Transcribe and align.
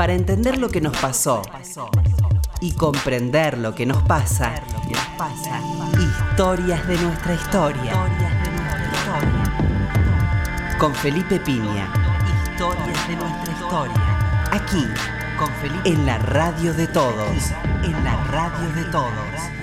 Para 0.00 0.14
entender 0.14 0.56
lo 0.56 0.70
que 0.70 0.80
nos 0.80 0.96
pasó 0.96 1.42
y 2.58 2.72
comprender 2.72 3.58
lo 3.58 3.74
que 3.74 3.84
nos 3.84 4.02
pasa, 4.04 4.54
historias 6.32 6.88
de 6.88 6.96
nuestra 6.96 7.34
historia. 7.34 7.92
Con 10.78 10.94
Felipe 10.94 11.38
Piña. 11.40 11.92
Historias 12.50 13.08
de 13.08 13.16
nuestra 13.16 13.52
historia. 13.52 14.48
Aquí, 14.50 14.86
con 15.38 15.52
Felipe. 15.60 15.90
En 15.90 16.06
la 16.06 16.16
radio 16.16 16.72
de 16.72 16.86
todos. 16.86 17.52
En 17.84 18.02
la 18.02 18.16
radio 18.24 18.72
de 18.72 18.84
todos. 18.90 19.59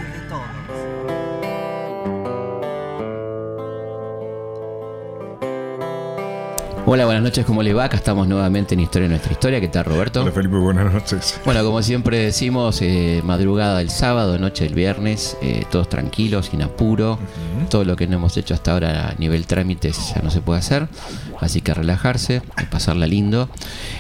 Hola, 6.90 7.04
buenas 7.04 7.22
noches, 7.22 7.46
¿cómo 7.46 7.64
le 7.64 7.74
va? 7.74 7.84
Acá 7.84 7.98
estamos 7.98 8.30
nuevamente 8.30 8.74
en 8.74 8.80
Historia 8.80 9.10
de 9.10 9.10
Nuestra 9.10 9.34
Historia. 9.34 9.60
¿Qué 9.60 9.68
tal, 9.68 9.84
Roberto? 9.84 10.22
Hola, 10.22 10.32
Felipe, 10.32 10.56
buenas 10.56 10.94
noches. 10.94 11.38
Bueno, 11.44 11.62
como 11.66 11.84
siempre 11.84 12.18
decimos, 12.18 12.82
eh, 12.82 13.22
madrugada 13.26 13.80
del 13.80 13.90
sábado, 13.90 14.40
noche 14.40 14.64
del 14.64 14.74
viernes, 14.74 15.36
eh, 15.42 15.66
todos 15.70 15.90
tranquilos, 15.90 16.46
sin 16.46 16.62
apuro. 16.62 17.20
Todo 17.70 17.84
lo 17.84 17.98
que 17.98 18.08
no 18.08 18.16
hemos 18.16 18.38
hecho 18.38 18.54
hasta 18.54 18.72
ahora 18.72 19.10
a 19.10 19.16
nivel 19.16 19.46
trámites 19.48 20.14
ya 20.16 20.22
no 20.22 20.32
se 20.32 20.40
puede 20.40 20.60
hacer. 20.60 20.88
Así 21.42 21.60
que 21.60 21.74
relajarse, 21.74 22.42
pasarla 22.72 23.06
lindo. 23.06 23.50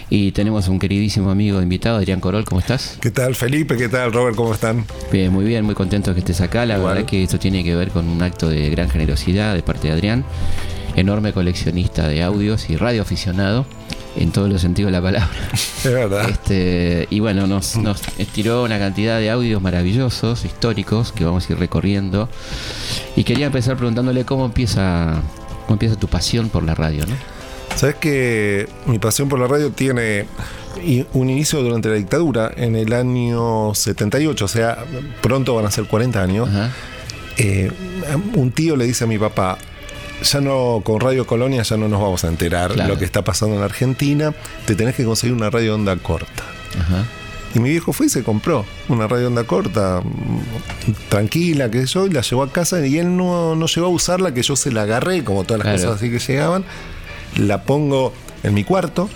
Y 0.09 0.31
tenemos 0.31 0.69
un 0.69 0.79
queridísimo 0.79 1.29
amigo 1.29 1.61
invitado, 1.61 1.97
Adrián 1.97 2.21
Corol, 2.21 2.45
¿cómo 2.45 2.61
estás? 2.61 2.97
¿Qué 3.01 3.11
tal, 3.11 3.35
Felipe? 3.35 3.75
¿Qué 3.75 3.89
tal, 3.89 4.13
Robert? 4.13 4.37
¿Cómo 4.37 4.53
están? 4.53 4.85
Bien, 5.11 5.33
muy 5.33 5.43
bien, 5.43 5.65
muy 5.65 5.75
contento 5.75 6.13
que 6.13 6.19
estés 6.19 6.39
acá. 6.39 6.65
La 6.65 6.77
verdad 6.77 7.03
que 7.03 7.23
esto 7.23 7.37
tiene 7.37 7.65
que 7.65 7.75
ver 7.75 7.89
con 7.89 8.07
un 8.07 8.21
acto 8.21 8.47
de 8.47 8.69
gran 8.69 8.89
generosidad 8.89 9.55
de 9.55 9.61
parte 9.61 9.89
de 9.89 9.93
Adrián 9.93 10.23
enorme 10.97 11.31
coleccionista 11.31 12.07
de 12.07 12.23
audios 12.23 12.69
y 12.69 12.75
radioaficionado 12.75 13.65
en 14.17 14.31
todos 14.31 14.49
los 14.49 14.61
sentidos 14.61 14.91
de 14.91 14.97
la 14.97 15.01
palabra. 15.01 15.29
Es 15.77 15.93
verdad. 15.93 16.29
Este, 16.29 17.07
y 17.09 17.19
bueno, 17.19 17.47
nos, 17.47 17.77
nos 17.77 18.01
estiró 18.17 18.63
una 18.63 18.79
cantidad 18.79 19.19
de 19.19 19.29
audios 19.29 19.61
maravillosos, 19.61 20.43
históricos, 20.43 21.11
que 21.11 21.23
vamos 21.23 21.47
a 21.47 21.53
ir 21.53 21.59
recorriendo. 21.59 22.27
Y 23.15 23.23
quería 23.23 23.45
empezar 23.45 23.77
preguntándole 23.77 24.25
cómo 24.25 24.45
empieza, 24.45 25.21
cómo 25.61 25.75
empieza 25.75 25.95
tu 25.95 26.07
pasión 26.07 26.49
por 26.49 26.63
la 26.63 26.75
radio, 26.75 27.05
¿no? 27.05 27.15
Sabes 27.75 27.95
que 27.95 28.67
mi 28.87 28.97
pasión 28.97 29.29
por 29.29 29.39
la 29.39 29.45
radio 29.45 29.69
tiene 29.69 30.25
un 31.13 31.29
inicio 31.29 31.61
durante 31.61 31.89
la 31.89 31.95
dictadura, 31.95 32.51
en 32.55 32.75
el 32.75 32.91
año 32.91 33.73
78, 33.75 34.45
o 34.45 34.47
sea, 34.47 34.83
pronto 35.21 35.53
van 35.53 35.65
a 35.67 35.71
ser 35.71 35.85
40 35.85 36.21
años. 36.21 36.49
Eh, 37.37 37.71
un 38.33 38.51
tío 38.51 38.75
le 38.75 38.85
dice 38.85 39.03
a 39.03 39.07
mi 39.07 39.19
papá, 39.19 39.59
ya 40.23 40.41
no, 40.41 40.81
con 40.83 40.99
Radio 40.99 41.25
Colonia 41.27 41.63
ya 41.63 41.77
no 41.77 41.87
nos 41.87 42.01
vamos 42.01 42.23
a 42.23 42.27
enterar 42.27 42.75
lo 42.75 42.97
que 42.97 43.05
está 43.05 43.23
pasando 43.23 43.55
en 43.55 43.63
Argentina, 43.63 44.33
te 44.65 44.75
tenés 44.75 44.95
que 44.95 45.03
conseguir 45.03 45.35
una 45.35 45.49
radio 45.49 45.75
onda 45.75 45.95
corta. 45.97 46.43
Y 47.55 47.59
mi 47.59 47.69
viejo 47.69 47.93
fue 47.93 48.07
y 48.07 48.09
se 48.09 48.23
compró 48.23 48.65
una 48.89 49.07
radio 49.07 49.27
onda 49.27 49.43
corta, 49.45 50.01
tranquila, 51.09 51.71
que 51.71 51.85
yo, 51.85 52.05
y 52.05 52.09
la 52.09 52.21
llevó 52.21 52.43
a 52.43 52.51
casa 52.51 52.85
y 52.85 52.97
él 52.97 53.15
no, 53.15 53.55
no 53.55 53.65
llegó 53.67 53.87
a 53.87 53.89
usarla, 53.89 54.33
que 54.33 54.43
yo 54.43 54.55
se 54.55 54.71
la 54.71 54.83
agarré, 54.83 55.23
como 55.23 55.43
todas 55.43 55.63
las 55.63 55.81
cosas 55.81 55.95
así 55.95 56.11
que 56.11 56.19
llegaban, 56.19 56.65
la 57.37 57.63
pongo 57.63 58.13
en 58.43 58.53
mi 58.53 58.63
cuarto. 58.63 59.09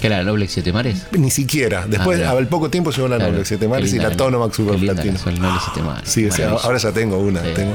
¿Que 0.00 0.06
era 0.06 0.18
la 0.18 0.24
Noble 0.24 0.48
Siete 0.48 0.72
Mares? 0.72 1.06
Ni 1.12 1.30
siquiera. 1.30 1.86
Después, 1.88 2.22
al 2.22 2.46
poco 2.48 2.70
tiempo 2.70 2.90
llegó 2.90 3.08
la 3.08 3.18
Noble 3.18 3.44
Siete 3.44 3.66
Mares 3.68 3.92
y 3.92 3.98
la 3.98 4.16
Tonomax 4.16 4.56
Super 4.56 4.78
Platina. 4.78 5.18
Sí, 6.04 6.28
ahora 6.62 6.78
ya 6.78 6.92
tengo 6.92 7.18
una. 7.18 7.42
Tengo. 7.42 7.74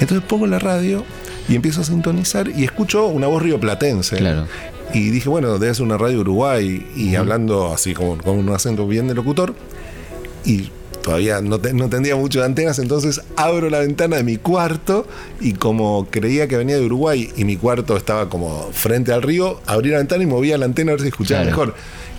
Entonces 0.00 0.26
pongo 0.26 0.46
la 0.46 0.58
radio 0.58 1.04
y 1.48 1.54
empiezo 1.54 1.80
a 1.80 1.84
sintonizar 1.84 2.48
y 2.48 2.64
escucho 2.64 3.06
una 3.06 3.26
voz 3.26 3.42
rioplatense. 3.42 4.16
Claro. 4.16 4.46
Y 4.92 5.10
dije, 5.10 5.28
bueno, 5.28 5.58
debe 5.58 5.74
ser 5.74 5.84
una 5.84 5.98
radio 5.98 6.20
Uruguay 6.20 6.86
y 6.96 7.14
hablando 7.14 7.72
así 7.72 7.94
con, 7.94 8.18
con, 8.18 8.38
un 8.38 8.48
acento 8.50 8.86
bien 8.86 9.08
de 9.08 9.14
locutor. 9.14 9.54
Y 10.44 10.70
todavía 11.02 11.40
no, 11.40 11.58
no 11.58 11.88
tendría 11.88 12.16
mucho 12.16 12.40
de 12.40 12.46
antenas, 12.46 12.78
entonces 12.78 13.22
abro 13.36 13.70
la 13.70 13.80
ventana 13.80 14.16
de 14.16 14.24
mi 14.24 14.36
cuarto 14.36 15.06
y 15.40 15.54
como 15.54 16.06
creía 16.10 16.48
que 16.48 16.56
venía 16.56 16.76
de 16.76 16.84
Uruguay 16.84 17.30
y 17.36 17.44
mi 17.44 17.56
cuarto 17.56 17.96
estaba 17.96 18.28
como 18.28 18.68
frente 18.72 19.12
al 19.12 19.22
río, 19.22 19.60
abrí 19.66 19.90
la 19.90 19.98
ventana 19.98 20.22
y 20.22 20.26
movía 20.26 20.58
la 20.58 20.66
antena 20.66 20.92
a 20.92 20.94
ver 20.94 21.02
si 21.02 21.08
escuchaba 21.08 21.44
mejor. 21.44 21.74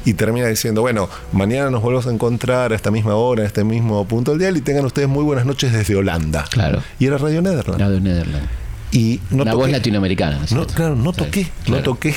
Y 0.06 0.14
termina 0.14 0.48
diciendo, 0.48 0.82
bueno, 0.82 1.10
mañana 1.34 1.70
nos 1.70 1.84
volvemos 1.84 2.08
a 2.08 2.12
encontrar 2.12 2.72
a 2.72 2.76
esta 2.76 2.90
misma 2.90 3.16
hora, 3.16 3.44
a 3.44 3.46
este 3.46 3.64
mismo 3.64 4.08
punto 4.08 4.32
del 4.32 4.40
día 4.40 4.50
y 4.50 4.62
tengan 4.62 4.86
ustedes 4.86 5.10
muy 5.10 5.24
buenas 5.24 5.46
noches 5.46 5.74
desde 5.74 5.96
Holanda. 5.96 6.46
Claro. 6.50 6.82
Y 7.00 7.06
era 7.06 7.18
Radio 7.18 7.42
Nederland. 7.42 7.80
Radio 7.80 8.00
Nederland. 8.00 8.48
Y 8.92 9.20
no 9.30 9.44
Una 9.44 9.54
voz 9.54 9.70
latinoamericana. 9.70 10.40
No, 10.52 10.66
claro, 10.66 10.96
no 10.96 11.14
toqué, 11.14 11.48
no 11.68 11.84
toqué 11.84 12.16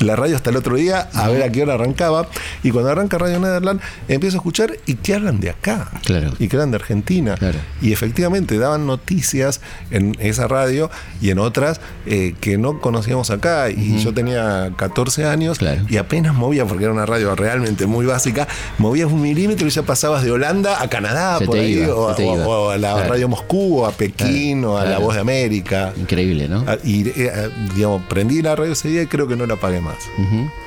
la 0.00 0.14
radio 0.16 0.36
hasta 0.36 0.50
el 0.50 0.56
otro 0.56 0.76
día 0.76 1.08
a 1.12 1.28
ver 1.28 1.42
a 1.42 1.50
qué 1.50 1.62
hora 1.62 1.74
arrancaba. 1.74 2.28
Y 2.62 2.70
cuando 2.70 2.90
arranca 2.90 3.18
Radio 3.18 3.40
Nederland, 3.40 3.80
empiezo 4.08 4.36
a 4.36 4.38
escuchar 4.38 4.76
y 4.86 4.94
que 4.94 5.14
hablan 5.14 5.40
de 5.40 5.50
acá. 5.50 5.90
Claro. 6.04 6.32
Y 6.38 6.48
que 6.48 6.56
hablan 6.56 6.70
de 6.70 6.76
Argentina. 6.76 7.34
Claro. 7.34 7.58
Y 7.82 7.92
efectivamente 7.92 8.58
daban 8.58 8.86
noticias 8.86 9.60
en 9.90 10.16
esa 10.20 10.46
radio 10.46 10.90
y 11.20 11.30
en 11.30 11.38
otras 11.38 11.80
eh, 12.06 12.34
que 12.40 12.58
no 12.58 12.80
conocíamos 12.80 13.30
acá. 13.30 13.70
Y 13.70 13.98
yo 13.98 14.14
tenía 14.14 14.72
14 14.76 15.24
años 15.24 15.58
y 15.88 15.96
apenas 15.96 16.34
movía, 16.34 16.64
porque 16.66 16.84
era 16.84 16.92
una 16.92 17.06
radio 17.06 17.34
realmente 17.34 17.86
muy 17.86 18.06
básica, 18.06 18.46
movías 18.78 19.10
un 19.10 19.22
milímetro 19.22 19.66
y 19.66 19.70
ya 19.70 19.82
pasabas 19.82 20.22
de 20.24 20.30
Holanda 20.30 20.82
a 20.82 20.88
Canadá, 20.88 21.38
por 21.44 21.58
ahí, 21.58 21.84
o, 21.84 22.70
a 22.70 22.78
la 22.78 23.04
radio 23.04 23.28
Moscú, 23.28 23.80
o 23.80 23.86
a 23.86 23.92
Pekín, 23.92 24.64
o 24.64 24.78
a 24.78 24.84
la 24.84 24.98
Voz 24.98 25.14
de 25.14 25.20
América. 25.20 25.92
Increíble, 26.04 26.48
¿no? 26.48 26.64
Ah, 26.66 26.76
y, 26.84 27.08
eh, 27.08 27.32
ah, 27.34 27.48
digamos, 27.74 28.02
prendí 28.02 28.42
la 28.42 28.54
radio 28.54 28.72
ese 28.72 28.88
día 28.88 29.02
y 29.02 29.06
creo 29.06 29.26
que 29.26 29.36
no 29.36 29.46
la 29.46 29.56
pagué 29.56 29.80
más. 29.80 29.96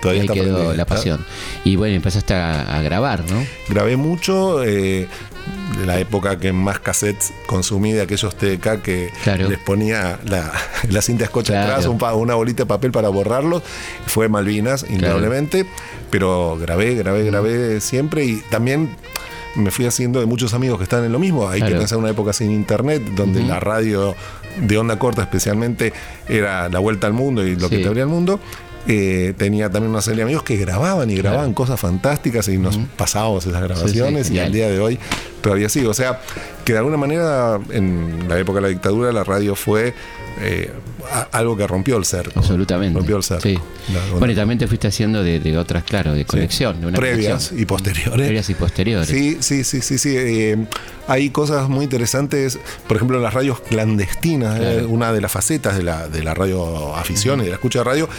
Todavía 0.02 0.24
ahí 0.24 0.28
quedó 0.28 0.74
la 0.74 0.86
pasión. 0.86 1.24
Y 1.64 1.76
bueno, 1.76 1.96
empezaste 1.96 2.34
a, 2.34 2.82
grabar, 2.82 3.24
¿no? 3.30 3.46
Grabé 3.70 3.98
mucho. 3.98 4.64
Eh, 4.64 5.08
la 5.86 6.00
época 6.00 6.40
que 6.40 6.52
más 6.54 6.80
cassettes 6.80 7.34
consumí 7.46 7.92
de 7.92 8.02
aquellos 8.02 8.36
TDK 8.36 8.82
que 8.82 9.12
les 9.48 9.60
ponía 9.60 10.20
la, 10.26 10.52
la 10.90 11.02
cinta 11.02 11.26
escocha 11.26 11.62
atrás, 11.62 11.86
una 11.86 12.34
bolita 12.34 12.64
de 12.64 12.68
papel 12.68 12.92
para 12.92 13.10
borrarlos. 13.10 13.62
Fue 14.08 14.28
Malvinas, 14.28 14.86
indudablemente. 14.90 15.68
Pero 16.10 16.58
grabé, 16.60 16.96
grabé, 16.96 17.26
grabé 17.26 17.80
siempre 17.80 18.26
y 18.26 18.38
también 18.50 18.90
me 19.58 19.72
fui 19.72 19.86
haciendo 19.86 20.20
de 20.20 20.26
muchos 20.26 20.54
amigos 20.54 20.78
que 20.78 20.84
están 20.84 21.04
en 21.04 21.12
lo 21.12 21.20
mismo. 21.20 21.50
Hay 21.50 21.62
que 21.62 21.72
pensar 21.72 21.98
en 21.98 22.04
una 22.04 22.12
época 22.12 22.34
sin 22.34 22.52
internet, 22.52 23.04
donde 23.16 23.44
la 23.44 23.60
radio 23.60 24.16
de 24.62 24.78
onda 24.78 24.98
corta 24.98 25.22
especialmente 25.22 25.94
era 26.28 26.70
la 26.70 26.80
vuelta 26.80 27.08
al 27.08 27.14
mundo 27.14 27.46
y 27.46 27.56
lo 27.56 27.70
que 27.70 27.80
te 27.80 27.88
abría 27.88 28.04
el 28.04 28.10
mundo. 28.10 28.40
Eh, 28.90 29.34
tenía 29.38 29.70
también 29.70 29.92
una 29.92 30.02
serie 30.02 30.18
de 30.18 30.24
amigos 30.24 30.44
que 30.44 30.56
grababan 30.56 31.10
y 31.10 31.16
grababan 31.16 31.54
cosas 31.54 31.78
fantásticas 31.78 32.48
y 32.48 32.58
nos 32.58 32.78
pasábamos 32.96 33.46
esas 33.46 33.62
grabaciones 33.62 34.32
y 34.32 34.40
al 34.40 34.54
día 34.54 34.70
de 34.70 34.80
hoy 34.80 34.98
todavía 35.42 35.68
sigue. 35.68 35.88
O 35.88 35.94
sea, 35.94 36.22
que 36.64 36.72
de 36.72 36.80
alguna 36.80 36.96
manera 36.96 37.60
en 37.72 38.30
la 38.30 38.40
época 38.40 38.58
de 38.58 38.62
la 38.62 38.68
dictadura 38.70 39.12
la 39.12 39.26
radio 39.26 39.56
fue 39.56 39.94
eh, 40.40 40.72
algo 41.34 41.58
que 41.58 41.68
rompió 41.68 41.98
el 41.98 42.06
cerco. 42.06 42.40
Absolutamente. 42.40 42.98
Rompió 42.98 43.18
el 43.18 43.24
cerco. 43.24 43.44
Sí. 43.44 43.58
Bueno, 44.18 44.32
y 44.32 44.36
también 44.36 44.58
te 44.58 44.68
fuiste 44.68 44.88
haciendo 44.88 45.22
de, 45.22 45.58
otras, 45.58 45.84
claro, 45.84 46.14
de 46.14 46.26
una 46.86 46.98
Previas 46.98 47.52
y 47.52 47.66
posteriores. 47.66 48.14
Previas 48.14 48.50
y 48.50 48.54
posteriores. 48.54 49.10
Sí, 49.10 49.38
sí, 49.42 49.66
sí, 49.66 49.82
sí. 49.82 49.98
sí. 49.98 50.16
Eh, 50.16 50.58
hay 51.10 51.30
cosas 51.30 51.68
muy 51.68 51.84
interesantes, 51.84 52.58
por 52.88 52.96
ejemplo, 52.96 53.20
las 53.20 53.34
radios 53.34 53.60
clandestinas, 53.60 54.60
una 54.88 55.12
de 55.12 55.20
las 55.20 55.32
facetas 55.32 55.76
de 55.76 55.84
la, 55.84 56.08
de 56.08 56.24
la 56.24 56.34
radio 56.34 56.96
afición 56.96 57.42
y 57.42 57.44
de 57.44 57.50
la 57.50 57.56
escucha 57.56 57.80
de 57.80 57.86
radio 57.86 58.10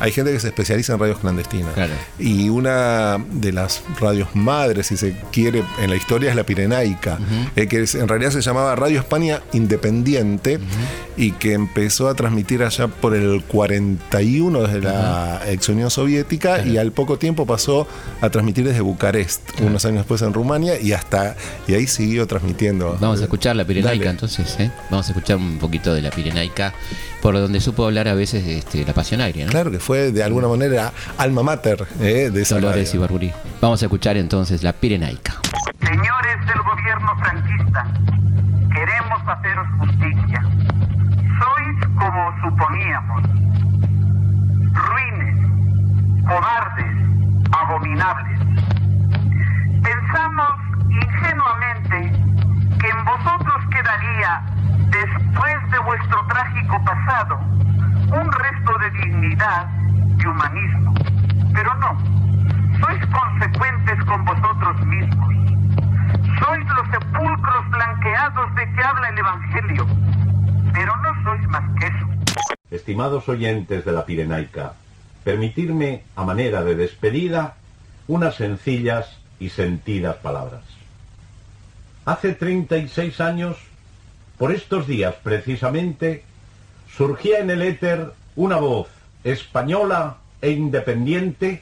hay 0.00 0.12
gente 0.12 0.32
que 0.32 0.40
se 0.40 0.48
especializa 0.48 0.94
en 0.94 1.00
radios 1.00 1.18
clandestinas. 1.18 1.74
Y 2.18 2.48
una 2.48 3.18
de 3.32 3.52
las 3.52 3.82
radios 4.00 4.34
madres, 4.34 4.88
si 4.88 4.96
se 4.96 5.16
quiere, 5.32 5.64
en 5.80 5.90
la 5.90 5.96
historia 5.96 6.30
es 6.30 6.36
la 6.36 6.44
Pirenaica, 6.44 7.18
eh, 7.56 7.66
que 7.66 7.84
en 7.94 8.08
realidad 8.08 8.30
se 8.30 8.40
llamaba 8.40 8.74
Radio 8.76 9.00
España 9.00 9.40
Independiente 9.52 10.60
y 11.16 11.32
que 11.32 11.52
empezó 11.52 12.08
a 12.08 12.14
transmitir 12.14 12.62
allá 12.62 12.88
por 12.88 13.14
el 13.14 13.42
41 13.44 14.62
desde 14.62 14.80
la 14.80 15.40
ex 15.46 15.68
Unión 15.68 15.90
Soviética 15.90 16.64
y 16.64 16.78
al 16.78 16.92
poco 16.92 17.18
tiempo 17.18 17.46
pasó 17.46 17.88
a 18.20 18.30
transmitir 18.30 18.64
desde 18.64 18.80
Bucarest, 18.80 19.60
unos 19.60 19.84
años 19.84 19.98
después 19.98 20.22
en 20.22 20.32
Rumania 20.32 20.80
y 20.80 20.92
hasta 20.92 21.36
y 21.66 21.74
ahí 21.74 21.86
siguió 21.86 22.26
transmitiendo. 22.26 22.96
Vamos 23.00 23.20
a 23.20 23.24
escuchar 23.24 23.56
la 23.56 23.64
Pirenaica 23.64 24.10
entonces, 24.10 24.56
¿eh? 24.60 24.70
Vamos 24.90 25.08
a 25.08 25.12
escuchar 25.12 25.36
un 25.36 25.58
poquito 25.58 25.92
de 25.92 26.02
la 26.02 26.10
Pirenaica, 26.10 26.74
por 27.20 27.34
donde 27.34 27.60
supo 27.60 27.84
hablar 27.84 28.08
a 28.08 28.14
veces 28.14 28.46
este, 28.46 28.84
la 28.84 28.94
pasión 28.94 29.20
aérea. 29.20 29.46
¿no? 29.46 29.50
Claro 29.50 29.70
que 29.70 29.78
fue 29.78 29.87
de 29.88 30.22
alguna 30.22 30.48
manera 30.48 30.92
alma 31.16 31.42
mater 31.42 31.86
¿eh? 32.00 32.30
de 32.30 32.42
esa 32.42 32.56
Dolores 32.56 32.94
y 32.94 32.98
Barburí. 32.98 33.32
Vamos 33.60 33.82
a 33.82 33.86
escuchar 33.86 34.16
entonces 34.18 34.62
la 34.62 34.72
Pirenaica. 34.74 35.36
Señores 35.80 36.46
del 36.46 36.60
gobierno 36.62 37.16
franquista, 37.18 37.86
queremos 38.74 39.20
haceros 39.26 39.66
justicia. 39.78 40.42
Sois 41.38 41.86
como 41.96 42.34
suponíamos, 42.42 43.22
ruines, 44.74 45.36
cobardes, 46.26 46.96
abominables. 47.52 48.40
Pensamos 49.82 50.52
ingenuamente 50.90 52.12
que 52.78 52.88
en 52.88 53.04
vosotros 53.06 53.64
quedaría, 53.70 54.42
después 54.90 55.70
de 55.70 55.78
vuestro 55.78 56.26
trágico 56.26 56.84
pasado, 56.84 57.40
dignidad 58.90 59.68
y 60.18 60.26
humanismo. 60.26 60.94
Pero 61.54 61.74
no, 61.74 61.98
sois 62.80 63.06
consecuentes 63.06 64.04
con 64.04 64.24
vosotros 64.24 64.86
mismos. 64.86 65.34
Sois 66.38 66.66
los 66.66 66.88
sepulcros 66.90 67.70
blanqueados 67.70 68.54
de 68.54 68.72
que 68.72 68.82
habla 68.82 69.08
el 69.08 69.18
Evangelio, 69.18 69.86
pero 70.72 70.96
no 70.96 71.22
sois 71.24 71.48
más 71.48 71.64
que 71.78 71.86
eso. 71.86 72.06
Estimados 72.70 73.28
oyentes 73.28 73.84
de 73.84 73.92
la 73.92 74.04
Pirenaica, 74.04 74.74
permitirme, 75.24 76.04
a 76.16 76.24
manera 76.24 76.62
de 76.62 76.74
despedida, 76.74 77.54
unas 78.06 78.36
sencillas 78.36 79.18
y 79.40 79.50
sentidas 79.50 80.16
palabras. 80.16 80.62
Hace 82.04 82.32
36 82.32 83.20
años, 83.20 83.58
por 84.38 84.52
estos 84.52 84.86
días 84.86 85.14
precisamente, 85.22 86.24
surgía 86.96 87.40
en 87.40 87.50
el 87.50 87.62
éter 87.62 88.12
una 88.38 88.58
voz 88.58 88.86
española 89.24 90.18
e 90.40 90.52
independiente, 90.52 91.60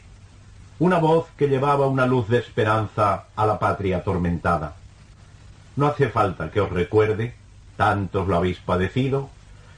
una 0.78 0.98
voz 0.98 1.26
que 1.38 1.48
llevaba 1.48 1.86
una 1.86 2.04
luz 2.04 2.28
de 2.28 2.36
esperanza 2.36 3.24
a 3.34 3.46
la 3.46 3.58
patria 3.58 3.96
atormentada. 3.96 4.74
No 5.76 5.86
hace 5.86 6.10
falta 6.10 6.50
que 6.50 6.60
os 6.60 6.68
recuerde, 6.68 7.34
tantos 7.78 8.28
lo 8.28 8.36
habéis 8.36 8.58
padecido, 8.58 9.30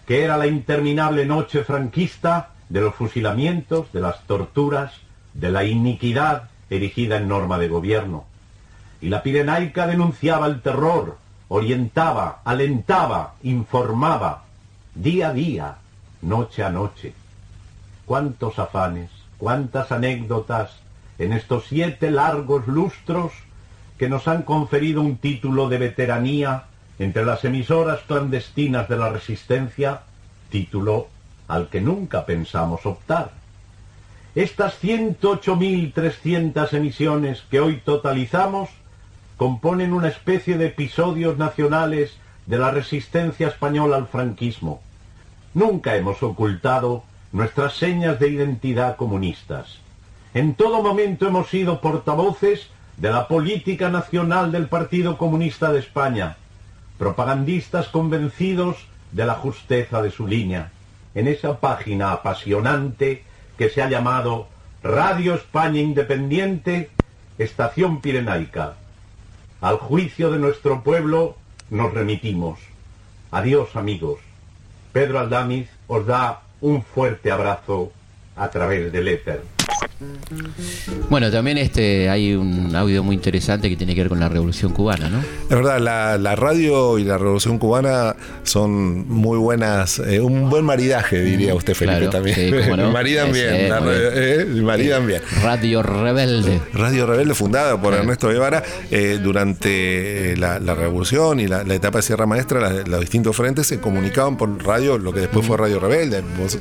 que 0.08 0.24
era 0.24 0.36
la 0.36 0.48
interminable 0.48 1.24
noche 1.24 1.62
franquista 1.62 2.48
de 2.68 2.80
los 2.80 2.96
fusilamientos, 2.96 3.92
de 3.92 4.00
las 4.00 4.24
torturas, 4.24 4.92
de 5.34 5.52
la 5.52 5.62
iniquidad 5.62 6.50
erigida 6.68 7.18
en 7.18 7.28
norma 7.28 7.58
de 7.58 7.68
gobierno. 7.68 8.24
Y 9.00 9.08
la 9.08 9.22
Pirenaica 9.22 9.86
denunciaba 9.86 10.46
el 10.46 10.62
terror, 10.62 11.16
orientaba, 11.46 12.40
alentaba, 12.44 13.34
informaba, 13.44 14.42
día 14.96 15.28
a 15.28 15.32
día, 15.32 15.76
noche 16.22 16.62
a 16.64 16.70
noche. 16.70 17.12
Cuántos 18.06 18.58
afanes, 18.58 19.10
cuántas 19.38 19.92
anécdotas 19.92 20.72
en 21.18 21.32
estos 21.32 21.66
siete 21.66 22.10
largos 22.10 22.66
lustros 22.66 23.32
que 23.98 24.08
nos 24.08 24.28
han 24.28 24.42
conferido 24.42 25.00
un 25.02 25.16
título 25.16 25.68
de 25.68 25.78
veteranía 25.78 26.64
entre 26.98 27.24
las 27.24 27.44
emisoras 27.44 28.00
clandestinas 28.06 28.88
de 28.88 28.96
la 28.96 29.10
resistencia, 29.10 30.02
título 30.50 31.08
al 31.48 31.68
que 31.68 31.80
nunca 31.80 32.26
pensamos 32.26 32.84
optar. 32.86 33.32
Estas 34.34 34.82
108.300 34.82 36.72
emisiones 36.74 37.42
que 37.50 37.60
hoy 37.60 37.80
totalizamos 37.84 38.68
componen 39.36 39.92
una 39.92 40.08
especie 40.08 40.58
de 40.58 40.66
episodios 40.66 41.38
nacionales 41.38 42.16
de 42.46 42.58
la 42.58 42.70
resistencia 42.70 43.48
española 43.48 43.96
al 43.96 44.06
franquismo. 44.06 44.82
Nunca 45.58 45.96
hemos 45.96 46.22
ocultado 46.22 47.02
nuestras 47.32 47.72
señas 47.72 48.20
de 48.20 48.28
identidad 48.28 48.94
comunistas. 48.94 49.80
En 50.32 50.54
todo 50.54 50.84
momento 50.84 51.26
hemos 51.26 51.48
sido 51.48 51.80
portavoces 51.80 52.68
de 52.96 53.10
la 53.10 53.26
política 53.26 53.88
nacional 53.88 54.52
del 54.52 54.68
Partido 54.68 55.18
Comunista 55.18 55.72
de 55.72 55.80
España, 55.80 56.36
propagandistas 56.96 57.88
convencidos 57.88 58.76
de 59.10 59.26
la 59.26 59.34
justeza 59.34 60.00
de 60.00 60.12
su 60.12 60.28
línea, 60.28 60.70
en 61.16 61.26
esa 61.26 61.58
página 61.58 62.12
apasionante 62.12 63.24
que 63.56 63.68
se 63.68 63.82
ha 63.82 63.90
llamado 63.90 64.46
Radio 64.84 65.34
España 65.34 65.80
Independiente, 65.80 66.88
Estación 67.36 68.00
Pirenaica. 68.00 68.74
Al 69.60 69.78
juicio 69.78 70.30
de 70.30 70.38
nuestro 70.38 70.84
pueblo 70.84 71.34
nos 71.68 71.92
remitimos. 71.92 72.60
Adiós 73.32 73.74
amigos. 73.74 74.27
Pedro 74.92 75.18
Aldamiz 75.18 75.68
os 75.86 76.06
da 76.06 76.42
un 76.60 76.82
fuerte 76.82 77.30
abrazo 77.30 77.92
a 78.36 78.48
través 78.50 78.92
del 78.92 79.08
éter. 79.08 79.57
Bueno, 81.10 81.30
también 81.30 81.58
este 81.58 82.08
hay 82.08 82.34
un 82.34 82.74
audio 82.76 83.02
muy 83.02 83.16
interesante 83.16 83.68
que 83.68 83.76
tiene 83.76 83.94
que 83.94 84.02
ver 84.02 84.08
con 84.08 84.20
la 84.20 84.28
Revolución 84.28 84.72
Cubana, 84.72 85.08
¿no? 85.08 85.18
Es 85.18 85.48
verdad, 85.48 85.80
la, 85.80 86.36
radio 86.36 86.98
y 86.98 87.04
la 87.04 87.18
Revolución 87.18 87.58
Cubana 87.58 88.14
son 88.42 89.08
muy 89.08 89.38
buenas, 89.38 89.98
eh, 89.98 90.20
un 90.20 90.50
buen 90.50 90.64
maridaje, 90.64 91.20
diría 91.20 91.54
usted, 91.54 91.74
Felipe, 91.74 92.08
también. 92.08 92.36
Sí, 92.36 92.50
maridan 92.92 93.32
bien, 93.32 93.48
eh, 93.50 94.46
maridan 94.62 95.06
bien. 95.06 95.22
Radio 95.42 95.82
Rebelde. 95.82 96.60
Radio 96.74 97.06
Rebelde, 97.06 97.34
fundada 97.34 97.80
por 97.80 97.94
Ernesto 97.94 98.28
Guevara 98.28 98.62
eh, 98.90 99.18
durante 99.22 100.36
la, 100.36 100.58
Revolución 100.58 101.40
y 101.40 101.48
la, 101.48 101.62
etapa 101.74 101.98
de 101.98 102.02
Sierra 102.02 102.26
Maestra, 102.26 102.84
los 102.84 103.00
distintos 103.00 103.34
frentes 103.34 103.66
se 103.66 103.80
comunicaban 103.80 104.36
por 104.36 104.64
radio, 104.64 104.98
lo 104.98 105.12
que 105.12 105.20
después 105.20 105.46
fue 105.46 105.56
Radio 105.56 105.80
Rebelde. 105.80 106.22
Vos 106.38 106.58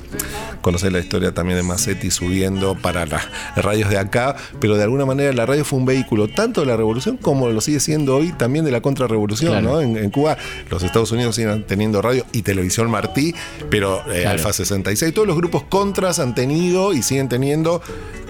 conocés 0.62 0.92
la 0.92 1.00
historia 1.00 1.34
también 1.34 1.58
de 1.58 1.64
Massetti 1.64 2.10
subiendo 2.10 2.76
para 2.76 2.97
las 3.06 3.28
radios 3.56 3.90
de 3.90 3.98
acá, 3.98 4.36
pero 4.60 4.76
de 4.76 4.84
alguna 4.84 5.06
manera 5.06 5.32
la 5.34 5.46
radio 5.46 5.64
fue 5.64 5.80
un 5.80 5.86
vehículo 5.86 6.28
tanto 6.28 6.62
de 6.62 6.68
la 6.68 6.78
revolución 6.78 7.18
como 7.18 7.50
lo 7.50 7.62
sigue 7.62 7.80
siendo 7.80 8.16
hoy 8.16 8.32
también 8.32 8.66
de 8.66 8.72
la 8.72 8.82
contrarrevolución. 8.82 9.64
¿no? 9.64 9.82
En, 9.82 10.10
Cuba 10.10 10.38
los 10.70 10.84
Estados 10.84 11.12
Unidos 11.12 11.36
siguen 11.36 11.66
teniendo 11.66 12.02
radio 12.02 12.26
y 12.32 12.42
televisión 12.42 12.90
Martí, 12.90 13.36
pero 13.70 14.02
eh, 14.12 14.26
Alfa 14.26 14.54
66, 14.54 15.14
todos 15.14 15.28
los 15.28 15.38
grupos 15.38 15.64
contras 15.64 16.20
han 16.20 16.34
tenido 16.34 16.94
y 16.94 17.04
siguen 17.04 17.30
teniendo 17.30 17.82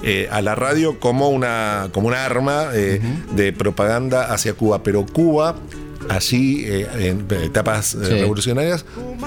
eh, 0.04 0.28
a 0.32 0.42
la 0.42 0.56
radio 0.56 1.00
como 1.00 1.30
una, 1.30 1.90
como 1.92 2.08
una 2.08 2.26
arma 2.26 2.68
eh, 2.74 3.02
de 3.32 3.54
propaganda 3.54 4.34
hacia 4.34 4.54
Cuba, 4.54 4.84
pero 4.84 5.06
Cuba 5.06 5.56
allí 6.10 6.64
eh, 6.66 6.88
en 7.10 7.28
etapas 7.44 7.96
eh, 7.96 8.22
revolucionarias. 8.22 8.86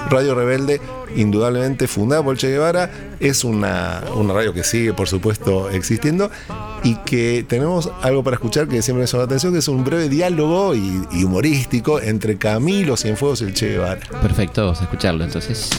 Radio 0.09 0.35
Rebelde, 0.35 0.81
indudablemente 1.15 1.87
fundada 1.87 2.23
por 2.23 2.37
Che 2.37 2.49
Guevara, 2.49 2.89
es 3.19 3.43
una, 3.43 4.01
radio 4.01 4.53
que 4.53 4.63
sigue, 4.63 4.93
por 4.93 5.07
supuesto, 5.07 5.69
existiendo 5.69 6.31
y 6.83 6.95
que 7.05 7.45
tenemos 7.47 7.91
algo 8.01 8.23
para 8.23 8.35
escuchar 8.35 8.67
que 8.67 8.81
siempre 8.81 9.01
me 9.01 9.07
llama 9.07 9.21
la 9.21 9.25
atención, 9.25 9.53
que 9.53 9.59
es 9.59 9.67
un 9.67 9.83
breve 9.83 10.09
diálogo 10.09 10.75
y, 10.75 11.23
humorístico 11.23 12.01
entre 12.01 12.37
Camilo 12.37 12.97
Cienfuegos 12.97 13.41
y 13.41 13.45
el 13.45 13.53
Che 13.53 13.69
Guevara. 13.69 14.01
Perfecto, 14.21 14.63
vamos 14.63 14.81
a 14.81 14.83
escucharlo 14.83 15.23
entonces. 15.23 15.69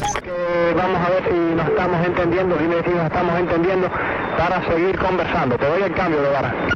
vamos 0.76 1.00
a 1.00 1.10
ver 1.10 1.24
si 1.24 1.54
nos 1.56 1.68
estamos 1.68 2.06
entendiendo, 2.06 2.56
dime 2.56 2.76
si 2.84 2.90
nos 2.90 3.04
estamos 3.04 3.38
entendiendo 3.38 3.90
para 4.38 4.66
seguir 4.68 4.98
conversando. 4.98 5.56
Te 5.56 5.66
doy 5.66 5.82
el 5.82 5.94
cambio, 5.94 6.22
Guevara. 6.22 6.68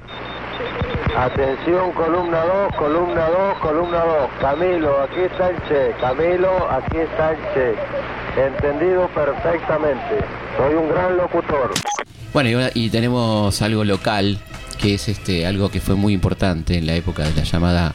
Atención, 1.16 1.92
columna 1.92 2.44
2, 2.44 2.76
columna 2.76 3.26
2, 3.30 3.58
columna 3.62 4.04
2. 4.04 4.30
Camilo, 4.38 5.00
aquí 5.00 5.20
está 5.20 5.48
el 5.48 5.56
Che. 5.66 5.92
Camilo, 5.98 6.70
aquí 6.70 6.98
está 6.98 7.30
el 7.30 7.38
Che. 7.54 7.74
Entendido 8.38 9.08
perfectamente. 9.08 10.18
Soy 10.58 10.74
un 10.74 10.90
gran 10.90 11.16
locutor. 11.16 11.72
Bueno, 12.34 12.68
y, 12.74 12.90
tenemos 12.90 13.62
algo 13.62 13.82
local, 13.84 14.38
que 14.78 14.92
es 14.92 15.08
este 15.08 15.46
algo 15.46 15.70
que 15.70 15.80
fue 15.80 15.94
muy 15.94 16.12
importante 16.12 16.76
en 16.76 16.86
la 16.86 16.92
época 16.92 17.22
de 17.24 17.34
la 17.34 17.44
llamada 17.44 17.94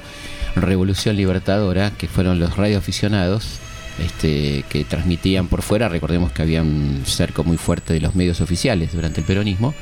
Revolución 0.55 1.15
Libertadora, 1.15 1.91
que 1.91 2.07
fueron 2.07 2.39
los 2.39 2.57
radioaficionados 2.57 3.59
este, 4.05 4.63
que 4.69 4.83
transmitían 4.83 5.47
por 5.47 5.61
fuera. 5.61 5.89
Recordemos 5.89 6.31
que 6.31 6.41
había 6.41 6.61
un 6.61 7.03
cerco 7.05 7.43
muy 7.43 7.57
fuerte 7.57 7.93
de 7.93 8.01
los 8.01 8.15
medios 8.15 8.41
oficiales 8.41 8.93
durante 8.93 9.21
el 9.21 9.25
peronismo 9.25 9.73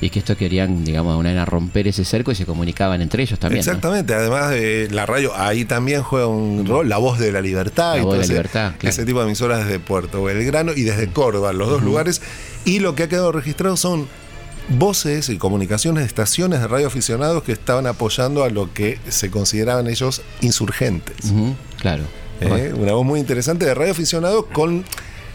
y 0.00 0.10
que 0.10 0.18
esto 0.18 0.36
querían, 0.36 0.84
digamos, 0.84 1.12
de 1.12 1.18
una 1.18 1.28
manera 1.28 1.44
romper 1.44 1.88
ese 1.88 2.04
cerco 2.04 2.32
y 2.32 2.34
se 2.34 2.46
comunicaban 2.46 3.00
entre 3.00 3.22
ellos 3.22 3.38
también. 3.38 3.60
Exactamente, 3.60 4.14
además 4.14 4.50
de 4.50 4.88
la 4.90 5.06
radio, 5.06 5.34
ahí 5.34 5.64
también 5.64 6.02
juega 6.02 6.26
un 6.26 6.66
rol, 6.66 6.88
la 6.88 6.98
voz 6.98 7.18
de 7.18 7.32
la 7.32 7.40
libertad, 7.40 7.96
la 7.96 8.02
voz 8.02 8.18
de 8.18 8.20
la 8.20 8.26
libertad 8.26 8.74
ese 8.82 9.04
tipo 9.04 9.20
de 9.20 9.26
emisoras 9.26 9.64
desde 9.64 9.78
Puerto 9.78 10.22
Belgrano 10.22 10.72
y 10.72 10.82
desde 10.82 11.08
Córdoba, 11.08 11.52
los 11.52 11.68
dos 11.68 11.82
lugares, 11.82 12.22
y 12.64 12.80
lo 12.80 12.94
que 12.94 13.04
ha 13.04 13.08
quedado 13.08 13.32
registrado 13.32 13.76
son 13.76 14.06
voces 14.68 15.28
y 15.28 15.36
comunicaciones 15.36 16.02
de 16.02 16.06
estaciones 16.06 16.60
de 16.60 16.68
radio 16.68 16.86
aficionados 16.86 17.42
que 17.42 17.52
estaban 17.52 17.86
apoyando 17.86 18.44
a 18.44 18.50
lo 18.50 18.72
que 18.72 18.98
se 19.08 19.30
consideraban 19.30 19.88
ellos 19.88 20.22
insurgentes. 20.40 21.32
claro. 21.78 22.04
Eh, 22.40 22.72
una 22.76 22.92
voz 22.92 23.04
muy 23.04 23.20
interesante 23.20 23.64
de 23.64 23.74
radio 23.74 23.92
aficionado 23.92 24.46
con 24.46 24.84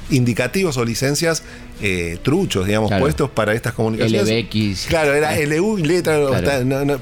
indicativos 0.09 0.77
o 0.77 0.85
licencias 0.85 1.43
eh, 1.81 2.17
truchos, 2.21 2.65
digamos, 2.65 2.91
puestos 2.99 3.29
para 3.29 3.53
estas 3.53 3.73
comunicaciones. 3.73 4.45
LBX. 4.45 4.87
Claro, 4.87 5.13
era 5.13 5.35
LU 5.45 5.79
y 5.79 5.83
letra, 5.83 6.19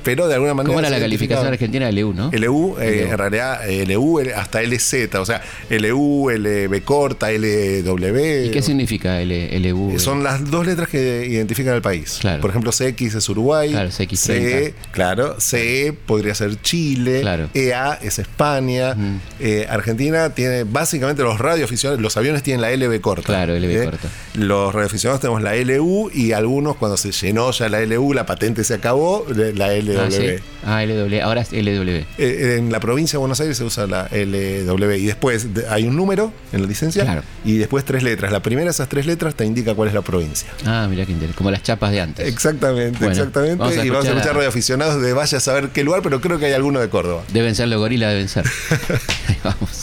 pero 0.04 0.28
de 0.28 0.34
alguna 0.34 0.54
manera. 0.54 0.68
¿Cómo 0.68 0.80
era 0.80 0.90
la 0.90 1.00
calificación 1.00 1.48
argentina? 1.48 1.92
LU, 1.92 2.14
¿no? 2.14 2.32
LU, 2.32 2.78
eh, 2.80 3.08
en 3.10 3.18
realidad 3.18 3.62
LU 3.88 4.22
hasta 4.36 4.62
LZ, 4.62 5.16
o 5.16 5.26
sea, 5.26 5.42
LU, 5.70 6.30
LB 6.30 6.84
corta, 6.84 7.32
LW. 7.32 8.46
¿Y 8.48 8.52
qué 8.52 8.62
significa 8.62 9.20
LU? 9.22 10.00
Son 10.00 10.24
las 10.24 10.50
dos 10.50 10.66
letras 10.66 10.90
que 10.90 11.26
identifican 11.28 11.74
al 11.74 11.82
país. 11.82 12.20
Por 12.42 12.50
ejemplo, 12.50 12.72
CX 12.72 13.16
es 13.16 13.30
Uruguay. 13.30 13.72
Claro, 13.72 13.90
CX. 13.90 14.20
CE, 14.20 14.74
claro, 14.92 15.36
CE 15.40 15.94
podría 16.06 16.36
ser 16.36 16.62
Chile. 16.62 17.22
Claro. 17.22 17.50
EA 17.54 18.00
es 18.02 18.20
España. 18.20 18.96
Eh, 19.40 19.66
Argentina 19.70 20.30
tiene 20.34 20.64
básicamente 20.64 21.24
los 21.24 21.40
radioaficionados, 21.40 22.02
los 22.02 22.18
aviones 22.18 22.44
tienen 22.44 22.62
la 22.62 22.72
LB 22.76 23.02
corta. 23.02 23.26
Claro, 23.26 23.58
LB 23.58 23.86
corta. 23.86 24.10
Los 24.36 24.67
los 24.68 24.76
radioaficionados 24.76 25.22
tenemos 25.22 25.42
la 25.42 25.56
LU 25.56 26.10
y 26.14 26.34
algunos 26.34 26.76
cuando 26.76 26.98
se 26.98 27.12
llenó 27.12 27.52
ya 27.52 27.70
la 27.70 27.82
LU, 27.86 28.14
la 28.14 28.26
patente 28.26 28.64
se 28.64 28.74
acabó, 28.74 29.26
la 29.30 29.74
LW. 29.74 30.42
Ah, 30.66 30.84
LW, 30.84 31.22
ahora 31.24 31.42
es 31.42 31.52
LW. 31.52 32.06
Eh, 32.18 32.56
en 32.58 32.72
la 32.72 32.80
provincia 32.80 33.18
de 33.18 33.20
Buenos 33.20 33.40
Aires 33.40 33.58
se 33.58 33.64
usa 33.64 33.88
la 33.88 34.10
LW 34.12 34.92
y 34.94 35.06
después 35.06 35.48
hay 35.70 35.86
un 35.86 35.96
número 35.96 36.34
en 36.52 36.62
la 36.62 36.68
licencia 36.68 37.24
y 37.46 37.58
después 37.58 37.86
tres 37.86 38.04
letras. 38.04 38.32
La 38.32 38.42
primera 38.42 38.66
de 38.66 38.72
esas 38.72 38.90
tres 38.90 39.06
letras 39.06 39.36
te 39.36 39.46
indica 39.46 39.74
cuál 39.74 39.88
es 39.88 39.94
la 39.94 40.02
provincia. 40.02 40.50
Ah, 40.66 40.88
mira 40.90 41.06
qué 41.06 41.14
interesante, 41.14 41.38
como 41.38 41.52
las 41.52 41.64
chapas 41.64 41.92
de 41.92 42.02
antes. 42.02 42.28
Exactamente, 42.28 43.06
exactamente. 43.06 43.86
y 43.86 43.90
vamos 43.90 44.06
a 44.06 44.12
escuchar 44.12 44.36
radioaficionados 44.36 45.02
de 45.02 45.14
vaya 45.14 45.38
a 45.38 45.42
saber 45.42 45.70
qué 45.70 45.84
lugar, 45.84 46.02
pero 46.02 46.20
creo 46.20 46.40
que 46.40 46.48
hay 46.48 46.54
alguno 46.54 46.80
de 46.80 46.90
Córdoba. 46.90 47.24
Deben 47.32 47.56
ser 47.56 47.70
los 47.70 47.80
gorilas, 47.80 48.12
deben 48.12 48.28
ser. 48.28 48.46
Ahí 49.28 49.38
vamos. 49.44 49.82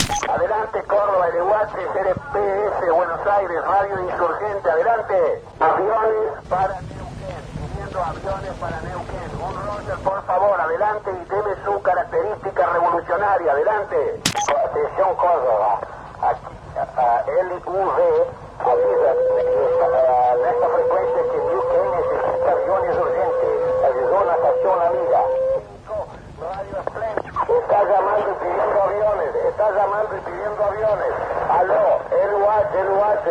HRPS 1.64 2.34
Buenos 2.44 2.73
Aires, 3.36 3.64
Radio 3.64 4.00
Insurgente, 4.00 4.70
adelante. 4.70 5.42
Aviones 5.58 6.48
para 6.48 6.80
Neuquén, 6.82 7.42
subiendo 7.50 7.98
aviones 8.04 8.52
para 8.60 8.80
Neuquén. 8.82 9.30
Un 9.42 9.54
Roger, 9.66 9.98
por 10.04 10.22
favor, 10.24 10.60
adelante 10.60 11.10
y 11.10 11.24
deme 11.28 11.54
su 11.64 11.82
característica 11.82 12.66
revolucionaria, 12.66 13.52
adelante. 13.52 14.20
Atención 14.64 15.16
Córdoba, 15.16 15.80
aquí, 16.22 16.54
LUV 17.42 17.98
avisa 18.62 19.10
a 19.82 20.34
esta 20.50 20.68
frecuencia 20.68 21.22
que 21.30 21.38
Neuquén 21.38 21.90
necesita 21.90 22.50
aviones 22.52 22.96
urgentes. 22.96 23.54
Ayudó 23.84 24.24
la 24.24 24.34
estación 24.34 24.78
amiga. 24.80 25.20
Radio 26.40 26.76
Splendid. 26.86 27.34
Está 27.64 27.84
llamando 27.84 28.30
y 28.30 28.34
pidiendo 28.44 28.82
aviones, 28.82 29.34
está 29.48 29.70
llamando 29.70 30.16
y 30.16 30.20
pidiendo 30.20 30.64
aviones. 30.64 31.12
Aló, 31.50 32.13
LUH, 32.34 32.74
LUH. 32.88 33.26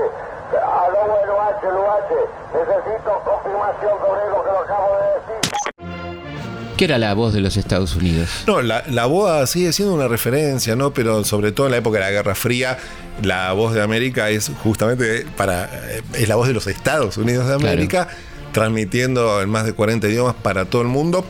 Aló, 0.53 1.01
LUH, 1.27 1.62
LUH. 1.72 2.12
Necesito 2.53 3.12
confirmación 3.25 3.93
sobre 4.00 4.29
lo 4.29 4.43
que 4.43 4.51
lo 4.51 4.60
acabo 4.60 4.89
de 4.98 5.07
decir. 5.13 6.74
¿Qué 6.77 6.86
era 6.86 6.98
la 6.98 7.13
voz 7.13 7.33
de 7.33 7.41
los 7.41 7.57
Estados 7.57 7.95
Unidos? 7.95 8.43
No, 8.48 8.62
la, 8.62 8.83
la 8.89 9.05
voz 9.05 9.50
sigue 9.50 9.74
siendo 9.74 9.93
una 9.93 10.07
referencia, 10.07 10.75
¿no? 10.75 10.91
Pero 10.93 11.24
sobre 11.24 11.51
todo 11.51 11.67
en 11.67 11.72
la 11.72 11.77
época 11.77 12.00
de 12.00 12.05
la 12.05 12.12
Guerra 12.12 12.36
Fría, 12.36 12.77
la 13.22 13.51
voz 13.53 13.74
de 13.74 13.81
América 13.81 14.29
es 14.29 14.51
justamente 14.63 15.25
para. 15.38 15.65
Eh, 15.65 16.01
es 16.13 16.27
la 16.27 16.36
voz 16.36 16.48
de 16.48 16.53
los 16.53 16.67
Estados 16.67 17.17
Unidos 17.17 17.48
de 17.48 17.55
América, 17.55 18.07
transmitiendo 18.53 19.41
en 19.41 19.50
más 19.50 19.65
de 19.65 19.74
40 19.74 20.07
idiomas 20.07 20.36
para 20.36 20.65
todo 20.65 20.81
el 20.81 20.88
mundo 20.88 21.25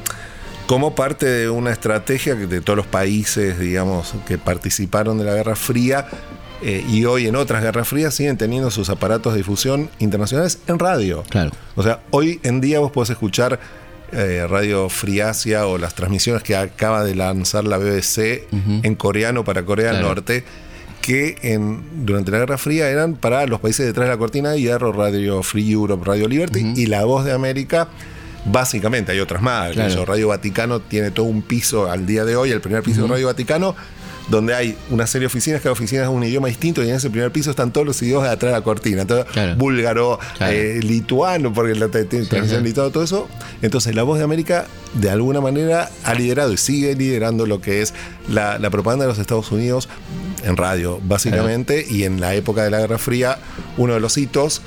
como 0.65 0.95
parte 0.95 1.25
de 1.25 1.49
una 1.49 1.71
estrategia 1.71 2.35
de 2.35 2.61
todos 2.61 2.77
los 2.77 2.87
países, 2.87 3.59
digamos, 3.59 4.13
que 4.25 4.37
participaron 4.37 5.17
de 5.17 5.25
la 5.25 5.33
Guerra 5.33 5.55
Fría 5.55 6.07
eh, 6.63 6.83
y 6.87 7.05
hoy 7.05 7.27
en 7.27 7.35
otras 7.35 7.61
guerras 7.61 7.87
frías 7.87 8.13
siguen 8.13 8.37
teniendo 8.37 8.71
sus 8.71 8.89
aparatos 8.89 9.33
de 9.33 9.39
difusión 9.39 9.89
internacionales 9.99 10.59
en 10.67 10.79
radio. 10.79 11.23
Claro. 11.29 11.51
O 11.75 11.83
sea, 11.83 11.99
hoy 12.11 12.39
en 12.43 12.61
día 12.61 12.79
vos 12.79 12.91
podés 12.91 13.09
escuchar 13.09 13.59
eh, 14.11 14.45
Radio 14.49 14.89
Friasia 14.89 15.67
o 15.67 15.77
las 15.77 15.95
transmisiones 15.95 16.43
que 16.43 16.55
acaba 16.55 17.03
de 17.03 17.15
lanzar 17.15 17.65
la 17.65 17.77
BBC 17.77 18.47
en 18.51 18.95
coreano 18.95 19.43
para 19.43 19.63
Corea 19.65 19.91
del 19.91 20.01
Norte 20.01 20.43
que 21.01 21.35
en, 21.41 22.05
durante 22.05 22.31
la 22.31 22.39
Guerra 22.39 22.57
Fría 22.57 22.89
eran 22.89 23.15
para 23.15 23.45
los 23.45 23.59
países 23.59 23.85
detrás 23.85 24.07
de 24.07 24.13
la 24.13 24.17
cortina 24.17 24.51
de 24.51 24.61
hierro, 24.61 24.93
Radio 24.93 25.43
Free 25.43 25.69
Europe, 25.69 26.05
Radio 26.05 26.29
Liberty 26.29 26.73
y 26.77 26.85
La 26.85 27.03
Voz 27.03 27.25
de 27.25 27.33
América 27.33 27.89
Básicamente, 28.45 29.11
hay 29.11 29.19
otras 29.19 29.41
más. 29.41 29.75
Radio 30.05 30.27
Vaticano 30.29 30.81
tiene 30.81 31.11
todo 31.11 31.25
un 31.25 31.41
piso 31.41 31.89
al 31.89 32.05
día 32.05 32.25
de 32.25 32.35
hoy, 32.35 32.51
el 32.51 32.61
primer 32.61 32.83
piso 32.83 33.03
de 33.03 33.07
Radio 33.07 33.27
Vaticano, 33.27 33.75
donde 34.29 34.53
hay 34.55 34.77
una 34.89 35.07
serie 35.07 35.23
de 35.23 35.27
oficinas, 35.27 35.61
cada 35.61 35.73
oficina 35.73 36.03
es 36.03 36.09
un 36.09 36.23
idioma 36.23 36.47
distinto 36.47 36.83
y 36.83 36.89
en 36.89 36.95
ese 36.95 37.09
primer 37.09 37.31
piso 37.31 37.51
están 37.51 37.71
todos 37.71 37.85
los 37.85 38.01
idiomas 38.01 38.27
de 38.27 38.33
atrás 38.33 38.53
de 38.53 38.59
la 38.59 38.63
cortina. 38.63 39.05
Búlgaro, 39.57 40.19
eh, 40.41 40.79
lituano, 40.81 41.53
porque 41.53 41.75
la 41.75 41.89
transición 41.89 42.65
y 42.65 42.73
todo 42.73 43.03
eso. 43.03 43.27
Entonces, 43.61 43.95
la 43.95 44.03
voz 44.03 44.17
de 44.17 44.23
América, 44.23 44.65
de 44.93 45.09
alguna 45.09 45.41
manera, 45.41 45.89
ha 46.03 46.13
liderado 46.13 46.53
y 46.53 46.57
sigue 46.57 46.95
liderando 46.95 47.45
lo 47.45 47.61
que 47.61 47.81
es 47.81 47.93
la, 48.29 48.59
la 48.59 48.69
propaganda 48.69 49.05
de 49.05 49.09
los 49.09 49.19
Estados 49.19 49.51
Unidos 49.51 49.89
en 50.43 50.57
radio, 50.57 50.99
básicamente, 51.03 51.85
y 51.89 52.03
en 52.03 52.19
la 52.19 52.35
época 52.35 52.63
de 52.63 52.71
la 52.71 52.79
Guerra 52.79 52.97
Fría, 52.97 53.39
uno 53.77 53.93
de 53.93 53.99
los 53.99 54.17
hitos 54.17 54.61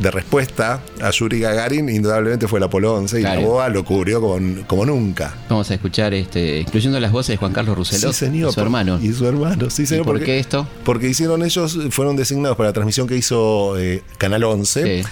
de 0.00 0.10
respuesta 0.10 0.80
a 1.00 1.10
Yuri 1.10 1.40
Gagarin 1.40 1.88
indudablemente 1.88 2.46
fue 2.46 2.58
el 2.58 2.64
Apolo 2.64 2.94
11 2.94 3.20
y 3.20 3.22
la 3.22 3.38
BOA 3.38 3.68
lo 3.68 3.84
cubrió 3.84 4.20
como, 4.20 4.66
como, 4.66 4.86
nunca. 4.86 5.34
Vamos 5.48 5.70
a 5.70 5.74
escuchar, 5.74 6.14
este, 6.14 6.60
incluyendo 6.60 7.00
las 7.00 7.12
voces 7.12 7.34
de 7.34 7.36
Juan 7.36 7.52
Carlos 7.52 7.76
Rousselot 7.76 8.12
y 8.12 8.52
su 8.52 8.60
hermano. 8.60 8.98
Y 9.02 9.12
su 9.12 9.26
hermano, 9.26 9.70
sí, 9.70 9.86
señor. 9.86 10.04
¿Por 10.04 10.22
qué 10.22 10.38
esto? 10.38 10.66
Porque 10.84 11.08
hicieron 11.08 11.42
ellos, 11.42 11.78
fueron 11.90 12.16
designados 12.16 12.56
para 12.56 12.70
la 12.70 12.72
transmisión 12.72 13.06
que 13.06 13.16
hizo 13.16 13.78
eh, 13.78 14.02
Canal 14.18 14.44
11. 14.44 15.04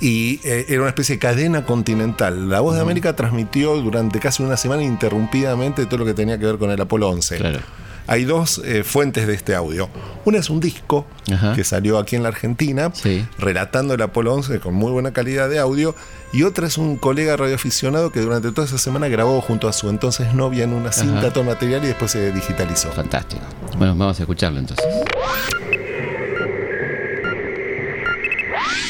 y 0.00 0.40
eh, 0.44 0.66
era 0.68 0.80
una 0.80 0.88
especie 0.88 1.16
de 1.16 1.18
cadena 1.20 1.64
continental. 1.64 2.50
La 2.50 2.60
Voz 2.60 2.74
de 2.74 2.82
América 2.82 3.16
transmitió 3.16 3.76
durante 3.76 4.20
casi 4.20 4.42
una 4.42 4.56
semana 4.56 4.82
interrumpidamente 4.82 5.86
todo 5.86 5.98
lo 5.98 6.04
que 6.04 6.14
tenía 6.14 6.38
que 6.38 6.46
ver 6.46 6.58
con 6.58 6.70
el 6.70 6.80
Apolo 6.80 7.08
11. 7.08 7.36
Claro 7.38 7.83
hay 8.06 8.24
dos 8.24 8.60
eh, 8.64 8.84
fuentes 8.84 9.26
de 9.26 9.34
este 9.34 9.54
audio. 9.54 9.88
Una 10.24 10.38
es 10.38 10.50
un 10.50 10.60
disco 10.60 11.06
que 11.54 11.64
salió 11.64 11.98
aquí 11.98 12.16
en 12.16 12.22
la 12.22 12.28
Argentina, 12.28 12.92
relatando 13.38 13.94
el 13.94 14.02
Apolo 14.02 14.34
11 14.34 14.60
con 14.60 14.74
muy 14.74 14.92
buena 14.92 15.12
calidad 15.12 15.48
de 15.48 15.58
audio, 15.58 15.94
y 16.32 16.42
otra 16.42 16.66
es 16.66 16.78
un 16.78 16.96
colega 16.96 17.36
radioaficionado 17.36 18.10
que 18.10 18.20
durante 18.20 18.50
toda 18.52 18.66
esa 18.66 18.78
semana 18.78 19.08
grabó 19.08 19.40
junto 19.40 19.68
a 19.68 19.72
su 19.72 19.88
entonces 19.88 20.34
novia 20.34 20.64
en 20.64 20.72
una 20.72 20.92
cinta 20.92 21.32
todo 21.32 21.44
material 21.44 21.84
y 21.84 21.88
después 21.88 22.10
se 22.10 22.32
digitalizó. 22.32 22.90
Fantástico. 22.92 23.42
Bueno, 23.78 23.94
vamos 23.96 24.18
a 24.18 24.22
escucharlo 24.22 24.58
entonces. 24.58 24.86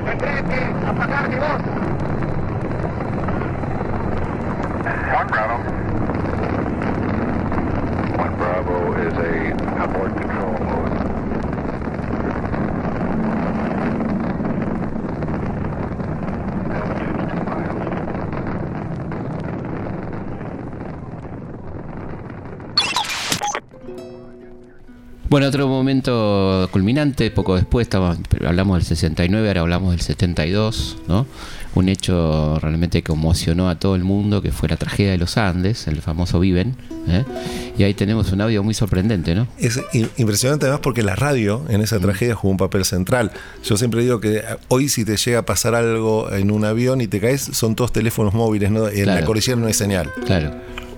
Tendré 0.04 0.44
que 0.44 0.88
apagar 0.88 1.30
mi 1.30 1.36
voz. 1.36 1.62
One 5.14 5.28
Bravo. 5.30 5.58
One 8.18 8.36
Bravo 8.38 8.76
is 8.98 9.14
a 9.14 9.84
abort 9.84 10.18
control 10.18 10.60
mode. 10.60 11.01
Bueno, 25.32 25.48
otro 25.48 25.66
momento 25.70 26.68
culminante, 26.74 27.32
poco 27.32 27.56
después, 27.56 27.88
hablamos 27.94 28.80
del 28.80 28.86
69, 28.86 29.48
ahora 29.48 29.62
hablamos 29.62 29.92
del 29.92 30.02
72, 30.02 30.98
¿no? 31.08 31.26
Un 31.74 31.88
hecho 31.88 32.60
realmente 32.60 33.02
que 33.02 33.12
conmocionó 33.12 33.70
a 33.70 33.80
todo 33.80 33.96
el 33.96 34.04
mundo, 34.04 34.42
que 34.42 34.52
fue 34.52 34.68
la 34.68 34.76
tragedia 34.76 35.12
de 35.12 35.18
los 35.18 35.38
Andes, 35.38 35.88
el 35.88 36.02
famoso 36.02 36.38
Viven. 36.42 36.76
¿eh? 37.08 37.24
Y 37.78 37.84
ahí 37.84 37.94
tenemos 37.94 38.34
un 38.34 38.42
audio 38.42 38.62
muy 38.62 38.74
sorprendente, 38.74 39.34
¿no? 39.34 39.48
Es 39.58 39.80
impresionante 40.18 40.66
además 40.66 40.82
porque 40.84 41.02
la 41.02 41.16
radio 41.16 41.64
en 41.70 41.80
esa 41.80 41.98
tragedia 41.98 42.36
jugó 42.36 42.52
un 42.52 42.58
papel 42.58 42.84
central. 42.84 43.32
Yo 43.64 43.78
siempre 43.78 44.02
digo 44.02 44.20
que 44.20 44.44
hoy 44.68 44.90
si 44.90 45.06
te 45.06 45.16
llega 45.16 45.40
a 45.40 45.46
pasar 45.46 45.76
algo 45.76 46.30
en 46.34 46.52
un 46.52 46.66
avión 46.66 47.00
y 47.00 47.08
te 47.08 47.22
caes, 47.22 47.42
son 47.42 47.78
todos 47.78 47.94
teléfonos 47.94 48.34
móviles, 48.34 48.70
¿no? 48.70 48.90
En 48.90 49.06
la 49.06 49.24
cordillera 49.24 49.56
no 49.56 49.68
hay 49.68 49.74
señal. 49.74 50.12
Claro. 50.26 50.52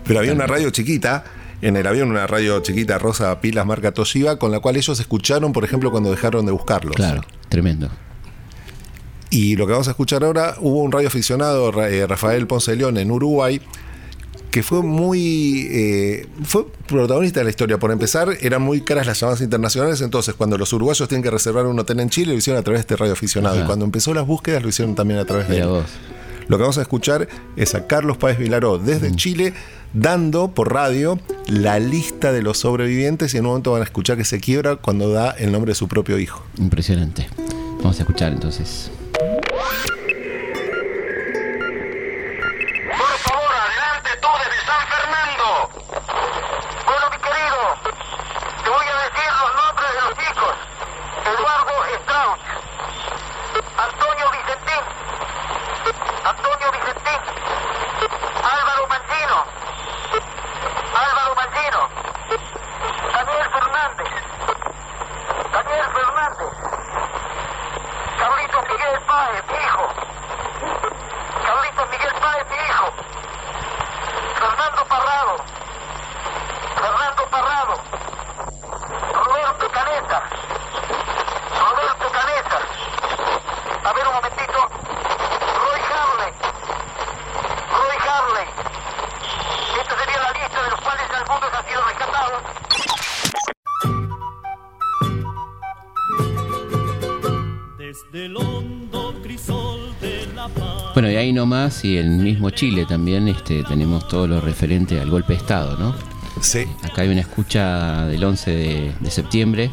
Pero 0.06 0.22
había 0.22 0.34
una 0.34 0.48
radio 0.48 0.72
chiquita 0.72 1.24
en 1.64 1.78
el 1.78 1.88
avión 1.88 2.10
una 2.10 2.28
radio 2.28 2.60
chiquita 2.60 2.98
rosa 2.98 3.40
pilas 3.40 3.66
marca 3.66 3.94
Toshiba 3.94 4.38
con 4.38 4.52
la 4.52 4.60
cual 4.60 4.76
ellos 4.76 5.00
escucharon, 5.00 5.54
por 5.54 5.64
ejemplo, 5.64 5.92
cuando 5.92 6.12
dejaron 6.12 6.46
de 6.46 6.52
buscarlos. 6.52 6.96
Claro, 6.96 7.22
tremendo. 7.50 7.90
Y 9.30 9.56
lo 9.56 9.66
que 9.66 9.72
vamos 9.72 9.88
a 9.88 9.92
escuchar 9.92 10.24
ahora, 10.24 10.56
hubo 10.60 10.84
un 10.84 10.92
radioaficionado, 10.92 11.72
eh, 11.86 12.06
Rafael 12.06 12.46
Ponce 12.46 12.76
León, 12.76 12.98
en 12.98 13.10
Uruguay, 13.10 13.60
que 14.52 14.62
fue 14.62 14.84
muy. 14.84 15.68
Eh, 15.72 16.28
fue 16.44 16.68
protagonista 16.88 17.40
de 17.40 17.46
la 17.46 17.50
historia. 17.50 17.80
Por 17.80 17.92
empezar, 17.92 18.30
eran 18.42 18.62
muy 18.62 18.82
caras 18.82 19.08
las 19.08 19.20
llamadas 19.20 19.42
internacionales, 19.42 20.02
entonces 20.02 20.36
cuando 20.36 20.58
los 20.58 20.72
uruguayos 20.74 21.10
tienen 21.10 21.24
que 21.24 21.32
reservar 21.32 21.66
un 21.66 21.80
hotel 21.80 22.02
en 22.02 22.10
Chile, 22.10 22.34
lo 22.34 22.38
hicieron 22.38 22.60
a 22.60 22.64
través 22.64 22.82
de 22.82 22.82
este 22.82 22.96
radioaficionado. 22.96 23.60
Y 23.60 23.64
cuando 23.64 23.86
empezó 23.86 24.14
las 24.14 24.28
búsquedas, 24.28 24.62
lo 24.62 24.70
hicieron 24.70 24.94
también 24.94 25.20
a 25.20 25.26
través 25.26 25.48
de 25.48 25.62
él. 25.62 25.70
Lo 26.54 26.60
que 26.60 26.62
vamos 26.62 26.78
a 26.78 26.84
escuchar 26.84 27.28
es 27.56 27.74
a 27.74 27.88
Carlos 27.88 28.18
Páez 28.18 28.38
Vilaró 28.38 28.78
desde 28.78 29.10
mm. 29.10 29.16
Chile 29.16 29.54
dando 29.94 30.50
por 30.52 30.72
radio 30.72 31.18
la 31.48 31.80
lista 31.80 32.32
de 32.32 32.44
los 32.44 32.60
sobrevivientes 32.60 33.34
y 33.34 33.38
en 33.38 33.46
un 33.46 33.54
momento 33.54 33.72
van 33.72 33.82
a 33.82 33.86
escuchar 33.86 34.18
que 34.18 34.24
se 34.24 34.40
quiebra 34.40 34.76
cuando 34.76 35.10
da 35.10 35.32
el 35.32 35.52
nombre 35.52 35.72
de 35.72 35.76
su 35.76 35.88
propio 35.88 36.20
hijo. 36.20 36.44
Impresionante. 36.60 37.28
Vamos 37.80 37.98
a 37.98 38.04
escuchar 38.04 38.34
entonces. 38.34 38.92
Y 101.84 101.98
el 101.98 102.10
mismo 102.10 102.50
Chile 102.50 102.86
también 102.88 103.28
este, 103.28 103.64
tenemos 103.64 104.08
todo 104.08 104.26
lo 104.26 104.42
referente 104.42 105.00
al 105.00 105.12
golpe 105.12 105.34
de 105.34 105.40
Estado, 105.40 105.78
¿no? 105.78 105.94
Sí. 106.42 106.66
Acá 106.82 107.04
hay 107.04 107.10
una 107.10 107.22
escucha 107.22 108.08
del 108.08 108.24
11 108.24 108.52
de, 109.00 109.12
septiembre 109.12 109.70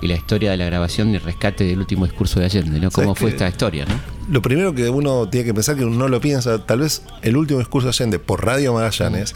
y 0.00 0.06
la 0.06 0.14
historia 0.14 0.52
de 0.52 0.56
la 0.56 0.66
grabación 0.66 1.12
y 1.12 1.18
rescate 1.18 1.64
del 1.64 1.80
último 1.80 2.04
discurso 2.04 2.38
de 2.38 2.46
Allende, 2.46 2.78
¿no? 2.78 2.92
¿Cómo 2.92 3.16
fue 3.16 3.30
esta 3.30 3.48
historia, 3.48 3.86
no? 3.86 3.94
Lo 4.32 4.40
primero 4.40 4.72
que 4.72 4.88
uno 4.88 5.28
tiene 5.28 5.46
que 5.46 5.54
pensar, 5.54 5.76
que 5.76 5.84
uno 5.84 5.96
no 5.96 6.06
lo 6.06 6.20
piensa, 6.20 6.64
tal 6.64 6.78
vez 6.78 7.02
el 7.22 7.36
último 7.36 7.58
discurso 7.58 7.88
de 7.88 7.90
Allende 7.90 8.20
por 8.20 8.46
Radio 8.46 8.72
Magallanes 8.72 9.34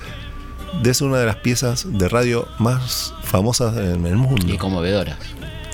es 0.84 1.00
una 1.00 1.18
de 1.18 1.26
las 1.26 1.37
piezas 1.37 1.87
de 1.90 2.08
radio 2.08 2.46
más 2.60 3.14
famosas 3.24 3.76
en 3.76 4.06
el 4.06 4.16
mundo. 4.16 4.46
Y 4.46 4.56
conmovedora, 4.58 5.18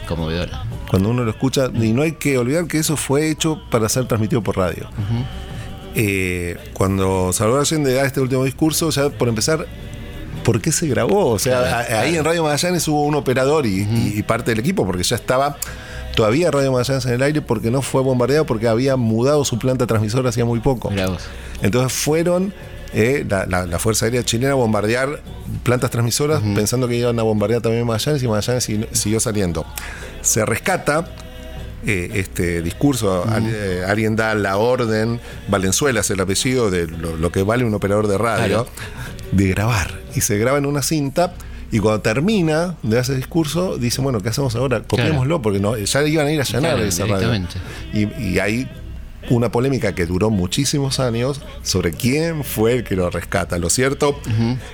conmovedora 0.09 0.65
cuando 0.91 1.11
uno 1.11 1.23
lo 1.23 1.31
escucha, 1.31 1.71
y 1.73 1.93
no 1.93 2.03
hay 2.03 2.13
que 2.13 2.37
olvidar 2.37 2.67
que 2.67 2.79
eso 2.79 2.97
fue 2.97 3.31
hecho 3.31 3.63
para 3.71 3.89
ser 3.89 4.07
transmitido 4.07 4.43
por 4.43 4.57
radio. 4.57 4.89
Eh, 5.95 6.57
cuando 6.73 7.33
Salvador 7.33 7.63
Allende 7.63 7.93
da 7.93 8.05
este 8.05 8.21
último 8.21 8.45
discurso, 8.45 8.91
ya 8.91 9.11
por 9.11 9.29
empezar, 9.29 9.67
¿por 10.45 10.61
qué 10.61 10.73
se 10.73 10.87
grabó? 10.87 11.27
O 11.31 11.39
sea, 11.39 11.81
ahí 12.01 12.17
en 12.17 12.25
Radio 12.25 12.43
Magallanes 12.45 12.87
hubo 12.89 13.05
un 13.05 13.15
operador 13.15 13.67
y, 13.67 14.23
parte 14.27 14.53
del 14.53 14.61
equipo, 14.61 14.87
porque 14.87 15.03
ya 15.03 15.17
estaba 15.17 15.57
todavía 16.15 16.51
Radio 16.51 16.73
Magallanes 16.73 17.07
en 17.07 17.13
el 17.13 17.23
aire 17.23 17.43
porque 17.43 17.71
no 17.71 17.83
fue 17.83 18.03
bombardeado, 18.03 18.47
porque 18.47 18.69
había 18.69 18.97
mudado 18.97 19.45
su 19.45 19.59
planta 19.59 19.87
transmisora 19.87 20.29
hacía 20.29 20.45
muy 20.45 20.61
poco. 20.61 20.91
Entonces 21.63 21.93
fueron 21.93 22.55
eh, 22.93 23.25
la, 23.29 23.79
Fuerza 23.79 24.07
Aérea 24.07 24.25
Chilena 24.25 24.53
a 24.53 24.57
bombardear 24.57 25.21
plantas 25.63 25.91
transmisoras 25.91 26.41
pensando 26.55 26.89
que 26.89 26.97
iban 26.97 27.19
a 27.19 27.23
bombardear 27.23 27.63
también 27.63 27.87
Magallanes 27.87 28.23
y 28.23 28.29
Magallanes 28.29 28.71
siguió 28.93 29.21
saliendo. 29.21 29.67
Se 30.23 30.45
rescata 30.45 31.07
eh, 31.87 32.11
este 32.15 32.63
discurso, 32.63 33.25
eh, 33.43 33.85
alguien 33.87 34.17
da 34.17 34.35
la 34.35 34.57
orden, 34.59 35.21
Valenzuela 35.49 36.01
es 36.01 36.11
el 36.11 36.21
apellido 36.21 36.71
de 36.71 36.87
lo, 36.87 37.33
que 37.33 37.43
vale 37.43 37.65
un 37.65 37.75
operador 37.75 38.07
de 38.07 38.19
radio, 38.19 38.67
de 39.33 39.49
grabar. 39.49 40.01
Y 40.15 40.21
se 40.21 40.39
graba 40.39 40.59
en 40.59 40.67
una 40.67 40.83
cinta. 40.83 41.35
Y 41.73 41.79
cuando 41.79 42.01
termina 42.01 42.77
de 42.83 42.99
ese 42.99 43.15
discurso, 43.15 43.77
dice, 43.79 44.03
bueno, 44.03 44.21
¿qué 44.21 44.29
hacemos 44.29 44.57
ahora? 44.57 44.83
Copiémoslo, 44.83 45.41
porque 45.41 45.61
no, 45.61 45.77
ya 45.77 46.03
iban 46.07 46.27
a 46.27 46.33
ir 46.33 46.41
a 46.41 46.45
llenar 46.45 46.81
esa 46.81 47.07
radio. 47.07 47.33
Y, 47.93 48.39
hay 48.41 48.69
una 49.29 49.53
polémica 49.53 49.95
que 49.95 50.07
duró 50.07 50.31
muchísimos 50.31 50.99
años 50.99 51.41
sobre 51.63 51.93
quién 51.93 52.43
fue 52.43 52.75
el 52.75 52.85
que 52.85 52.97
lo 52.97 53.09
rescata. 53.09 53.59
Lo 53.59 53.71
cierto 53.71 54.19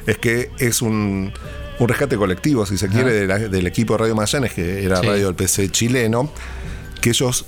es 0.07 0.19
que 0.19 0.51
es 0.59 0.83
un 0.83 1.33
un 1.79 1.88
rescate 1.88 2.16
colectivo, 2.16 2.64
si 2.66 2.79
se 2.79 2.88
quiere, 2.88 3.27
del 3.27 3.66
equipo 3.66 3.95
de 3.95 3.99
Radio 3.99 4.14
Magallanes, 4.14 4.53
que 4.53 4.85
era 4.85 5.03
radio 5.03 5.27
del 5.27 5.35
PC 5.35 5.71
chileno, 5.71 6.31
que 7.01 7.11
ellos 7.11 7.47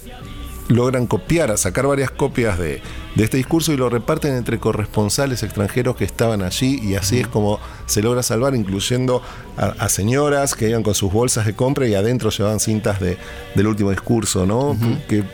logran 0.69 1.07
copiar, 1.07 1.57
sacar 1.59 1.87
varias 1.87 2.11
copias 2.11 2.59
de, 2.59 2.81
este 3.17 3.37
discurso 3.37 3.73
y 3.73 3.77
lo 3.77 3.89
reparten 3.89 4.35
entre 4.35 4.61
corresponsales 4.61 5.43
extranjeros 5.43 5.97
que 5.97 6.05
estaban 6.05 6.41
allí 6.43 6.79
y 6.81 6.95
así 6.95 7.19
es 7.19 7.27
como 7.27 7.59
se 7.87 8.01
logra 8.01 8.23
salvar, 8.23 8.55
incluyendo 8.55 9.23
a, 9.57 9.89
señoras 9.89 10.55
que 10.55 10.69
iban 10.69 10.85
con 10.85 10.95
sus 10.95 11.13
bolsas 11.13 11.45
de 11.45 11.55
compra 11.55 11.89
y 11.89 11.97
adentro 11.97 12.31
llevaban 12.31 12.61
cintas 12.61 13.01
de, 13.01 13.19
del 13.57 13.67
último 13.67 13.91
discurso, 13.91 14.47
¿no? 14.47 14.77
Que 15.09 15.25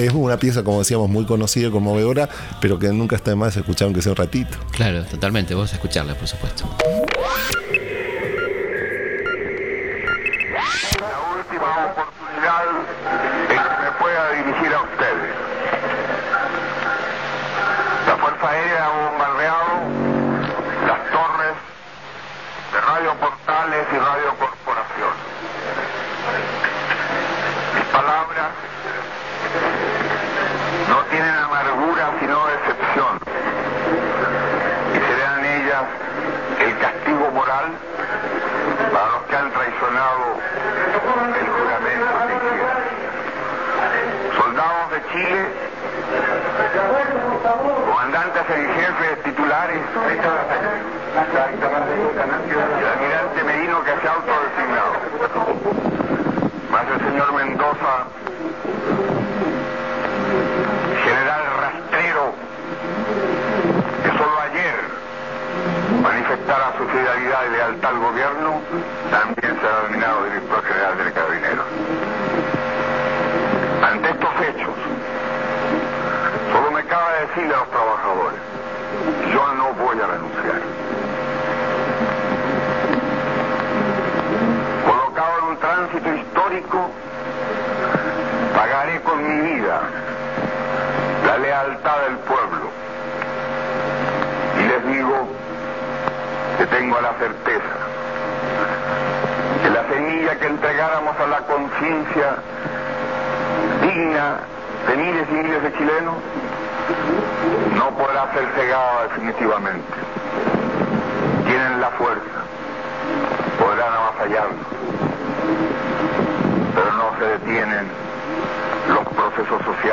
es 0.00 0.12
una 0.12 0.36
pieza, 0.38 0.64
como 0.64 0.80
decíamos, 0.80 1.08
muy 1.08 1.26
conocida 1.26 1.70
conmovedora, 1.70 2.28
pero 2.60 2.80
que 2.80 2.88
nunca 2.88 3.14
está 3.14 3.30
de 3.30 3.36
más 3.36 3.56
escuchar 3.56 3.86
aunque 3.86 4.02
sea 4.02 4.12
un 4.12 4.16
ratito. 4.16 4.58
Claro, 4.72 5.04
totalmente, 5.04 5.54
vos 5.54 5.72
escucharla, 5.72 6.16
por 6.16 6.26
supuesto. 6.26 6.68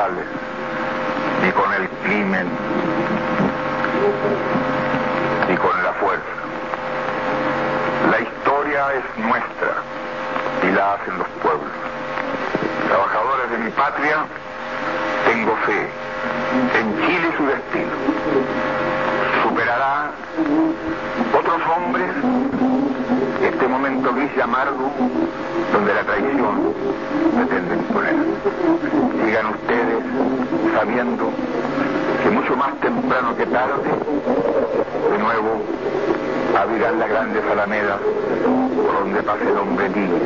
Sociales 0.06 0.26
ni 1.42 1.52
con 1.52 1.74
el 1.74 1.90
crimen 2.04 2.48
ni 5.50 5.56
con 5.58 5.84
la 5.84 5.94
fuerza. 5.94 6.24
La 8.12 8.20
historia 8.22 8.94
es 8.94 9.24
nuestra 9.24 9.74
y 10.64 10.76
la 10.76 10.94
hacen 10.94 11.18
los 11.18 11.28
pueblos. 11.42 11.72
Trabajadores 12.88 13.52
de 13.52 13.58
mi 13.58 13.72
patria, 13.72 14.18
tengo 15.26 15.56
fe 15.66 15.90
en 16.80 16.98
Chile 17.06 17.34
su 17.38 17.46
destino. 17.46 17.96
Superará 19.44 20.12
otros 21.38 21.62
hombres 21.76 22.12
este 23.42 23.68
momento 23.68 24.14
gris 24.14 24.32
y 24.38 24.42
amargo 24.42 24.92
temprano 33.16 33.38
que 33.38 33.46
tarde, 33.46 33.90
de 35.10 35.18
nuevo 35.18 35.62
abrirán 36.58 37.00
las 37.00 37.10
grandes 37.10 37.44
alamedas 37.50 38.00
por 38.76 38.94
donde 39.00 39.24
pase 39.24 39.50
el 39.50 39.58
hombre 39.58 39.88
libre 39.90 40.20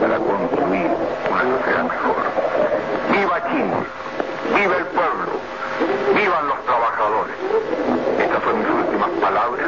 para 0.00 0.18
construir 0.18 0.90
una 1.32 1.42
sociedad 1.58 1.82
mejor. 1.82 2.16
¡Viva 3.10 3.42
Chile! 3.50 3.74
¡Viva 4.54 4.76
el 4.76 4.86
pueblo! 4.86 5.32
¡Vivan 6.14 6.48
los 6.48 6.64
trabajadores! 6.64 7.34
Estas 8.20 8.42
son 8.44 8.58
mis 8.60 8.68
últimas 8.68 9.10
palabras. 9.20 9.66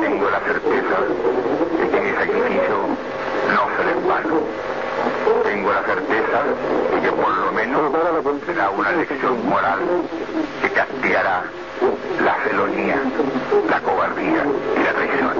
Tengo 0.00 0.30
la 0.30 0.40
certeza 0.40 0.96
de 1.80 1.88
que 1.88 2.00
mi 2.00 2.10
sacrificio 2.10 2.76
no 3.54 3.76
será 3.76 3.90
en 3.90 4.08
vano. 4.08 4.40
Tengo 5.44 5.72
la 5.72 5.82
certeza 5.82 6.42
de 6.94 7.00
que 7.00 7.12
por 7.12 7.34
lo 7.34 7.52
menos 7.52 7.92
será 8.46 8.70
una 8.70 8.92
lección 8.92 9.48
moral 9.48 9.80
que 10.60 10.70
castigará 10.70 11.44
la 12.24 12.34
felonía, 12.34 13.02
la 13.68 13.80
cobardía 13.80 14.44
y 14.76 14.82
la 14.82 14.92
traición. 14.92 15.32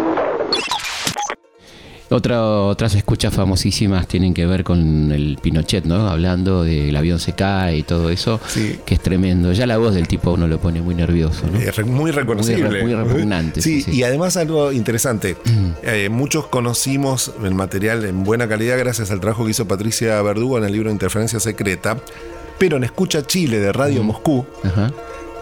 Otra, 2.13 2.45
otras 2.45 2.95
escuchas 2.95 3.33
famosísimas 3.35 4.07
tienen 4.07 4.35
que 4.35 4.47
ver 4.47 4.65
con 4.65 5.13
el 5.13 5.39
Pinochet, 5.41 5.85
¿no? 5.85 6.09
Hablando 6.09 6.63
del 6.63 6.95
avión 6.95 7.19
se 7.19 7.33
cae 7.33 7.79
y 7.79 7.83
todo 7.83 8.11
eso, 8.11 8.41
que 8.85 8.95
es 8.95 9.01
tremendo. 9.01 9.53
Ya 9.53 9.67
la 9.67 9.79
voz 9.79 9.95
del 9.95 10.09
tipo 10.09 10.33
uno 10.33 10.47
lo 10.47 10.59
pone 10.61 10.83
muy 10.83 10.95
nervioso, 10.95 11.47
¿no? 11.51 11.59
Es 11.59 11.87
muy 11.87 12.11
reconocible. 12.11 12.83
Muy, 12.83 12.95
repugnante. 12.95 13.63
Sí, 13.63 13.85
y 13.91 14.03
además 14.03 14.37
algo 14.37 14.73
interesante. 14.73 15.37
Mm. 15.45 15.73
Eh, 15.85 16.09
muchos 16.09 16.47
conocimos 16.47 17.33
el 17.43 17.55
material 17.55 18.05
en 18.05 18.25
buena 18.25 18.49
calidad 18.49 18.79
gracias 18.79 19.11
al 19.11 19.21
trabajo 19.21 19.45
que 19.45 19.51
hizo 19.51 19.67
Patricia 19.67 20.21
Verdugo 20.23 20.59
en 20.59 20.65
el 20.65 20.73
libro 20.73 20.91
Interferencia 20.91 21.41
Secreta, 21.41 21.97
pero 22.59 22.77
en 22.77 22.85
Escucha 22.85 23.27
Chile 23.27 23.59
de 23.59 23.73
Radio 23.73 24.03
Moscú, 24.03 24.47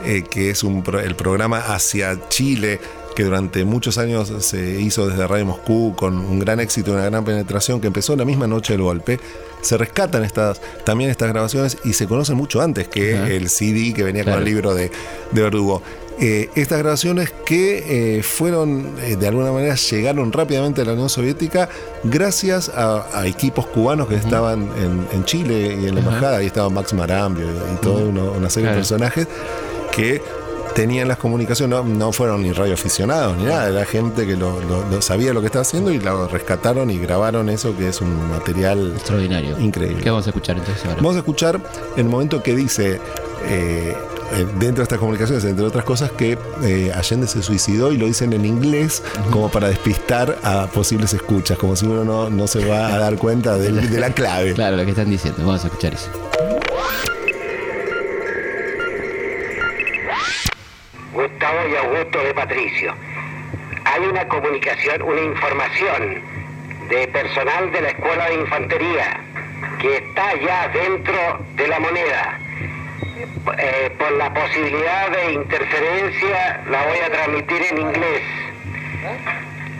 eh, 0.04 0.24
que 0.28 0.50
es 0.50 0.64
un, 0.64 0.82
el 1.04 1.14
programa 1.14 1.58
hacia 1.58 2.18
Chile 2.28 2.80
que 3.14 3.24
durante 3.24 3.64
muchos 3.64 3.98
años 3.98 4.32
se 4.40 4.80
hizo 4.80 5.08
desde 5.08 5.26
Radio 5.26 5.46
Moscú 5.46 5.94
con 5.96 6.16
un 6.16 6.38
gran 6.38 6.60
éxito, 6.60 6.92
una 6.92 7.04
gran 7.04 7.24
penetración, 7.24 7.80
que 7.80 7.88
empezó 7.88 8.16
la 8.16 8.24
misma 8.24 8.46
noche 8.46 8.74
del 8.74 8.82
golpe. 8.82 9.20
Se 9.62 9.76
rescatan 9.76 10.24
estas, 10.24 10.60
también 10.84 11.10
estas 11.10 11.28
grabaciones 11.28 11.78
y 11.84 11.92
se 11.92 12.06
conocen 12.06 12.36
mucho 12.36 12.60
antes 12.60 12.88
que 12.88 13.36
el 13.36 13.48
CD 13.50 13.92
que 13.92 14.02
venía 14.02 14.24
con 14.24 14.34
el 14.34 14.44
libro 14.44 14.74
de, 14.74 14.90
Verdugo. 15.32 15.82
Eh, 16.22 16.50
estas 16.54 16.78
grabaciones 16.80 17.32
que 17.46 18.18
eh, 18.18 18.22
fueron, 18.22 18.94
eh, 19.00 19.16
de 19.16 19.26
alguna 19.26 19.52
manera, 19.52 19.74
llegaron 19.74 20.30
rápidamente 20.32 20.82
a 20.82 20.84
la 20.84 20.92
Unión 20.92 21.08
Soviética 21.08 21.70
gracias 22.04 22.70
a, 22.74 23.26
equipos 23.26 23.66
cubanos 23.66 24.06
que 24.06 24.16
estaban 24.16 24.68
en, 25.12 25.24
Chile 25.24 25.78
y 25.80 25.86
en 25.86 25.94
la 25.94 26.00
embajada. 26.00 26.36
Ahí 26.38 26.46
estaba 26.46 26.68
Max 26.68 26.92
Marambio 26.92 27.46
y, 27.46 27.76
toda 27.80 28.04
una, 28.04 28.50
serie 28.50 28.68
de 28.68 28.76
personajes 28.76 29.28
que 29.92 30.20
tenían 30.74 31.08
las 31.08 31.18
comunicaciones, 31.18 31.84
no, 31.84 32.12
fueron 32.12 32.42
ni 32.42 32.52
radioaficionados 32.52 33.36
ni 33.36 33.44
nada, 33.44 33.68
era 33.68 33.84
gente 33.84 34.26
que 34.26 34.36
lo, 34.36 34.60
sabía 35.02 35.32
lo 35.32 35.40
que 35.40 35.46
estaba 35.46 35.62
haciendo 35.62 35.90
y 35.90 35.98
lo 35.98 36.28
rescataron 36.28 36.90
y 36.90 36.98
grabaron 36.98 37.48
eso, 37.48 37.76
que 37.76 37.88
es 37.88 38.00
un 38.00 38.28
material 38.30 38.92
extraordinario. 38.94 39.58
Increíble. 39.58 40.02
¿Qué 40.02 40.10
vamos 40.10 40.26
a 40.26 40.30
escuchar 40.30 40.58
entonces 40.58 40.84
ahora? 40.84 40.96
Vamos 40.96 41.16
a 41.16 41.18
escuchar 41.18 41.60
el 41.96 42.04
momento 42.04 42.42
que 42.42 42.54
dice. 42.54 43.00
Eh, 43.46 43.94
eh, 44.32 44.46
dentro 44.60 44.76
de 44.76 44.82
estas 44.84 44.98
comunicaciones, 44.98 45.44
entre 45.44 45.64
otras 45.64 45.84
cosas, 45.84 46.12
que 46.12 46.38
eh, 46.62 46.92
Allende 46.94 47.26
se 47.26 47.42
suicidó 47.42 47.90
y 47.90 47.96
lo 47.96 48.06
dicen 48.06 48.32
en 48.32 48.44
inglés 48.44 49.02
como 49.30 49.48
para 49.48 49.68
despistar 49.68 50.38
a 50.44 50.68
posibles 50.68 51.12
escuchas, 51.14 51.58
como 51.58 51.74
si 51.74 51.86
uno 51.86 52.04
no, 52.04 52.30
no 52.30 52.46
se 52.46 52.64
va 52.64 52.94
a 52.94 52.98
dar 52.98 53.16
cuenta 53.16 53.58
de, 53.58 53.72
de 53.72 54.00
la 54.00 54.10
clave. 54.12 54.54
Claro, 54.60 54.76
lo 54.76 54.84
que 54.84 54.90
están 54.90 55.10
diciendo. 55.10 55.40
Vamos 55.44 55.64
a 55.64 55.68
escuchar 55.68 55.94
eso. 55.94 56.29
Y 61.68 61.76
Augusto 61.76 62.22
de 62.22 62.34
Patricio. 62.34 62.94
Hay 63.84 64.02
una 64.04 64.26
comunicación, 64.28 65.02
una 65.02 65.20
información 65.20 66.22
de 66.88 67.08
personal 67.08 67.70
de 67.72 67.80
la 67.82 67.88
Escuela 67.88 68.28
de 68.28 68.34
Infantería 68.34 69.20
que 69.80 69.96
está 69.96 70.34
ya 70.36 70.68
dentro 70.68 71.46
de 71.56 71.68
la 71.68 71.80
moneda. 71.80 72.38
Eh, 73.58 73.90
por 73.98 74.12
la 74.12 74.32
posibilidad 74.32 75.10
de 75.10 75.32
interferencia 75.32 76.62
la 76.70 76.86
voy 76.86 76.98
a 76.98 77.10
transmitir 77.10 77.62
en 77.70 77.78
inglés. 77.78 78.22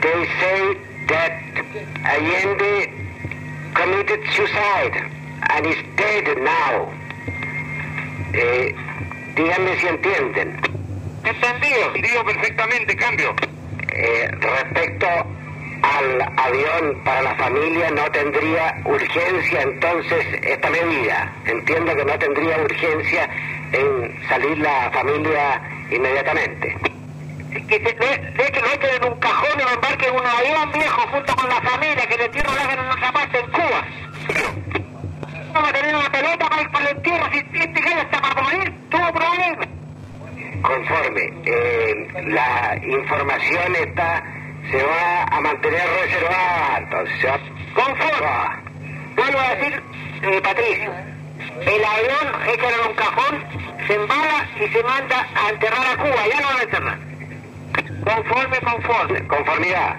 They 0.01 0.27
say 0.41 0.79
that 1.09 1.33
Allende 2.05 2.93
committed 3.75 4.21
suicide 4.35 5.11
and 5.51 5.67
is 5.67 5.77
dead 5.97 6.39
now. 6.39 6.89
Eh, 8.33 8.75
díganme 9.35 9.79
si 9.81 9.87
entienden. 9.89 10.80
Entendido, 11.25 11.93
digo 11.95 12.25
perfectamente, 12.25 12.97
cambio. 12.97 13.35
Eh, 13.93 14.29
respecto 14.41 15.07
al 15.83 16.23
avión 16.37 17.03
para 17.05 17.23
la 17.23 17.35
familia, 17.35 17.91
no 17.91 18.11
tendría 18.11 18.81
urgencia 18.85 19.63
entonces 19.63 20.27
esta 20.43 20.71
medida. 20.71 21.33
Entiendo 21.45 21.95
que 21.95 22.05
no 22.05 22.19
tendría 22.19 22.59
urgencia 22.63 23.29
en 23.73 24.29
salir 24.29 24.59
la 24.59 24.91
familia 24.93 25.61
inmediatamente. 25.91 26.77
Que 27.69 27.77
se, 27.79 27.95
de, 27.95 28.47
hecho 28.47 28.61
lo 28.61 28.67
echen 28.69 29.03
en 29.03 29.13
un 29.13 29.19
cajón 29.19 29.49
y 29.59 29.63
lo 29.63 29.71
embarque 29.71 30.07
en 30.07 30.15
un 30.15 30.27
avión 30.27 30.73
viejo 30.73 31.01
junto 31.09 31.37
con 31.37 31.49
la 31.49 31.61
familia, 31.61 32.07
que 32.07 32.17
le 32.17 32.25
entierro 32.25 32.55
la 32.55 32.73
en 32.73 32.91
otra 32.91 33.13
parte 33.13 33.39
en 33.39 33.47
Cuba. 33.51 33.85
Vamos 35.53 35.69
a 35.69 35.73
tener 35.73 35.97
una 35.97 36.13
pelota 36.13 36.49
para 36.49 36.63
ir 36.63 36.71
para 36.71 36.91
el 36.91 36.97
entierro, 36.97 37.31
si 37.33 37.39
este 37.39 37.73
que 37.73 38.01
está 38.01 38.21
para 38.21 38.43
morir, 38.43 38.75
tuvo 38.89 39.13
problemas 39.13 39.80
conforme 40.63 41.33
eh, 41.45 42.09
la 42.27 42.79
información 42.83 43.77
está 43.77 44.25
se 44.71 44.83
va 44.83 45.25
a 45.25 45.41
mantener 45.41 45.83
reservada 46.03 46.79
entonces 46.79 47.41
conforme. 47.75 48.71
Vuelvo 49.17 49.39
a 49.39 49.55
decir 49.55 49.83
eh, 50.23 50.41
Patricio 50.43 50.91
el 51.63 51.85
avión 51.85 52.53
hecho 52.53 52.67
en 52.69 52.89
un 52.89 52.95
cajón 52.95 53.45
se 53.87 53.95
embala 53.95 54.49
y 54.57 54.69
se 54.69 54.83
manda 54.83 55.27
a 55.35 55.51
enterrar 55.51 55.87
a 55.87 55.97
Cuba 55.97 56.27
ya 56.29 56.41
no 56.41 56.49
va 56.49 56.61
a 56.61 56.63
enterrar 56.63 57.11
conforme 58.05 58.59
conforme. 58.61 59.27
Conformidad. 59.27 59.97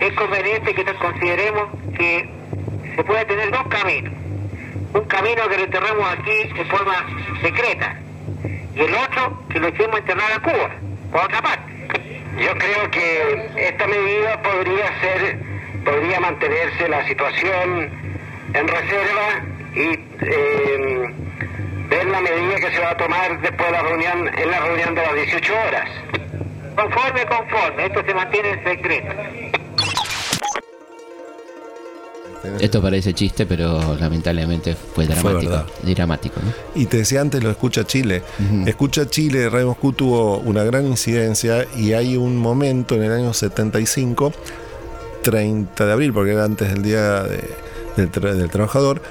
Es 0.00 0.12
conveniente 0.14 0.74
que 0.74 0.84
nos 0.84 0.96
consideremos 0.96 1.68
que 1.96 2.28
se 2.96 3.04
puede 3.04 3.24
tener 3.24 3.50
dos 3.50 3.66
caminos. 3.68 4.12
Un 4.94 5.04
camino 5.04 5.48
que 5.48 5.56
lo 5.58 5.64
enterremos 5.64 6.12
aquí 6.12 6.48
de 6.54 6.64
forma 6.64 7.06
secreta 7.40 7.96
y 8.74 8.80
el 8.80 8.94
otro 8.94 9.42
que 9.50 9.60
lo 9.60 9.68
echemos 9.68 9.96
a 9.96 9.98
enterrar 9.98 10.32
a 10.32 10.40
Cuba, 10.40 10.70
por 11.12 11.24
otra 11.24 11.42
parte. 11.42 11.70
Yo 12.38 12.56
creo 12.56 12.90
que 12.90 13.50
esta 13.68 13.86
medida 13.86 14.40
podría 14.42 15.00
ser, 15.00 15.38
podría 15.84 16.20
mantenerse 16.20 16.88
la 16.88 17.06
situación 17.06 17.90
en 18.54 18.68
reserva 18.68 19.44
y 19.74 19.82
em, 20.24 21.88
ver 21.88 22.06
la 22.06 22.20
medida 22.20 22.56
que 22.56 22.70
se 22.70 22.80
va 22.80 22.90
a 22.90 22.96
tomar 22.96 23.40
después 23.40 23.66
de 23.66 23.72
la 23.72 23.82
reunión, 23.82 24.30
en 24.38 24.50
la 24.50 24.60
reunión 24.60 24.94
de 24.94 25.02
las 25.02 25.14
18 25.14 25.52
horas. 25.66 25.90
Conforme, 26.76 27.26
conforme, 27.26 27.86
esto 27.86 28.02
se 28.06 28.14
mantiene 28.14 28.50
en 28.50 28.64
secreto. 28.64 29.59
Esto 32.58 32.80
parece 32.80 33.12
chiste, 33.12 33.46
pero 33.46 33.96
lamentablemente 33.98 34.74
fue 34.74 35.06
dramático. 35.06 35.64
dramático 35.82 36.40
Y 36.74 36.86
te 36.86 36.98
decía 36.98 37.20
antes, 37.20 37.42
lo 37.42 37.50
escucha 37.50 37.84
Chile. 37.84 38.22
Escucha 38.66 39.08
Chile, 39.08 39.50
Radio 39.50 39.68
Moscú 39.68 39.92
tuvo 39.92 40.38
una 40.38 40.64
gran 40.64 40.86
incidencia 40.86 41.66
y 41.76 41.92
hay 41.92 42.16
un 42.16 42.36
momento 42.36 42.94
en 42.94 43.04
el 43.04 43.12
año 43.12 43.34
75 43.34 44.32
30 45.22 45.86
de 45.86 45.92
abril, 45.92 46.12
porque 46.12 46.32
era 46.32 46.44
antes 46.44 46.72
del 46.72 46.82
Día 46.82 47.24
del, 47.96 48.10
Trabajador, 48.50 49.02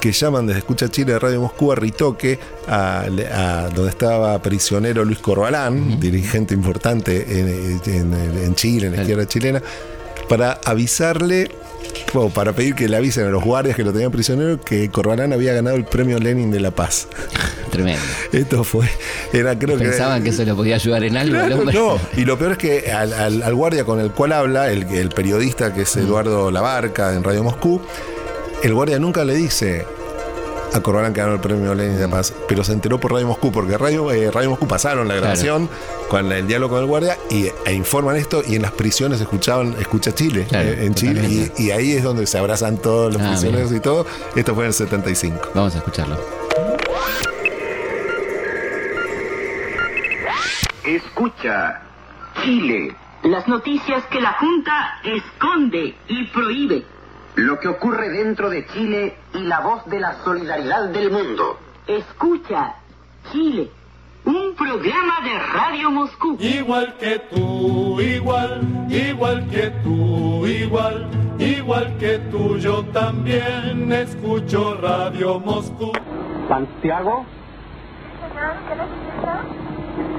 que 0.00 0.12
llaman 0.12 0.46
desde 0.46 0.60
Escucha 0.60 0.88
Chile 0.88 1.12
de 1.12 1.18
Radio 1.18 1.40
Moscú 1.40 1.72
a 1.72 1.74
Ritoque, 1.74 2.38
a, 2.66 3.06
donde 3.74 3.90
estaba 3.90 4.40
prisionero 4.40 5.04
Luis 5.04 5.18
Corbalán, 5.18 6.00
dirigente 6.00 6.54
importante 6.54 7.26
en, 7.40 8.54
Chile, 8.54 8.86
en 8.86 8.96
la 8.96 9.00
izquierda 9.02 9.26
chilena, 9.26 9.62
para 10.28 10.60
avisarle 10.64 11.50
para 12.34 12.52
pedir 12.52 12.74
que 12.74 12.88
le 12.88 12.96
avisen 12.96 13.26
a 13.26 13.28
los 13.28 13.44
guardias 13.44 13.76
que 13.76 13.84
lo 13.84 13.92
tenían 13.92 14.10
prisionero 14.10 14.60
que 14.60 14.90
Corbalán 14.90 15.32
había 15.32 15.52
ganado 15.52 15.76
el 15.76 15.84
premio 15.84 16.18
Lenin 16.18 16.50
de 16.50 16.60
la 16.60 16.70
Paz. 16.70 17.08
Tremendo. 17.70 18.02
Esto 18.32 18.64
fue, 18.64 18.88
era 19.32 19.58
creo 19.58 19.76
Pensaban 19.78 20.22
que, 20.22 20.30
eso 20.30 20.44
le 20.44 20.54
podía 20.54 20.76
ayudar 20.76 21.04
en 21.04 21.16
algo. 21.16 21.70
No, 21.70 22.00
y 22.16 22.24
lo 22.24 22.38
peor 22.38 22.52
es 22.52 22.58
que 22.58 22.90
al, 22.90 23.54
guardia 23.54 23.84
con 23.84 24.00
el 24.00 24.10
cual 24.10 24.32
habla, 24.32 24.70
el, 24.70 24.84
el 24.84 25.10
periodista 25.10 25.74
que 25.74 25.82
es 25.82 25.96
mm. 25.96 26.00
Eduardo 26.00 26.50
Labarca 26.50 27.14
en 27.14 27.22
Radio 27.22 27.44
Moscú, 27.44 27.80
el 28.62 28.72
guardia 28.72 28.98
nunca 28.98 29.24
le 29.24 29.34
dice, 29.34 29.84
a 30.72 30.80
Corbalán 30.80 31.12
que 31.12 31.20
ganó 31.20 31.34
el 31.34 31.40
premio 31.40 31.74
Lenin 31.74 31.98
de 31.98 32.08
Paz, 32.08 32.32
pero 32.48 32.64
se 32.64 32.72
enteró 32.72 32.98
por 32.98 33.12
Radio 33.12 33.26
Moscú, 33.26 33.52
porque 33.52 33.76
Radio, 33.78 34.10
eh, 34.12 34.30
Radio 34.30 34.50
Moscú 34.50 34.66
pasaron 34.66 35.08
la 35.08 35.14
grabación 35.14 35.68
con 36.08 36.30
el 36.30 36.46
diálogo 36.46 36.74
con 36.74 36.82
el 36.82 36.86
guardia 36.86 37.16
y, 37.30 37.48
e 37.64 37.72
informan 37.72 38.16
esto 38.16 38.42
y 38.46 38.56
en 38.56 38.62
las 38.62 38.72
prisiones 38.72 39.20
escuchaban, 39.20 39.74
escucha 39.78 40.14
Chile, 40.14 40.46
eh, 40.50 40.84
en 40.84 40.94
Chile, 40.94 41.52
y, 41.56 41.70
ahí 41.70 41.92
es 41.92 42.02
donde 42.02 42.26
se 42.26 42.38
abrazan 42.38 42.78
todos 42.78 43.12
los 43.12 43.22
ah, 43.22 43.28
prisioneros 43.28 43.72
y 43.72 43.80
todo. 43.80 44.06
Esto 44.34 44.54
fue 44.54 44.64
en 44.64 44.68
el 44.68 44.74
75. 44.74 45.50
Vamos 45.54 45.74
a 45.74 45.78
escucharlo. 45.78 46.16
Escucha, 50.84 51.82
Chile. 52.42 52.96
Las 53.24 53.46
noticias 53.48 54.04
que 54.06 54.20
la 54.20 54.32
Junta 54.34 55.00
esconde 55.04 55.94
y 56.08 56.24
prohíbe 56.28 56.84
lo 57.38 57.58
que 57.60 57.68
ocurre 57.68 58.08
dentro 58.08 58.50
de 58.50 58.66
Chile 58.66 59.16
y 59.34 59.38
la 59.42 59.60
voz 59.60 59.86
de 59.86 60.00
la 60.00 60.14
solidaridad 60.24 60.88
del 60.88 61.10
mundo. 61.10 61.58
Escucha, 61.86 62.74
Chile, 63.30 63.70
un 64.24 64.54
programa 64.56 65.20
de 65.22 65.38
Radio 65.38 65.90
Moscú. 65.90 66.36
Igual 66.40 66.96
que 66.98 67.20
tú, 67.30 68.00
igual, 68.00 68.60
igual 68.90 69.48
que 69.48 69.70
tú, 69.84 70.46
igual, 70.46 71.08
igual 71.38 71.96
que 71.98 72.18
tú, 72.30 72.58
yo 72.58 72.84
también 72.86 73.92
escucho 73.92 74.76
Radio 74.80 75.38
Moscú. 75.38 75.92
Santiago. 76.48 77.24
¿qué 78.20 78.74
necesita? 78.74 79.44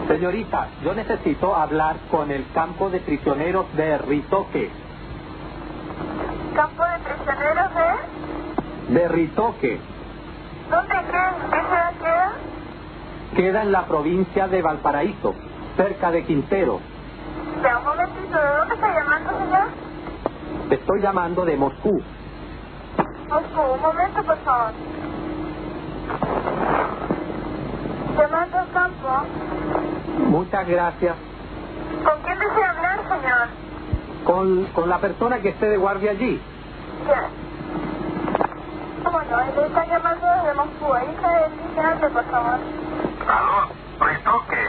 Señorita, 0.07 0.69
yo 0.83 0.93
necesito 0.95 1.55
hablar 1.55 1.97
con 2.09 2.31
el 2.31 2.45
campo 2.53 2.89
de 2.89 2.99
prisioneros 3.01 3.65
de 3.75 3.97
Ritoque 3.97 4.71
campo 6.53 6.83
de 6.83 6.99
prisioneros 6.99 7.69
de... 7.75 8.93
De 8.93 9.07
Ritoque. 9.07 9.79
¿Dónde 10.69 10.95
queda? 11.09 11.35
¿Qué 11.51 11.57
ciudad 11.57 11.93
queda? 11.99 12.31
Queda 13.35 13.61
en 13.63 13.71
la 13.71 13.85
provincia 13.85 14.47
de 14.47 14.61
Valparaíso, 14.61 15.35
cerca 15.77 16.11
de 16.11 16.23
Quintero. 16.25 16.79
Ya, 17.63 17.77
un 17.77 17.85
momentito, 17.85 18.37
¿de 18.39 18.57
dónde 18.57 18.75
está 18.75 18.93
llamando, 18.93 19.31
señor? 19.37 19.67
Estoy 20.71 21.01
llamando 21.01 21.45
de 21.45 21.57
Moscú. 21.57 22.01
Moscú, 23.29 23.61
un 23.73 23.81
momento, 23.81 24.23
por 24.23 24.37
favor. 24.39 24.71
Llamando 28.17 28.57
al 28.59 28.71
campo. 28.71 29.07
Muchas 30.27 30.67
gracias. 30.67 31.15
¿Con 32.03 32.21
quién 32.23 32.39
desea 32.39 32.69
hablar, 32.71 32.99
señor? 33.07 33.68
Con, 34.23 34.65
con 34.67 34.89
la 34.89 34.99
persona 34.99 35.39
que 35.39 35.49
esté 35.49 35.67
de 35.67 35.77
guardia 35.77 36.11
allí. 36.11 36.39
Bueno, 39.03 39.39
él 39.39 39.65
está 39.65 39.85
llamando 39.85 40.27
desde 40.27 40.53
Moscú. 40.55 40.93
Ahí 40.93 41.07
está 41.15 41.45
el 41.45 41.51
vigilante, 41.53 42.09
por 42.09 42.25
favor. 42.25 42.59
Aló, 43.27 43.69
retoque. 43.99 44.67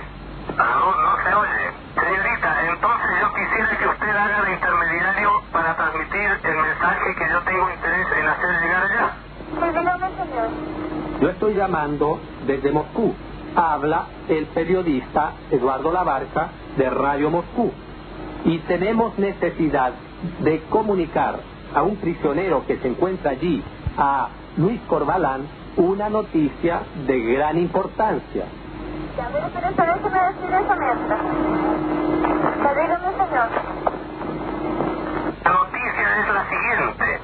Aló, 0.56 0.94
no 1.02 1.24
se 1.24 1.34
oye. 1.34 1.70
Señorita, 1.94 2.70
entonces 2.72 3.10
yo 3.20 3.28
quisiera 3.34 3.78
que 3.78 3.88
usted 3.88 4.16
haga 4.16 4.42
de 4.42 4.52
intermediario 4.52 5.42
para 5.52 5.76
transmitir 5.76 6.30
el 6.44 6.56
mensaje 6.56 7.14
que 7.18 7.28
yo 7.28 7.40
tengo 7.42 7.70
interés 7.70 8.06
en 8.18 8.28
hacer 8.28 8.60
llegar 8.62 8.82
allá. 8.84 9.10
Sí, 9.50 9.78
dígame, 9.78 10.08
señor. 10.16 10.48
Yo 11.20 11.28
estoy 11.30 11.54
llamando 11.54 12.20
desde 12.46 12.70
Moscú. 12.70 13.14
Habla 13.56 14.06
el 14.28 14.46
periodista 14.46 15.32
Eduardo 15.50 15.90
Labarca 15.90 16.48
de 16.76 16.88
Radio 16.88 17.30
Moscú 17.30 17.72
y 18.44 18.58
tenemos 18.60 19.18
necesidad 19.18 19.92
de 20.40 20.60
comunicar 20.70 21.40
a 21.74 21.82
un 21.82 21.96
prisionero 21.96 22.64
que 22.66 22.78
se 22.78 22.88
encuentra 22.88 23.32
allí, 23.32 23.62
a 23.96 24.28
Luis 24.56 24.80
Corbalán, 24.88 25.46
una 25.76 26.08
noticia 26.08 26.80
de 27.06 27.20
gran 27.20 27.58
importancia. 27.58 28.44
Ya, 29.16 29.28
pero 29.32 29.46
déjeme 29.48 30.20
decir 30.20 30.54
eso 30.54 30.74
mientras. 30.78 31.20
dígame, 32.76 33.10
señor. 33.12 33.48
La 35.44 35.50
noticia 35.52 36.20
es 36.20 36.34
la 36.34 36.44
siguiente. 36.48 37.20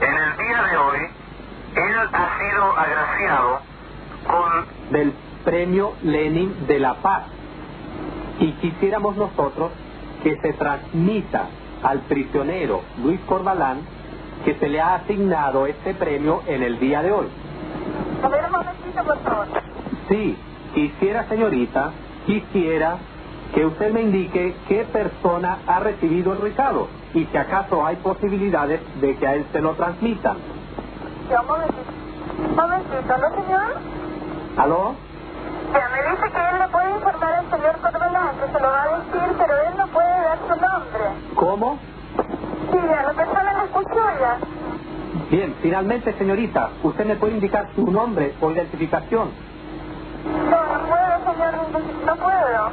En 0.00 0.14
el 0.14 0.36
día 0.36 0.62
de 0.70 0.76
hoy, 0.76 0.98
él 1.76 1.94
ha 2.12 2.38
sido 2.38 2.78
agraciado 2.78 3.58
con... 4.26 4.92
Del 4.92 5.12
premio 5.44 5.92
Lenin 6.02 6.66
de 6.66 6.78
la 6.80 6.94
Paz. 6.94 7.24
Y 8.40 8.52
quisiéramos 8.52 9.16
nosotros 9.16 9.70
que 10.24 10.36
se 10.40 10.52
transmita 10.54 11.46
al 11.82 12.00
prisionero 12.00 12.80
Luis 13.02 13.20
Corbalán 13.26 13.82
que 14.44 14.54
se 14.54 14.68
le 14.68 14.80
ha 14.80 14.96
asignado 14.96 15.66
este 15.66 15.94
premio 15.94 16.42
en 16.46 16.62
el 16.62 16.78
día 16.80 17.02
de 17.02 17.12
hoy. 17.12 17.26
A 18.22 18.28
ver 18.28 18.44
un 18.46 18.52
momentito, 18.52 19.04
por 19.04 19.18
favor. 19.22 19.46
Sí, 20.08 20.36
quisiera, 20.74 21.28
señorita, 21.28 21.92
quisiera 22.26 22.96
que 23.54 23.66
usted 23.66 23.92
me 23.92 24.02
indique 24.02 24.54
qué 24.68 24.84
persona 24.92 25.58
ha 25.66 25.80
recibido 25.80 26.32
el 26.32 26.40
recado 26.40 26.88
y 27.14 27.24
si 27.26 27.36
acaso 27.36 27.84
hay 27.86 27.96
posibilidades 27.96 28.80
de 29.00 29.16
que 29.16 29.26
a 29.26 29.34
él 29.34 29.46
se 29.52 29.60
lo 29.60 29.74
transmitan. 29.74 30.38
Ya, 31.30 31.40
un 31.40 31.46
momentito. 31.46 31.80
Un 32.50 32.56
momentito, 32.56 33.18
¿no, 33.18 33.42
señor? 33.42 33.74
¿Aló? 34.56 34.94
Ya, 35.74 35.88
me 35.88 36.10
dice 36.10 36.30
que 36.30 36.48
él 36.50 36.58
le 36.60 36.68
puede 36.68 36.90
informar 36.90 37.34
al 37.34 37.50
señor 37.50 37.76
Corbalán, 37.80 38.36
que 38.38 38.46
se 38.52 38.60
lo 38.60 38.68
va 38.70 38.82
a 38.82 38.98
decir, 38.98 39.36
pero 39.38 39.54
él 39.68 39.76
no 39.76 39.86
puede 39.88 40.08
dar 40.08 40.38
su 40.38 40.54
nombre. 40.54 41.04
¿Cómo? 41.34 41.78
Sí, 42.70 42.78
ya, 42.88 43.02
la 43.02 43.12
persona 43.12 43.52
lo 43.52 43.64
escuchó 43.64 44.00
ya. 44.20 44.38
Bien, 45.30 45.54
finalmente, 45.62 46.12
señorita, 46.14 46.70
¿usted 46.82 47.04
me 47.06 47.16
puede 47.16 47.34
indicar 47.34 47.68
su 47.74 47.90
nombre 47.90 48.34
o 48.40 48.50
identificación? 48.50 49.30
No, 50.24 50.50
no 50.50 50.86
puedo, 50.86 51.34
señor, 51.34 51.54
no 52.06 52.16
puedo. 52.16 52.70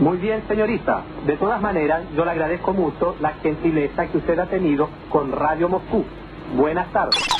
Muy 0.00 0.18
bien, 0.18 0.44
señorita. 0.46 1.02
De 1.26 1.36
todas 1.36 1.60
maneras, 1.60 2.02
yo 2.14 2.24
le 2.24 2.30
agradezco 2.30 2.72
mucho 2.72 3.16
la 3.20 3.30
gentileza 3.42 4.06
que 4.06 4.18
usted 4.18 4.38
ha 4.38 4.46
tenido 4.46 4.88
con 5.08 5.32
Radio 5.32 5.68
Moscú. 5.68 6.04
Buenas 6.54 6.86
tardes. 6.92 7.37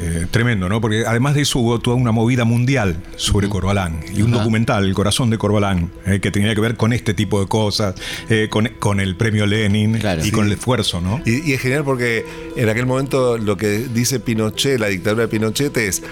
Eh, 0.00 0.26
tremendo, 0.30 0.68
¿no? 0.68 0.80
Porque 0.80 1.04
además 1.06 1.34
de 1.34 1.42
eso 1.42 1.60
hubo 1.60 1.78
toda 1.78 1.96
una 1.96 2.10
movida 2.10 2.44
mundial 2.44 2.96
sobre 3.16 3.48
Corbalán. 3.48 4.00
Y 4.12 4.22
un 4.22 4.32
documental, 4.32 4.84
El 4.84 4.94
corazón 4.94 5.30
de 5.30 5.38
Corbalán, 5.38 5.90
eh, 6.04 6.18
que 6.20 6.30
tenía 6.30 6.54
que 6.54 6.60
ver 6.60 6.76
con 6.76 6.92
este 6.92 7.14
tipo 7.14 7.40
de 7.40 7.46
cosas, 7.46 7.94
eh, 8.28 8.48
con, 8.50 9.00
el 9.00 9.16
premio 9.16 9.46
Lenin 9.46 10.00
y 10.22 10.30
con 10.30 10.46
el 10.46 10.52
esfuerzo, 10.52 11.00
¿no? 11.00 11.22
Y, 11.24 11.52
es 11.52 11.60
genial 11.60 11.84
porque 11.84 12.26
en 12.56 12.68
aquel 12.68 12.86
momento 12.86 13.38
lo 13.38 13.56
que 13.56 13.86
dice 13.92 14.18
Pinochet, 14.18 14.80
la 14.80 14.88
dictadura 14.88 15.22
de 15.22 15.28
Pinochet 15.28 15.76
es 15.76 16.02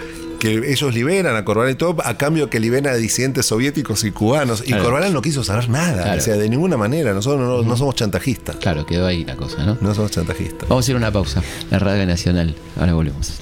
que 0.43 0.73
ellos 0.73 0.93
liberan 0.93 1.37
a 1.37 1.45
Corbalán 1.45 1.75
y 1.75 1.77
todo 1.77 1.95
a 2.05 2.19
cambio 2.19 2.51
que 2.51 2.59
liberan 2.59 2.93
a 2.93 2.97
disidentes 2.97 3.47
soviéticos 3.47 4.03
y 4.03 4.11
cubanos. 4.11 4.65
Y 4.67 4.73
Corbalán 4.73 5.13
no 5.13 5.23
quiso 5.23 5.45
saber 5.45 5.69
nada, 5.69 6.17
o 6.17 6.21
sea, 6.21 6.35
de 6.35 6.49
ninguna 6.49 6.77
manera. 6.77 7.15
Nosotros 7.15 7.65
no, 7.65 7.77
somos 7.77 7.95
chantajistas. 7.95 8.57
Claro, 8.57 8.85
quedó 8.85 9.07
ahí 9.07 9.25
la 9.25 9.37
cosa, 9.37 9.65
¿no? 9.65 9.79
No 9.81 9.95
somos 9.95 10.11
chantajistas. 10.11 10.69
Vamos 10.69 10.89
a 10.89 10.91
ir 10.91 10.97
a 10.97 10.99
una 10.99 11.13
pausa. 11.13 11.45
La 11.71 11.79
Radio 11.79 12.05
Nacional. 12.07 12.57
Ahora 12.77 12.95
volvemos 12.95 13.41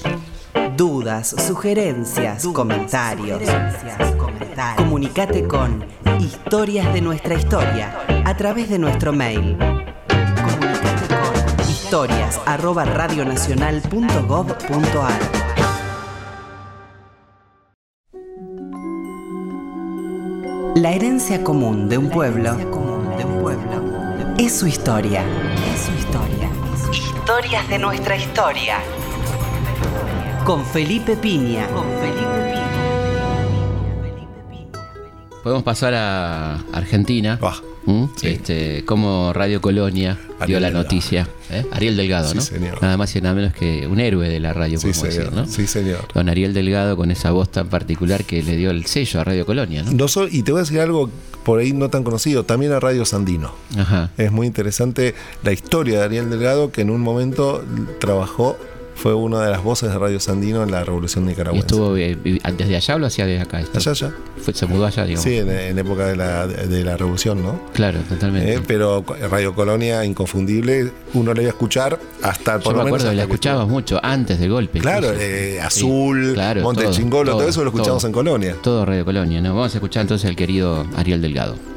dudas, 0.77 1.35
sugerencias, 1.47 2.43
comentarios. 2.53 3.41
Comunicate 4.77 5.47
con 5.47 5.83
Historias 6.19 6.93
de 6.93 7.01
nuestra 7.01 7.33
historia 7.33 7.97
a 8.25 8.37
través 8.37 8.69
de 8.69 8.77
nuestro 8.77 9.11
mail. 9.11 9.57
Comunicate 9.57 11.07
con 11.07 11.33
historias 11.67 12.39
La 20.81 20.93
herencia 20.93 21.43
común 21.43 21.87
de 21.87 21.99
un 21.99 22.09
pueblo 22.09 22.57
es 24.39 24.57
su 24.57 24.65
historia. 24.65 25.23
Es 25.71 25.81
su 25.81 25.91
historia. 25.91 26.49
Historias 26.91 27.69
de 27.69 27.77
nuestra 27.77 28.15
historia 28.15 28.79
con 30.43 30.65
Felipe 30.65 31.15
Piña. 31.15 31.67
Con 31.67 31.85
Felipe 31.99 32.40
podemos 35.43 35.63
pasar 35.63 35.93
a 35.93 36.55
Argentina. 36.73 37.39
¿Mm? 37.83 38.05
Este, 38.21 38.85
como 38.85 39.33
Radio 39.33 39.59
Colonia 39.59 40.17
dio 40.45 40.59
la 40.59 40.69
noticia. 40.69 41.27
¿eh? 41.49 41.65
Ariel 41.71 41.97
Delgado, 41.97 42.33
¿no? 42.33 42.41
Nada 42.79 42.95
más 42.95 43.15
y 43.15 43.21
nada 43.21 43.33
menos 43.33 43.53
que 43.53 43.87
un 43.87 43.99
héroe 43.99 44.29
de 44.29 44.39
la 44.39 44.53
radio, 44.53 44.79
sí, 44.79 44.93
señor. 44.93 45.33
¿no? 45.33 45.47
Sí, 45.47 45.65
señor. 45.65 46.07
Don 46.13 46.29
Ariel 46.29 46.53
Delgado 46.53 46.95
con 46.95 47.09
esa 47.09 47.31
voz 47.31 47.49
tan 47.49 47.69
particular 47.69 48.23
que 48.23 48.43
le 48.43 48.55
dio 48.55 48.69
el 48.69 48.85
sello 48.85 49.19
a 49.19 49.23
Radio 49.23 49.45
Colonia, 49.45 49.83
¿no? 49.83 49.91
y 50.29 50.43
te 50.43 50.51
voy 50.51 50.59
a 50.59 50.63
decir 50.63 50.79
algo 50.79 51.09
por 51.43 51.59
ahí 51.59 51.73
no 51.73 51.89
tan 51.89 52.03
conocido, 52.03 52.43
también 52.43 52.71
a 52.71 52.79
Radio 52.79 53.03
Sandino. 53.03 53.53
Es 54.17 54.31
muy 54.31 54.45
interesante 54.45 55.15
la 55.43 55.51
historia 55.51 55.99
de 55.99 56.05
Ariel 56.05 56.29
Delgado 56.29 56.71
que 56.71 56.81
en 56.81 56.91
un 56.91 57.01
momento 57.01 57.65
trabajó 57.99 58.57
fue 58.95 59.13
una 59.13 59.43
de 59.43 59.51
las 59.51 59.63
voces 59.63 59.91
de 59.91 59.97
Radio 59.97 60.19
Sandino 60.19 60.63
en 60.63 60.71
la 60.71 60.83
Revolución 60.83 61.25
Nicaragüense. 61.25 61.67
¿Estuvo 61.67 61.93
desde 61.93 62.75
allá 62.75 62.95
o 62.95 62.99
lo 62.99 63.07
hacía 63.07 63.25
desde 63.25 63.41
acá? 63.41 63.57
Allá, 63.57 63.91
allá. 63.91 64.13
se 64.53 64.65
mudó 64.65 64.85
allá, 64.85 65.05
digamos. 65.05 65.23
Sí, 65.23 65.37
en, 65.37 65.77
época 65.79 66.07
de 66.07 66.15
la, 66.15 66.47
de 66.47 66.83
la, 66.83 66.97
Revolución, 66.97 67.41
¿no? 67.41 67.59
Claro, 67.73 67.99
totalmente. 68.07 68.55
Eh, 68.55 68.61
pero 68.65 69.03
Radio 69.29 69.55
Colonia, 69.55 70.05
inconfundible, 70.05 70.91
uno 71.13 71.33
le 71.33 71.43
iba 71.43 71.49
a 71.49 71.53
escuchar 71.53 71.99
hasta 72.21 72.59
por 72.59 72.73
Yo 72.73 72.83
me 72.83 72.89
acuerdo, 72.89 73.13
la 73.13 73.23
escuchábamos 73.23 73.69
mucho 73.69 73.99
antes 74.03 74.39
del 74.39 74.51
golpe. 74.51 74.79
Claro, 74.79 75.11
eh, 75.13 75.59
Azul, 75.61 76.37
Monte 76.61 76.89
Chingolo, 76.91 77.31
todo, 77.31 77.47
eso 77.47 77.63
lo 77.63 77.69
escuchamos 77.69 78.03
en 78.03 78.11
Colonia. 78.11 78.55
Todo 78.61 78.85
Radio 78.85 79.05
Colonia, 79.05 79.41
¿no? 79.41 79.55
Vamos 79.55 79.73
a 79.73 79.77
escuchar 79.77 80.01
entonces 80.01 80.29
al 80.29 80.35
querido 80.35 80.85
Ariel 80.95 81.21
Delgado. 81.21 81.70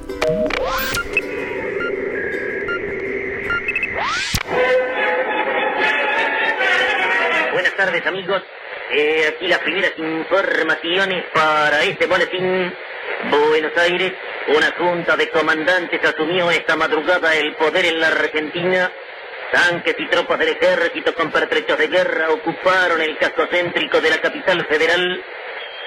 Tardes 7.84 8.06
amigos. 8.06 8.42
Eh, 8.92 9.26
aquí 9.28 9.46
las 9.46 9.58
primeras 9.58 9.92
informaciones 9.98 11.24
para 11.34 11.82
este 11.82 12.06
boletín. 12.06 12.72
Buenos 13.30 13.76
Aires, 13.76 14.12
una 14.48 14.70
junta 14.78 15.16
de 15.16 15.28
comandantes 15.28 16.02
asumió 16.02 16.50
esta 16.50 16.76
madrugada 16.76 17.34
el 17.34 17.54
poder 17.56 17.84
en 17.84 18.00
la 18.00 18.06
Argentina. 18.08 18.90
Tanques 19.52 19.96
y 19.98 20.06
tropas 20.06 20.38
del 20.38 20.48
ejército 20.48 21.14
con 21.14 21.30
pertrechos 21.30 21.76
de 21.78 21.88
guerra 21.88 22.30
ocuparon 22.30 23.02
el 23.02 23.18
casco 23.18 23.46
céntrico 23.50 24.00
de 24.00 24.10
la 24.10 24.18
capital 24.18 24.64
federal. 24.66 25.22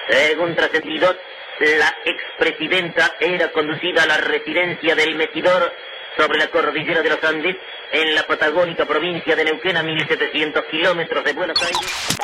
Según 0.07 0.55
trascendido, 0.55 1.15
la 1.59 1.95
expresidenta 2.05 3.15
era 3.19 3.51
conducida 3.51 4.03
a 4.03 4.07
la 4.07 4.17
residencia 4.17 4.93
del 4.93 5.15
Metidor 5.15 5.73
sobre 6.15 6.37
la 6.37 6.47
cordillera 6.47 7.01
de 7.01 7.09
los 7.09 7.23
Andes 7.23 7.55
en 7.91 8.15
la 8.15 8.25
patagónica 8.27 8.85
provincia 8.85 9.35
de 9.35 9.45
Neuquén 9.45 9.77
a 9.77 9.83
1700 9.83 10.63
kilómetros 10.69 11.23
de 11.23 11.33
Buenos 11.33 11.61
Aires. 11.61 12.17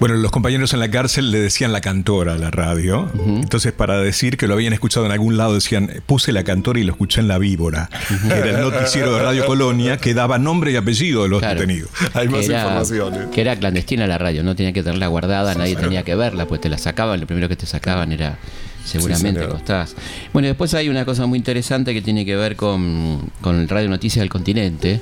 Bueno, 0.00 0.16
los 0.16 0.30
compañeros 0.30 0.72
en 0.74 0.80
la 0.80 0.90
cárcel 0.90 1.30
le 1.30 1.38
decían 1.38 1.72
la 1.72 1.80
cantora 1.80 2.34
a 2.34 2.38
la 2.38 2.50
radio. 2.50 3.10
Entonces, 3.26 3.72
para 3.72 3.98
decir 3.98 4.36
que 4.36 4.46
lo 4.46 4.54
habían 4.54 4.72
escuchado 4.72 5.06
en 5.06 5.12
algún 5.12 5.36
lado, 5.36 5.54
decían, 5.54 6.02
puse 6.06 6.32
la 6.32 6.44
cantora 6.44 6.78
y 6.78 6.84
lo 6.84 6.92
escuché 6.92 7.20
en 7.20 7.28
La 7.28 7.38
Víbora. 7.38 7.88
era 8.26 8.50
el 8.50 8.60
noticiero 8.60 9.14
de 9.14 9.22
Radio 9.22 9.46
Colonia 9.46 9.96
que 9.96 10.12
daba 10.12 10.38
nombre 10.38 10.72
y 10.72 10.76
apellido 10.76 11.22
de 11.22 11.28
los 11.28 11.40
detenidos. 11.40 11.90
Hay 12.12 12.28
más 12.28 12.46
información. 12.48 13.30
Que 13.30 13.40
era 13.40 13.56
clandestina 13.56 14.06
la 14.06 14.18
radio, 14.18 14.42
no 14.42 14.54
tenía 14.56 14.72
que 14.72 14.82
tenerla 14.82 15.06
guardada, 15.06 15.54
nadie 15.54 15.76
tenía 15.76 16.02
que 16.02 16.14
verla, 16.14 16.46
pues 16.46 16.60
te 16.60 16.68
la 16.68 16.78
sacaban, 16.78 17.20
lo 17.20 17.26
primero 17.26 17.48
que 17.48 17.56
te 17.56 17.66
sacaban 17.66 18.12
era 18.12 18.38
seguramente 18.84 19.40
sí, 19.40 19.94
Bueno, 20.32 20.48
después 20.48 20.74
hay 20.74 20.88
una 20.88 21.04
cosa 21.04 21.26
muy 21.26 21.38
interesante 21.38 21.94
que 21.94 22.02
tiene 22.02 22.24
que 22.24 22.36
ver 22.36 22.56
con, 22.56 23.20
con 23.40 23.66
Radio 23.68 23.88
Noticias 23.88 24.22
del 24.22 24.30
Continente. 24.30 25.00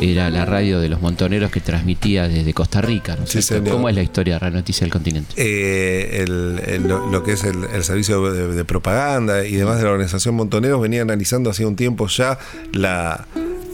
Era 0.00 0.30
la 0.30 0.44
radio 0.44 0.80
de 0.80 0.88
los 0.88 1.00
montoneros 1.00 1.50
que 1.50 1.60
transmitía 1.60 2.28
desde 2.28 2.54
Costa 2.54 2.80
Rica. 2.80 3.16
¿no? 3.16 3.70
¿Cómo 3.70 3.88
es 3.88 3.94
la 3.94 4.02
historia 4.02 4.34
de 4.34 4.38
Radio 4.38 4.58
Noticias 4.58 4.82
del 4.82 4.92
Continente? 4.92 5.34
Eh, 5.36 6.24
lo, 6.28 7.22
que 7.24 7.32
es 7.32 7.44
el, 7.44 7.82
servicio 7.82 8.32
de, 8.32 8.64
propaganda 8.64 9.44
y 9.44 9.56
demás 9.56 9.78
de 9.78 9.84
la 9.84 9.90
organización 9.90 10.36
Montoneros 10.36 10.80
venía 10.80 11.02
analizando 11.02 11.50
hace 11.50 11.66
un 11.66 11.74
tiempo 11.74 12.06
ya 12.06 12.38
la 12.72 13.26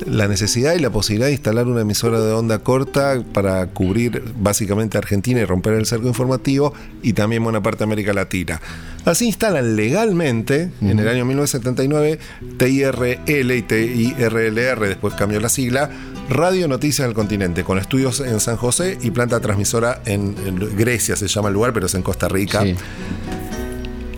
la 0.07 0.29
necesidad 0.29 0.75
y 0.75 0.81
la 0.81 0.91
posibilidad 0.91 1.29
de 1.29 1.35
instalar 1.35 1.67
una 1.67 1.83
emisora 1.83 2.21
de 2.21 2.33
onda 2.33 2.59
corta 2.59 3.23
para 3.33 3.67
cubrir 3.69 4.23
básicamente 4.37 4.99
Argentina 4.99 5.41
y 5.41 5.45
romper 5.45 5.75
el 5.75 5.87
cerco 5.87 6.09
informativo 6.09 6.75
y 7.03 7.13
también 7.13 7.43
buena 7.43 7.63
parte 7.63 7.79
de 7.79 7.85
América 7.85 8.13
Latina. 8.13 8.61
Así 9.05 9.27
instalan 9.27 9.77
legalmente 9.77 10.71
en 10.81 10.99
el 10.99 11.09
año 11.09 11.25
1979 11.25 12.19
TIRL 12.59 13.53
y 13.53 13.63
TIRLR, 13.63 14.81
después 14.81 15.15
cambió 15.15 15.41
la 15.41 15.49
sigla, 15.49 15.91
Radio 16.29 16.69
Noticias 16.69 17.07
del 17.07 17.15
Continente, 17.15 17.65
con 17.65 17.79
estudios 17.79 18.21
en 18.21 18.41
San 18.41 18.57
José 18.57 18.99
y 19.03 19.11
planta 19.11 19.41
transmisora 19.41 20.01
en, 20.07 20.35
Grecia, 20.77 21.17
se 21.17 21.29
llama 21.29 21.49
el 21.49 21.55
lugar, 21.55 21.73
pero 21.73 21.87
es 21.87 21.95
en 21.95 22.03
Costa 22.03 22.29
Rica. 22.29 22.65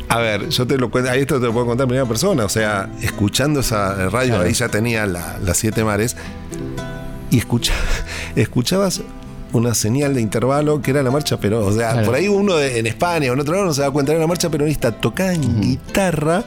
A 0.08 0.18
ver, 0.18 0.48
yo 0.48 0.66
te 0.66 0.78
lo 0.78 0.90
cuento, 0.90 1.10
ahí 1.10 1.22
esto 1.22 1.40
te 1.40 1.46
lo 1.46 1.52
puedo 1.52 1.66
contar 1.66 1.84
en 1.84 1.88
primera 1.88 2.08
persona, 2.08 2.44
o 2.44 2.48
sea, 2.48 2.88
escuchando 3.02 3.60
esa 3.60 4.08
radio, 4.08 4.40
ahí 4.40 4.52
ya 4.52 4.68
tenía 4.68 5.04
las 5.04 5.56
siete 5.56 5.82
mares, 5.82 6.16
y 7.30 7.38
escucha, 7.38 7.72
escuchabas 8.36 9.02
una 9.52 9.74
señal 9.74 10.14
de 10.14 10.20
intervalo 10.20 10.82
que 10.82 10.90
era 10.90 11.02
la 11.02 11.10
marcha 11.10 11.38
pero 11.38 11.64
O 11.64 11.72
sea, 11.72 12.02
por 12.02 12.14
ahí 12.14 12.28
uno 12.28 12.60
en 12.60 12.86
España 12.86 13.30
o 13.30 13.34
en 13.34 13.40
otro 13.40 13.54
lado 13.54 13.66
no 13.66 13.74
se 13.74 13.80
da 13.82 13.90
cuenta, 13.90 14.12
era 14.12 14.20
la 14.20 14.26
marcha 14.26 14.48
peronista 14.48 14.92
tocada 14.92 15.34
en 15.34 15.60
guitarra 15.60 16.44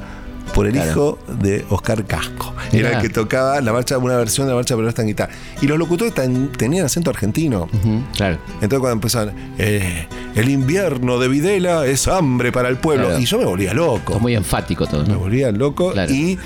por 0.54 0.68
el 0.68 0.76
hijo 0.76 1.18
de 1.42 1.66
Oscar 1.70 2.06
Casco. 2.06 2.54
Era 2.72 2.94
el 2.98 3.02
que 3.02 3.10
tocaba 3.10 3.60
la 3.62 3.74
marcha, 3.74 3.98
una 3.98 4.18
versión 4.18 4.48
de 4.48 4.52
la 4.52 4.58
marcha 4.58 4.76
peronista 4.76 5.02
en 5.02 5.08
guitarra. 5.08 5.34
Y 5.62 5.68
los 5.68 5.78
locutores 5.78 6.14
tenían 6.14 6.86
acento 6.86 7.10
argentino. 7.10 7.68
claro. 8.16 8.38
Entonces 8.56 8.80
cuando 8.80 8.94
empezaban, 8.94 9.34
eh, 9.58 10.08
el 10.36 10.50
invierno 10.50 11.20
de 11.20 11.28
Videla 11.28 11.86
es 11.86 12.08
hambre 12.08 12.52
para 12.52 12.70
el 12.70 12.78
pueblo. 12.78 13.18
Y 13.18 13.26
yo 13.26 13.38
me 13.40 13.46
volvía 13.46 13.74
loco. 13.74 14.20
muy 14.20 14.36
enfático 14.36 14.86
todo. 14.88 15.06
Me 15.06 15.16
volvía 15.16 15.52
loco 15.52 15.94
y 16.10 16.38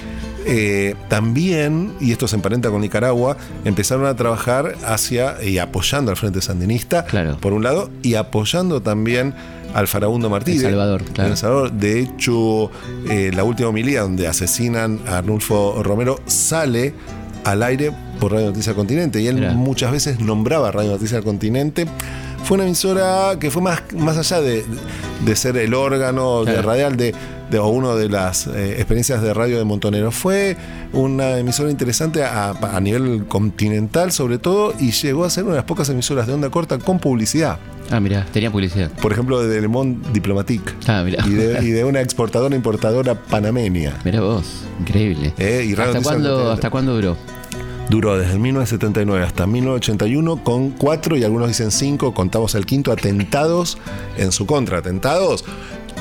eh, 0.45 0.95
también, 1.09 1.93
y 1.99 2.11
esto 2.11 2.27
se 2.27 2.35
emparenta 2.35 2.69
con 2.69 2.81
Nicaragua, 2.81 3.37
empezaron 3.65 4.05
a 4.05 4.15
trabajar 4.15 4.75
hacia 4.85 5.43
y 5.43 5.57
apoyando 5.57 6.11
al 6.11 6.17
Frente 6.17 6.41
Sandinista, 6.41 7.05
por 7.39 7.53
un 7.53 7.63
lado, 7.63 7.89
y 8.01 8.15
apoyando 8.15 8.81
también 8.81 9.33
al 9.73 9.87
Farabundo 9.87 10.29
Martí. 10.29 10.59
Salvador, 10.59 11.03
Salvador. 11.35 11.71
De 11.71 11.99
hecho, 11.99 12.69
eh, 13.09 13.31
la 13.33 13.43
última 13.43 13.69
homilía 13.69 14.01
donde 14.01 14.27
asesinan 14.27 14.99
a 15.07 15.17
Arnulfo 15.17 15.81
Romero 15.83 16.19
sale 16.25 16.93
al 17.43 17.63
aire 17.63 17.91
por 18.19 18.31
Radio 18.31 18.47
Noticia 18.47 18.73
Continente 18.73 19.21
y 19.21 19.27
él 19.27 19.55
muchas 19.55 19.91
veces 19.91 20.19
nombraba 20.19 20.71
Radio 20.71 20.91
Noticia 20.91 21.21
Continente. 21.21 21.87
Fue 22.43 22.55
una 22.55 22.65
emisora 22.65 23.37
que 23.39 23.49
fue 23.49 23.61
más, 23.61 23.81
más 23.93 24.17
allá 24.17 24.41
de, 24.41 24.65
ser 25.35 25.55
el 25.55 25.73
órgano 25.73 26.43
de 26.43 26.61
radial 26.61 26.97
de, 26.97 27.15
o 27.57 27.67
una 27.69 27.95
de 27.95 28.09
las 28.09 28.47
eh, 28.47 28.75
experiencias 28.77 29.21
de 29.21 29.33
radio 29.33 29.57
de 29.57 29.63
Montonero. 29.63 30.11
Fue 30.11 30.57
una 30.91 31.37
emisora 31.37 31.71
interesante 31.71 32.23
a, 32.23 32.49
a, 32.49 32.79
nivel 32.81 33.25
continental 33.27 34.11
sobre 34.11 34.39
todo 34.39 34.73
y 34.77 34.91
llegó 34.91 35.23
a 35.23 35.29
ser 35.29 35.45
una 35.45 35.53
de 35.53 35.59
las 35.59 35.65
pocas 35.65 35.87
emisoras 35.89 36.27
de 36.27 36.33
onda 36.33 36.49
corta 36.49 36.77
con 36.79 36.99
publicidad. 36.99 37.59
Ah, 37.89 38.01
mira, 38.01 38.25
tenía 38.33 38.51
publicidad. 38.51 38.91
Por 39.01 39.13
ejemplo, 39.13 39.41
de 39.41 39.61
Le 39.61 39.67
Monde 39.69 40.05
Diplomatique. 40.11 40.73
Ah, 40.87 41.01
mira. 41.05 41.25
Y 41.25 41.31
de, 41.31 41.83
una 41.85 42.01
exportadora 42.01 42.55
importadora 42.55 43.15
panameña. 43.15 43.93
Mira 44.03 44.19
vos, 44.19 44.63
increíble. 44.81 45.33
Eh, 45.37 45.73
¿Hasta, 45.77 46.01
cuándo, 46.01 46.51
¿Hasta 46.51 46.69
cuándo 46.69 46.93
duró? 46.95 47.17
Duró 47.93 48.17
desde 48.17 48.39
1979 48.39 49.23
hasta 49.23 49.45
1981 49.45 50.43
con 50.43 50.71
cuatro 50.71 51.15
y 51.15 51.23
algunos 51.23 51.49
dicen 51.49 51.69
cinco, 51.69 52.11
contamos 52.11 52.55
el 52.55 52.65
quinto, 52.65 52.91
atentados 52.91 53.77
en 54.17 54.31
su 54.31 54.47
contra. 54.47 54.79
Atentados 54.79 55.45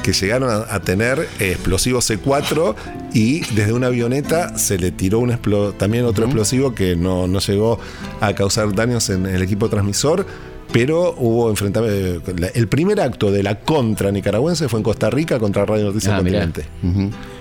que 0.02 0.14
llegaron 0.14 0.48
a, 0.70 0.80
tener 0.80 1.28
explosivos 1.38 2.10
C4 2.10 2.74
y 3.12 3.40
desde 3.54 3.74
una 3.74 3.88
avioneta 3.88 4.56
se 4.56 4.78
le 4.78 4.90
tiró 4.90 5.18
un 5.18 5.36
también 5.76 6.06
otro 6.06 6.24
explosivo 6.24 6.74
que 6.74 6.96
no, 6.96 7.26
no, 7.26 7.40
llegó 7.40 7.78
a 8.22 8.32
causar 8.34 8.74
daños 8.74 9.10
en 9.10 9.26
el 9.26 9.42
equipo 9.42 9.68
transmisor 9.68 10.24
pero 10.72 11.14
hubo 11.18 11.50
enfrentamiento. 11.50 12.32
El 12.54 12.68
primer 12.68 13.00
acto 13.00 13.30
de 13.30 13.42
la 13.42 13.60
contra 13.60 14.10
nicaragüense 14.10 14.68
fue 14.68 14.80
en 14.80 14.84
Costa 14.84 15.10
Rica 15.10 15.38
contra 15.38 15.66
Radio 15.66 15.84
Noticias 15.86 16.14
ah, 16.14 16.16
Continente. 16.16 16.64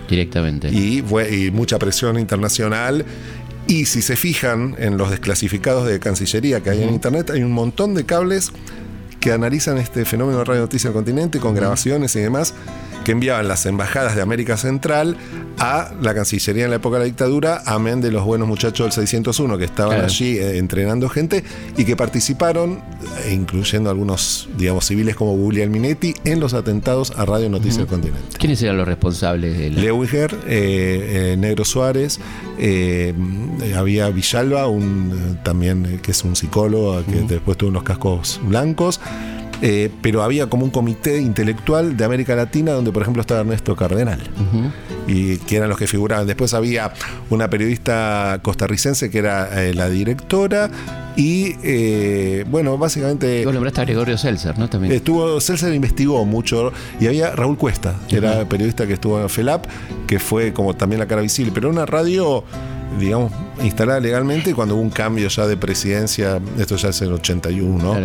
Directamente. 0.09 0.69
Y, 0.69 1.01
fue, 1.01 1.49
mucha 1.51 1.79
presión 1.79 2.19
internacional. 2.19 3.05
Y 3.71 3.85
si 3.85 4.01
se 4.01 4.17
fijan 4.17 4.75
en 4.79 4.97
los 4.97 5.11
desclasificados 5.11 5.87
de 5.87 5.97
Cancillería 5.97 6.59
que 6.59 6.71
hay 6.71 6.83
en 6.83 6.89
Internet, 6.89 7.29
hay 7.29 7.41
un 7.41 7.53
montón 7.53 7.93
de 7.93 8.05
cables 8.05 8.51
que 9.21 9.31
analizan 9.31 9.77
este 9.77 10.03
fenómeno 10.03 10.39
de 10.39 10.43
Radio 10.43 10.61
Noticias 10.63 10.91
Continente 10.91 11.39
con 11.39 11.55
grabaciones 11.55 12.13
y 12.17 12.19
demás 12.19 12.53
que 13.03 13.11
enviaban 13.11 13.47
las 13.47 13.65
embajadas 13.65 14.15
de 14.15 14.21
América 14.21 14.57
Central 14.57 15.17
a 15.59 15.91
la 16.01 16.13
Cancillería 16.13 16.65
en 16.65 16.69
la 16.69 16.77
época 16.77 16.97
de 16.97 17.01
la 17.01 17.05
dictadura, 17.05 17.61
amén 17.65 18.01
de 18.01 18.11
los 18.11 18.23
buenos 18.23 18.47
muchachos 18.47 18.85
del 18.85 18.93
601 18.93 19.57
que 19.57 19.65
estaban 19.65 20.01
allí 20.01 20.37
eh, 20.37 20.57
entrenando 20.57 21.09
gente 21.09 21.43
y 21.77 21.85
que 21.85 21.95
participaron, 21.95 22.81
eh, 23.25 23.33
incluyendo 23.33 23.89
algunos, 23.89 24.49
digamos, 24.57 24.85
civiles 24.85 25.15
como 25.15 25.33
William 25.33 25.69
Minetti, 25.69 26.13
en 26.23 26.39
los 26.39 26.53
atentados 26.53 27.11
a 27.15 27.25
Radio 27.25 27.49
Noticias 27.49 27.77
del 27.77 27.87
Continente. 27.87 28.37
¿Quiénes 28.37 28.61
eran 28.63 28.77
los 28.77 28.87
responsables? 28.87 29.57
De 29.57 29.69
la... 29.69 29.81
Eh, 30.47 31.35
Negro 31.37 31.65
Suárez, 31.65 32.19
había 33.75 34.09
Villalba, 34.09 34.67
un, 34.67 35.39
también 35.43 35.99
que 36.01 36.11
es 36.11 36.23
un 36.23 36.35
psicólogo, 36.35 37.03
que 37.05 37.21
después 37.21 37.57
tuvo 37.57 37.69
unos 37.69 37.83
cascos 37.83 38.39
blancos 38.43 38.99
eh, 39.61 39.91
pero 40.01 40.23
había 40.23 40.49
como 40.49 40.65
un 40.65 40.71
comité 40.71 41.21
intelectual 41.21 41.95
de 41.95 42.03
América 42.03 42.35
Latina 42.35 42.71
donde, 42.71 42.90
por 42.91 43.01
ejemplo, 43.01 43.21
estaba 43.21 43.41
Ernesto 43.41 43.75
Cardenal. 43.75 44.21
Y 45.07 45.37
que 45.37 45.57
eran 45.57 45.69
los 45.69 45.77
que 45.77 45.87
figuraban. 45.87 46.27
Después 46.27 46.53
había 46.53 46.93
una 47.29 47.49
periodista 47.49 48.39
costarricense 48.41 49.09
que 49.09 49.17
era 49.19 49.63
eh, 49.63 49.73
la 49.73 49.89
directora. 49.89 50.69
Y 51.15 51.55
eh, 51.63 52.45
bueno, 52.49 52.77
básicamente. 52.77 53.43
Vos 53.45 53.53
nombraste 53.53 53.81
a 53.81 53.85
Gregorio 53.85 54.17
Seltzer, 54.17 54.57
¿no? 54.57 54.69
También. 54.69 54.93
Estuvo, 54.93 55.39
Seltzer 55.41 55.73
investigó 55.73 56.23
mucho. 56.25 56.71
Y 56.99 57.07
había 57.07 57.31
Raúl 57.31 57.57
Cuesta, 57.57 57.95
que 58.07 58.17
era 58.17 58.47
periodista 58.47 58.87
que 58.87 58.93
estuvo 58.93 59.19
en 59.21 59.29
FELAP, 59.29 59.65
que 60.07 60.19
fue 60.19 60.53
como 60.53 60.75
también 60.75 60.99
la 60.99 61.07
cara 61.07 61.21
visible. 61.21 61.51
Pero 61.53 61.69
una 61.69 61.85
radio 61.85 62.43
digamos, 62.99 63.31
instalada 63.63 63.99
legalmente 63.99 64.53
cuando 64.53 64.75
hubo 64.75 64.81
un 64.81 64.89
cambio 64.89 65.27
ya 65.27 65.47
de 65.47 65.57
presidencia, 65.57 66.39
esto 66.57 66.75
ya 66.75 66.89
es 66.89 67.01
el 67.01 67.13
81, 67.13 67.97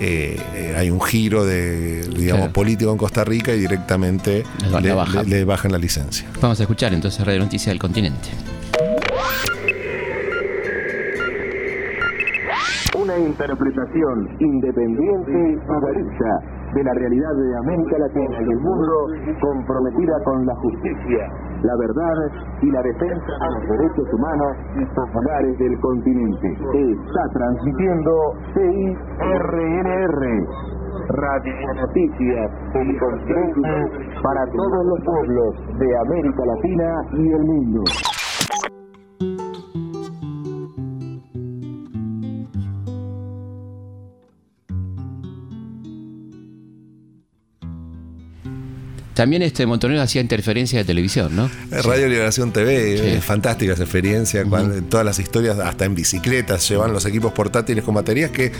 eh, 0.00 0.36
eh, 0.54 0.74
hay 0.76 0.90
un 0.90 1.00
giro 1.00 1.44
de, 1.44 2.02
digamos, 2.08 2.48
político 2.48 2.90
en 2.90 2.98
Costa 2.98 3.24
Rica 3.24 3.52
y 3.54 3.60
directamente 3.60 4.44
le, 5.26 5.44
bajan 5.44 5.72
la 5.72 5.78
licencia. 5.78 6.28
Vamos 6.40 6.58
a 6.60 6.62
escuchar 6.62 6.92
entonces 6.92 7.24
Radio 7.24 7.40
Noticia 7.40 7.70
del 7.70 7.78
Continente. 7.78 8.30
Una 12.96 13.18
interpretación 13.18 14.36
independiente 14.38 15.32
y 15.32 15.56
derecha 15.86 16.62
de 16.74 16.84
la 16.84 16.94
realidad 16.94 17.34
de 17.36 17.56
América 17.58 17.98
Latina 17.98 18.36
y 18.40 18.50
el 18.50 18.60
mundo 18.60 19.08
comprometida 19.40 20.14
con 20.24 20.46
la 20.46 20.54
justicia, 20.56 21.28
la 21.62 21.76
verdad 21.76 22.16
y 22.60 22.70
la 22.70 22.82
defensa 22.82 23.32
de 23.38 23.50
los 23.54 23.68
derechos 23.68 24.06
humanos 24.12 24.56
y 24.76 24.84
populares 24.94 25.58
del 25.58 25.80
continente. 25.80 26.48
Está 26.74 27.28
transmitiendo 27.32 28.12
CIRNR. 28.54 30.22
Radio 31.08 31.74
Noticias, 31.74 32.50
el 32.74 32.98
continente 32.98 33.70
para 34.22 34.46
todos 34.46 34.86
los 34.86 35.00
pueblos 35.04 35.78
de 35.78 35.98
América 35.98 36.44
Latina 36.46 37.02
y 37.14 37.32
el 37.32 37.42
mundo. 37.44 37.82
También 49.14 49.42
este 49.42 49.66
Montonero 49.66 50.00
hacía 50.00 50.22
interferencia 50.22 50.78
de 50.78 50.84
televisión, 50.84 51.36
¿no? 51.36 51.46
Eh, 51.70 51.82
Radio 51.82 52.08
Liberación 52.08 52.52
TV, 52.52 53.20
fantástica 53.20 53.74
esa 53.74 53.82
experiencia, 53.82 54.44
todas 54.88 55.04
las 55.04 55.18
historias, 55.18 55.58
hasta 55.58 55.84
en 55.84 55.94
bicicletas, 55.94 56.66
llevan 56.68 56.92
los 56.92 57.04
equipos 57.04 57.32
portátiles 57.32 57.84
con 57.84 57.94
baterías 57.94 58.30
que 58.30 58.52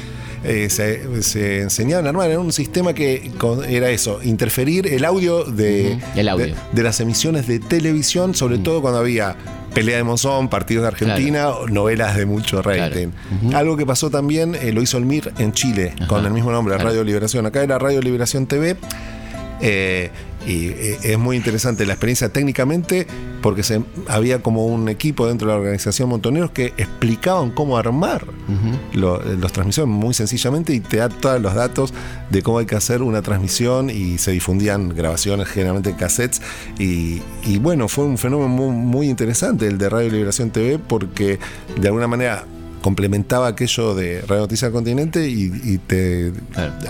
eh, 0.45 0.69
se, 0.71 1.61
enseñaban 1.61 2.07
a 2.07 2.11
armar. 2.11 2.31
Era 2.31 2.41
un 2.41 2.53
sistema 2.53 2.93
que 2.93 3.31
era 3.69 3.91
eso, 3.91 4.21
interferir 4.23 4.87
el 4.87 5.05
audio 5.05 5.45
de, 5.45 5.99
de, 6.15 6.83
las 6.83 7.01
emisiones 7.01 7.47
de 7.47 7.59
televisión, 7.59 8.35
sobre 8.35 8.59
todo 8.59 8.83
cuando 8.83 8.99
había 8.99 9.37
pelea 9.73 9.97
de 9.97 10.05
Monzón, 10.05 10.49
partidos 10.49 10.83
de 10.83 10.89
Argentina, 10.89 11.49
novelas 11.71 12.17
de 12.17 12.27
mucho 12.27 12.61
rating. 12.63 13.09
Algo 13.55 13.77
que 13.77 13.87
pasó 13.87 14.11
también, 14.11 14.55
eh, 14.55 14.73
lo 14.73 14.83
hizo 14.83 14.99
el 14.99 15.07
MIR 15.07 15.33
en 15.39 15.53
Chile, 15.53 15.95
con 16.09 16.25
el 16.27 16.33
mismo 16.33 16.53
nombre, 16.53 16.77
Radio 16.79 17.05
Liberación. 17.05 17.47
Acá 17.47 17.63
era 17.63 17.79
Radio 17.79 18.01
Liberación 18.01 18.47
TV. 18.47 18.77
Eh, 19.65 20.11
y 20.47 20.69
eh, 20.69 20.99
es 21.03 21.19
muy 21.19 21.37
interesante 21.37 21.87
la 21.87 21.93
experiencia 21.95 22.29
técnicamente 22.31 23.07
porque 23.43 23.63
se, 23.63 23.83
había 24.09 24.43
como 24.43 24.67
un 24.67 24.89
equipo 24.89 25.27
dentro 25.27 25.49
de 25.49 25.55
la 25.55 25.59
organización 25.61 26.09
Montoneros 26.09 26.51
que 26.51 26.67
explicaban 26.77 27.51
cómo 27.51 27.77
armar 27.77 28.25
los 28.93 29.53
transmisiones 29.53 29.95
muy 29.95 30.15
sencillamente 30.15 30.73
y 30.73 30.81
te 30.81 30.99
da 30.99 31.09
todos 31.09 31.41
los 31.41 31.55
datos 31.55 31.93
de 32.31 32.43
cómo 32.43 32.59
hay 32.59 32.67
que 32.67 32.77
hacer 32.77 33.03
una 33.03 33.23
transmisión 33.23 33.91
y 33.91 34.19
se 34.19 34.31
difundían 34.31 34.91
grabaciones 34.91 35.49
generalmente 35.49 35.95
cassettes. 35.97 36.41
Y, 36.79 37.21
bueno, 37.59 37.89
fue 37.89 38.05
un 38.05 38.19
fenómeno 38.19 38.49
muy 38.49 39.09
interesante 39.09 39.67
el 39.67 39.79
de 39.79 39.89
Radio 39.89 40.11
Liberación 40.11 40.51
TV 40.51 40.79
porque 40.79 41.39
de 41.79 41.89
alguna 41.89 42.07
manera 42.07 42.45
complementaba 42.83 43.47
aquello 43.47 43.95
de 43.95 44.21
Radio 44.23 44.43
Noticias 44.43 44.71
del 44.71 44.75
Continente 44.75 45.27
y, 45.29 45.79
te 45.79 46.33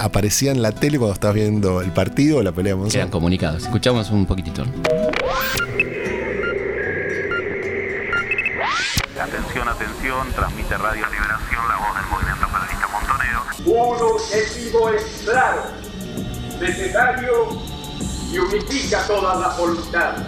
aparecía 0.01 0.51
en 0.51 0.62
la 0.62 0.72
tele 0.72 0.99
cuando 0.99 1.14
estabas 1.14 1.36
viendo 1.36 1.80
el 1.80 1.93
partido 1.93 2.38
o 2.38 2.43
la 2.43 2.53
pelea 2.53 2.74
de 2.74 2.88
Eran 2.88 3.11
comunicados. 3.11 3.62
Escuchamos 3.62 4.11
un 4.11 4.26
poquitito. 4.26 4.62
Atención, 9.20 9.68
atención, 9.68 10.26
transmite 10.34 10.76
Radio 10.76 11.07
Liberación, 11.07 11.68
la 11.68 11.76
voz 11.76 11.95
del 11.97 12.07
movimiento 12.11 12.47
periodista 12.49 12.88
Montonero. 12.88 13.40
Un 13.66 14.16
objetivo 14.16 14.88
es 14.90 15.22
claro, 15.24 15.62
necesario 16.61 17.49
y 18.32 18.38
unifica 18.38 19.07
todas 19.07 19.38
las 19.38 19.57
voluntades. 19.57 20.22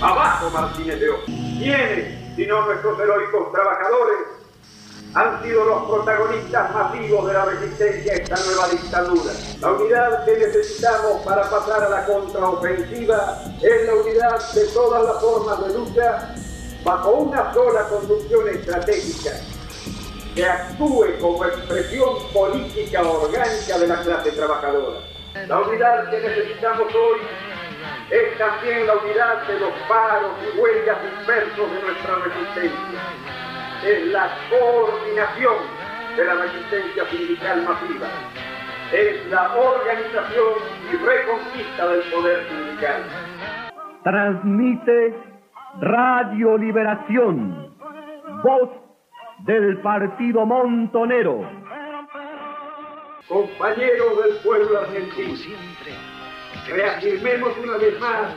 Abajo 0.00 0.50
Martínez 0.50 1.00
de 1.00 1.08
Ojo. 1.08 1.24
¿Quiénes 1.26 2.15
sino 2.36 2.66
nuestros 2.66 3.00
heroicos 3.00 3.50
trabajadores, 3.52 4.18
han 5.14 5.42
sido 5.42 5.64
los 5.64 5.84
protagonistas 5.84 6.74
masivos 6.74 7.26
de 7.26 7.32
la 7.32 7.44
resistencia 7.46 8.12
a 8.12 8.16
esta 8.16 8.36
nueva 8.44 8.68
dictadura. 8.68 9.32
La 9.60 9.72
unidad 9.72 10.24
que 10.26 10.36
necesitamos 10.36 11.22
para 11.24 11.48
pasar 11.48 11.84
a 11.84 11.88
la 11.88 12.04
contraofensiva 12.04 13.42
es 13.62 13.86
la 13.86 13.94
unidad 13.94 14.52
de 14.52 14.66
todas 14.66 15.04
las 15.04 15.20
formas 15.22 15.66
de 15.66 15.78
lucha 15.78 16.34
bajo 16.84 17.10
una 17.12 17.52
sola 17.54 17.88
conducción 17.88 18.48
estratégica 18.48 19.30
que 20.34 20.44
actúe 20.44 21.18
como 21.18 21.46
expresión 21.46 22.10
política 22.34 23.02
orgánica 23.02 23.78
de 23.78 23.86
la 23.86 24.02
clase 24.02 24.32
trabajadora. 24.32 25.00
La 25.48 25.60
unidad 25.60 26.10
que 26.10 26.20
necesitamos 26.20 26.94
hoy 26.94 27.20
es 28.10 28.38
también 28.38 28.86
la 28.86 28.94
unidad 28.94 29.46
de 29.48 29.58
los 29.58 29.72
paros 29.88 30.32
y 30.40 30.58
huelgas 30.58 30.98
dispersos 31.02 31.72
de 31.72 31.82
nuestra 31.82 32.14
resistencia. 32.24 33.00
Es 33.84 34.06
la 34.12 34.30
coordinación 34.48 35.54
de 36.16 36.24
la 36.24 36.34
resistencia 36.34 37.04
sindical 37.06 37.62
masiva. 37.62 38.06
Es 38.92 39.26
la 39.26 39.54
organización 39.56 40.54
y 40.92 40.96
reconquista 40.96 41.88
del 41.88 42.02
poder 42.12 42.48
sindical. 42.48 43.02
Transmite 44.04 45.14
Radio 45.80 46.58
Liberación, 46.58 47.76
voz 48.44 48.70
del 49.40 49.80
Partido 49.80 50.46
Montonero. 50.46 51.40
Compañeros 53.28 54.24
del 54.24 54.36
pueblo 54.44 54.78
argentino 54.78 56.15
reafirmemos 56.66 57.56
una 57.58 57.76
vez 57.76 57.98
más 58.00 58.34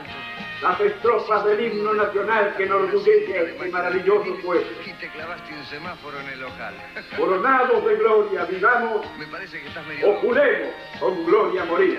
las 0.62 0.78
estrofas 0.80 1.44
del 1.46 1.60
himno 1.60 1.94
nacional 1.94 2.54
que 2.56 2.64
enorgullece 2.64 3.38
a 3.38 3.42
este 3.42 3.68
maravilloso 3.70 4.36
pueblo. 4.42 4.66
Aquí 4.80 4.92
te 5.00 5.08
clavaste 5.08 5.54
un 5.54 5.64
semáforo 5.64 6.20
en 6.20 6.28
el 6.28 6.40
local. 6.40 6.74
Coronados 7.16 7.84
de 7.84 7.96
gloria, 7.96 8.44
vivamos 8.44 9.06
Me 9.18 9.26
parece 9.26 9.60
que 9.60 9.68
estás 9.68 9.86
medio 9.86 10.10
o 10.10 10.20
juremos 10.20 10.74
con 10.98 11.24
gloria 11.24 11.64
morir. 11.64 11.98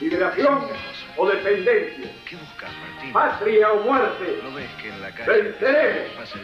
Liberación 0.00 0.68
o 1.16 1.28
dependencia. 1.28 2.12
¿Qué 2.28 2.36
buscas, 2.36 2.70
Martín? 2.78 3.12
Patria 3.12 3.72
o 3.72 3.80
muerte. 3.80 4.40
¿No 4.42 4.54
ves 4.54 4.70
que 4.80 4.88
en 4.88 5.00
la 5.00 5.10
calle 5.12 5.42
venceremos? 5.42 6.34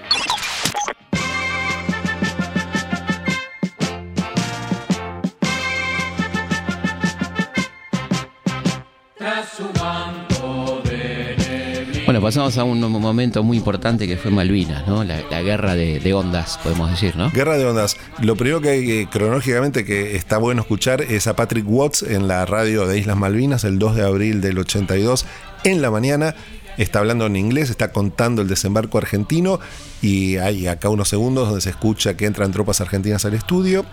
Pasamos 12.23 12.57
a 12.57 12.63
un 12.63 12.81
momento 12.81 13.43
muy 13.43 13.57
importante 13.57 14.07
que 14.07 14.17
fue 14.17 14.31
Malvinas, 14.31 14.87
¿no? 14.87 15.03
La, 15.03 15.43
guerra 15.43 15.75
de, 15.75 16.15
ondas, 16.15 16.57
podemos 16.63 16.89
decir, 16.89 17.17
¿no? 17.17 17.33
Guerra 17.33 17.59
de 17.59 17.67
ondas. 17.67 17.97
Lo 18.21 18.37
primero 18.37 18.61
que 18.61 18.69
hay, 18.69 19.07
cronológicamente, 19.07 19.85
que 19.85 20.15
está 20.15 20.39
bueno 20.39 20.61
escuchar 20.61 21.03
es 21.03 21.27
a 21.27 21.35
Patrick 21.35 21.65
Watts 21.69 22.05
en 22.05 22.29
la 22.29 22.47
radio 22.47 22.87
de 22.87 22.97
Islas 22.97 23.17
Malvinas 23.17 23.65
el 23.65 23.81
2 23.81 23.97
de 23.97 24.05
abril 24.05 24.41
del 24.41 24.57
82 24.57 25.27
en 25.65 25.83
la 25.83 25.91
mañana. 25.91 26.37
Está 26.79 27.01
hablando 27.01 27.27
en 27.27 27.35
inglés, 27.35 27.71
está 27.71 27.91
contando 27.91 28.41
el 28.41 28.47
desembarco 28.47 28.99
argentino 28.99 29.59
y 30.01 30.37
hay 30.37 30.69
acá 30.69 30.91
unos 30.91 31.09
segundos 31.09 31.49
donde 31.49 31.61
se 31.61 31.71
escucha 31.71 32.17
que 32.17 32.27
entran 32.27 32.53
tropas 32.53 32.81
argentinas 32.81 33.25
al 33.25 33.35
estudio 33.35 33.85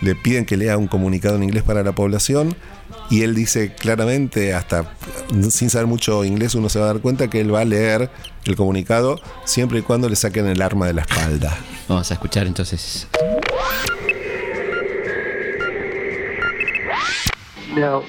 le 0.00 0.14
piden 0.14 0.44
que 0.44 0.56
lea 0.56 0.76
un 0.76 0.86
comunicado 0.86 1.36
en 1.36 1.42
inglés 1.42 1.62
para 1.62 1.82
la 1.82 1.92
población 1.92 2.56
y 3.10 3.22
él 3.22 3.34
dice 3.34 3.74
claramente, 3.74 4.54
hasta 4.54 4.92
sin 5.50 5.70
saber 5.70 5.86
mucho 5.86 6.24
inglés 6.24 6.54
uno 6.54 6.68
se 6.68 6.78
va 6.78 6.86
a 6.86 6.92
dar 6.92 7.00
cuenta 7.00 7.28
que 7.28 7.40
él 7.40 7.52
va 7.52 7.60
a 7.60 7.64
leer 7.64 8.10
el 8.44 8.56
comunicado 8.56 9.16
siempre 9.44 9.80
y 9.80 9.82
cuando 9.82 10.08
le 10.08 10.16
saquen 10.16 10.46
el 10.46 10.62
arma 10.62 10.86
de 10.86 10.94
la 10.94 11.02
espalda. 11.02 11.56
Vamos 11.88 12.10
a 12.10 12.14
escuchar 12.14 12.46
entonces. 12.46 13.06
Now, 17.76 18.02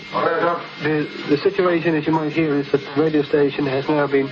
the, 0.82 1.08
the 1.30 1.38
situation, 1.38 1.96
as 1.96 2.06
you 2.06 2.12
might 2.12 2.34
hear, 2.34 2.60
is 2.60 2.72
that 2.72 2.82
the 2.96 3.02
radio 3.02 3.22
station 3.22 3.68
has 3.68 3.88
now 3.88 4.08
been 4.08 4.28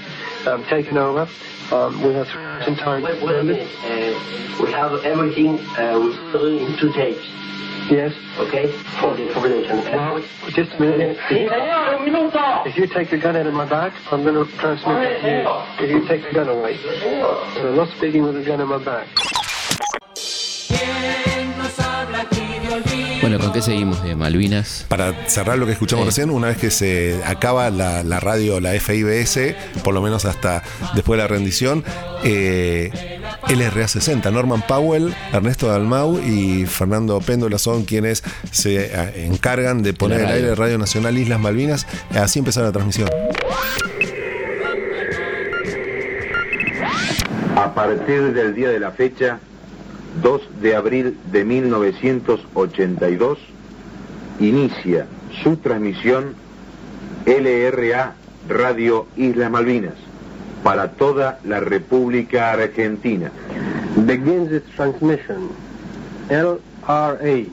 um, 0.47 0.63
taken 0.65 0.97
over. 0.97 1.27
Um, 1.71 2.01
we 2.01 2.13
have 2.15 2.27
entire. 2.67 2.99
Wait, 2.99 3.21
wait 3.21 3.35
a 3.35 3.43
minute. 3.43 3.67
Uh, 3.85 4.63
we 4.63 4.71
have 4.71 5.05
everything 5.05 5.59
uh, 5.77 5.99
with 5.99 6.17
three 6.31 6.75
two 6.79 6.91
tapes. 6.93 7.38
Yes. 7.89 8.13
Okay. 8.37 8.71
For 9.01 9.15
the 9.15 9.27
information. 9.27 9.77
Well, 9.77 10.21
just 10.49 10.71
a 10.73 10.79
minute. 10.79 11.17
If 11.31 12.77
you 12.77 12.85
take 12.85 13.09
the 13.09 13.17
gun 13.17 13.35
out 13.35 13.47
of 13.47 13.53
my 13.55 13.67
back, 13.67 13.93
I'm 14.11 14.23
going 14.23 14.35
to 14.35 14.51
transmit 14.57 14.97
it 15.01 15.21
to 15.21 15.27
you. 15.27 15.85
If 15.85 15.89
you 15.89 16.07
take 16.07 16.21
the 16.23 16.31
gun 16.31 16.49
away. 16.49 16.77
And 17.57 17.69
I'm 17.69 17.75
not 17.75 17.89
speaking 17.97 18.21
with 18.21 18.35
the 18.35 18.43
gun 18.43 18.61
in 18.61 18.67
my 18.67 18.77
back. 18.83 19.07
Bueno, 23.29 23.43
¿con 23.43 23.53
qué 23.53 23.61
seguimos 23.61 24.01
de 24.01 24.15
Malvinas? 24.15 24.87
Para 24.87 25.13
cerrar 25.29 25.59
lo 25.59 25.67
que 25.67 25.73
escuchamos 25.73 26.03
recién, 26.03 26.31
una 26.31 26.47
vez 26.47 26.57
que 26.57 26.71
se 26.71 27.21
acaba 27.23 27.69
la, 27.69 28.01
la 28.01 28.19
radio, 28.19 28.59
la 28.59 28.71
FIBS, 28.71 29.53
por 29.83 29.93
lo 29.93 30.01
menos 30.01 30.25
hasta 30.25 30.63
después 30.95 31.19
de 31.19 31.23
la 31.25 31.27
rendición, 31.27 31.83
eh, 32.23 33.19
LRA 33.47 33.87
60, 33.87 34.31
Norman 34.31 34.63
Powell, 34.67 35.13
Ernesto 35.31 35.67
Dalmau 35.67 36.19
y 36.19 36.65
Fernando 36.65 37.21
Péndola 37.21 37.59
son 37.59 37.85
quienes 37.85 38.23
se 38.49 38.85
eh, 38.85 39.25
encargan 39.27 39.83
de 39.83 39.93
poner 39.93 40.21
radio. 40.21 40.33
aire 40.33 40.55
Radio 40.55 40.79
Nacional 40.79 41.15
Islas 41.15 41.39
Malvinas. 41.39 41.85
Así 42.15 42.39
empezó 42.39 42.63
la 42.63 42.71
transmisión. 42.71 43.11
A 47.55 47.75
partir 47.75 48.33
del 48.33 48.55
día 48.55 48.69
de 48.69 48.79
la 48.79 48.89
fecha, 48.89 49.37
2 50.21 50.61
de 50.61 50.75
abril 50.75 51.17
de 51.31 51.45
1982, 51.45 53.37
inicia 54.39 55.07
su 55.43 55.57
transmisión 55.57 56.35
LRA 57.25 58.15
Radio 58.47 59.05
Islas 59.15 59.51
Malvinas 59.51 59.93
para 60.63 60.91
toda 60.91 61.39
la 61.43 61.59
República 61.59 62.51
Argentina. 62.51 63.31
Begins 63.95 64.51
its 64.51 64.69
transmission. 64.75 65.49
LRA, 66.29 67.45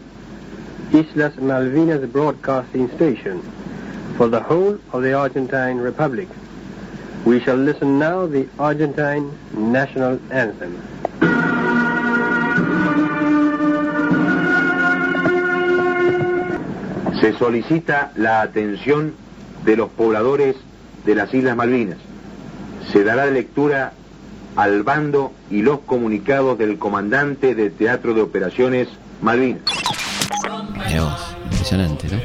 Islas 0.93 1.37
Malvinas 1.37 2.11
Broadcasting 2.13 2.89
Station, 2.91 3.41
for 4.17 4.29
the 4.29 4.41
whole 4.41 4.79
of 4.93 5.03
the 5.03 5.15
Argentine 5.15 5.79
Republic. 5.79 6.29
We 7.25 7.41
shall 7.41 7.57
listen 7.57 7.99
now 7.99 8.27
the 8.27 8.49
Argentine 8.59 9.31
National 9.53 10.19
Anthem. 10.31 10.81
Se 17.21 17.33
solicita 17.39 18.13
la 18.17 18.43
atención 18.43 19.15
de 19.65 19.77
los 19.77 19.89
pobladores 19.91 20.57
de 21.05 21.15
las 21.15 21.33
Islas 21.33 21.57
Malvinas. 21.57 21.99
Se 22.93 23.05
dará 23.05 23.27
lectura 23.27 23.93
al 24.55 24.83
bando 24.83 25.33
y 25.51 25.63
los 25.63 25.81
comunicados 25.81 26.59
del 26.59 26.79
comandante 26.79 27.55
de 27.55 27.71
Teatro 27.71 28.15
de 28.15 28.23
Operaciones 28.23 28.89
Malvinas. 29.21 29.63
Impresionante, 31.53 32.07
¿no? 32.09 32.19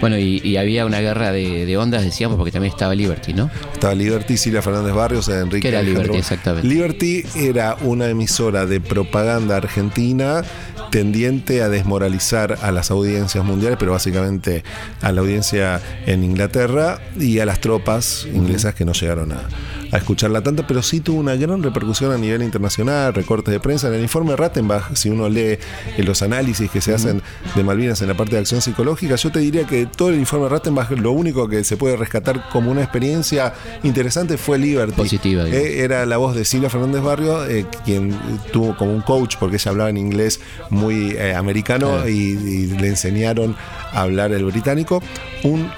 Bueno, 0.00 0.18
y, 0.18 0.40
y 0.42 0.56
había 0.56 0.86
una 0.86 1.00
guerra 1.00 1.30
de, 1.30 1.66
de 1.66 1.76
ondas, 1.76 2.02
decíamos, 2.02 2.36
porque 2.38 2.50
también 2.50 2.72
estaba 2.72 2.94
Liberty, 2.94 3.34
¿no? 3.34 3.50
Estaba 3.72 3.94
Liberty, 3.94 4.36
Silvia 4.36 4.62
Fernández 4.62 4.94
Barrios, 4.94 5.28
Enrique 5.28 5.60
¿Qué 5.60 5.68
era 5.68 5.80
Alejandro- 5.80 6.02
Liberty 6.14 6.18
exactamente? 6.18 6.66
Liberty 6.68 7.24
era 7.36 7.76
una 7.82 8.08
emisora 8.08 8.66
de 8.66 8.80
propaganda 8.80 9.56
argentina 9.56 10.42
tendiente 10.90 11.62
a 11.62 11.68
desmoralizar 11.68 12.58
a 12.62 12.72
las 12.72 12.90
audiencias 12.90 13.44
mundiales, 13.44 13.78
pero 13.78 13.92
básicamente 13.92 14.64
a 15.00 15.12
la 15.12 15.20
audiencia 15.20 15.80
en 16.06 16.24
Inglaterra 16.24 17.00
y 17.18 17.38
a 17.38 17.46
las 17.46 17.60
tropas 17.60 18.26
inglesas 18.32 18.74
que 18.74 18.84
no 18.84 18.92
llegaron 18.92 19.32
a, 19.32 19.48
a 19.92 19.96
escucharla 19.96 20.42
tanto, 20.42 20.66
pero 20.66 20.82
sí 20.82 21.00
tuvo 21.00 21.20
una 21.20 21.34
gran 21.36 21.62
repercusión 21.62 22.12
a 22.12 22.18
nivel 22.18 22.42
internacional, 22.42 23.14
recortes 23.14 23.52
de 23.52 23.60
prensa. 23.60 23.88
En 23.88 23.94
el 23.94 24.02
informe 24.02 24.36
Rattenbach, 24.36 24.94
si 24.94 25.10
uno 25.10 25.28
lee 25.28 25.40
eh, 25.40 25.58
los 25.98 26.22
análisis 26.22 26.70
que 26.70 26.80
se 26.80 26.94
hacen 26.94 27.22
de 27.54 27.64
Malvinas 27.64 28.00
en 28.02 28.08
la 28.08 28.16
parte 28.16 28.34
de 28.34 28.40
acción 28.40 28.60
psicológica, 28.60 29.16
yo 29.16 29.30
te 29.30 29.40
diría 29.40 29.66
que 29.66 29.86
todo 29.86 30.10
el 30.10 30.16
informe 30.16 30.48
Rattenbach, 30.48 30.90
lo 30.90 31.12
único 31.12 31.48
que 31.48 31.64
se 31.64 31.76
puede 31.76 31.96
rescatar 31.96 32.48
como 32.50 32.70
una 32.70 32.82
experiencia 32.82 33.54
interesante 33.82 34.36
fue 34.36 34.58
Liberty. 34.58 34.92
Positiva. 34.92 35.48
Eh, 35.48 35.82
era 35.82 36.06
la 36.06 36.16
voz 36.16 36.34
de 36.34 36.44
Silvia 36.44 36.70
Fernández 36.70 37.02
Barrio, 37.02 37.44
eh, 37.46 37.66
quien 37.84 38.18
tuvo 38.52 38.76
como 38.76 38.92
un 38.92 39.02
coach, 39.02 39.36
porque 39.38 39.56
ella 39.56 39.70
hablaba 39.70 39.90
en 39.90 39.96
inglés 39.96 40.40
muy 40.70 40.79
eh, 40.88 41.34
americano 41.34 42.08
y, 42.08 42.12
y 42.12 42.66
le 42.68 42.88
enseñaron 42.88 43.54
a 43.92 44.02
hablar 44.02 44.32
el 44.32 44.44
británico. 44.44 45.02
Un 45.44 45.68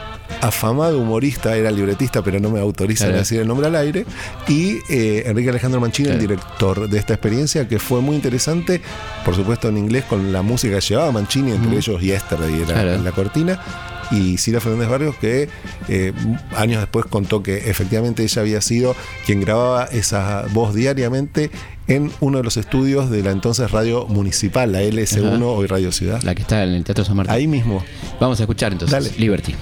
afamado 0.41 0.99
humorista, 0.99 1.55
era 1.57 1.71
libretista, 1.71 2.23
pero 2.23 2.41
no 2.41 2.51
me 2.51 2.59
autorizan 2.59 3.11
a 3.13 3.17
decir 3.19 3.41
el 3.41 3.47
nombre 3.47 3.67
al 3.67 3.77
aire. 3.77 4.05
Y 4.49 4.79
eh, 4.89 5.23
Enrique 5.27 5.51
Alejandro 5.51 5.81
Mancini, 5.81 6.09
el 6.09 6.19
director 6.19 6.89
de 6.89 6.99
esta 6.99 7.15
experiencia, 7.15 7.69
que 7.69 7.79
fue 7.79 8.01
muy 8.01 8.17
interesante, 8.17 8.81
por 9.25 9.37
supuesto 9.37 9.69
en 9.69 9.79
inglés, 9.79 10.05
con 10.05 10.33
la 10.33 10.43
música 10.43 10.77
que 10.77 10.81
llevaba 10.81 11.13
Mancini, 11.13 11.53
entre 11.53 11.69
Ujú. 11.69 11.77
ellos 11.79 12.01
Yesterday 12.01 12.55
era 12.63 12.83
Claro. 12.83 13.03
la 13.03 13.13
cortina. 13.13 13.61
Y 14.11 14.37
Silvia 14.39 14.61
Fernández 14.61 14.89
Barrios, 14.89 15.17
que 15.17 15.49
eh, 15.89 16.13
años 16.57 16.81
después 16.81 17.07
contó 17.07 17.43
que 17.43 17.71
efectivamente 17.71 18.23
ella 18.23 18.43
había 18.43 18.61
sido 18.61 18.95
quien 19.25 19.41
grababa 19.41 19.85
esa 19.85 20.45
voz 20.53 20.75
diariamente 20.75 21.51
en 21.89 22.13
uno 22.21 22.39
de 22.39 22.45
los 22.45 22.57
estudios 22.57 23.11
de 23.11 23.23
la 23.23 23.31
entonces 23.31 23.71
radio 23.71 24.07
municipal, 24.07 24.71
la 24.73 24.83
LS1, 24.83 25.35
Ajá. 25.37 25.45
hoy 25.47 25.67
Radio 25.67 25.93
Ciudad. 25.93 26.23
La 26.23 26.35
que 26.35 26.43
está 26.43 26.63
en 26.65 26.71
el 26.75 26.85
Teatro 26.85 27.05
San 27.05 27.17
Martín. 27.17 27.35
Ahí 27.35 27.47
mismo. 27.47 27.83
Vamos 28.21 28.39
a 28.41 28.43
escuchar 28.45 28.73
entonces. 28.73 28.93
Dale. 29.05 29.19
Liberty. 29.19 29.55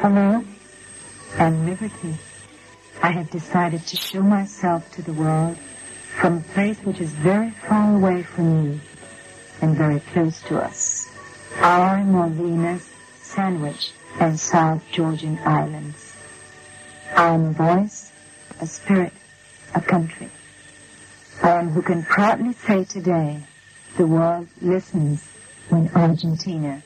Hello, 0.00 0.42
I'm 1.38 1.66
Liberty. 1.66 2.14
I 3.02 3.10
have 3.10 3.30
decided 3.30 3.86
to 3.86 3.96
show 3.96 4.22
myself 4.22 4.90
to 4.92 5.02
the 5.02 5.12
world 5.12 5.56
from 6.20 6.36
a 6.36 6.40
place 6.52 6.78
which 6.80 7.00
is 7.00 7.10
very 7.12 7.50
far 7.50 7.96
away 7.96 8.22
from 8.22 8.66
you 8.66 8.80
and 9.62 9.74
very 9.74 10.00
close 10.12 10.42
to 10.42 10.60
us. 10.60 11.08
Our 11.60 12.04
Malvinas, 12.04 12.86
Sandwich, 13.22 13.92
and 14.20 14.38
South 14.38 14.82
Georgian 14.92 15.38
Islands. 15.46 16.14
I 17.16 17.28
am 17.28 17.46
a 17.46 17.52
voice, 17.52 18.12
a 18.60 18.66
spirit, 18.66 19.14
a 19.74 19.80
country. 19.80 20.28
I 21.42 21.52
am 21.52 21.70
who 21.70 21.80
can 21.80 22.02
proudly 22.02 22.52
say 22.52 22.84
today, 22.84 23.42
the 23.96 24.06
world 24.06 24.46
listens 24.60 25.26
when 25.70 25.88
Argentina 25.94 26.82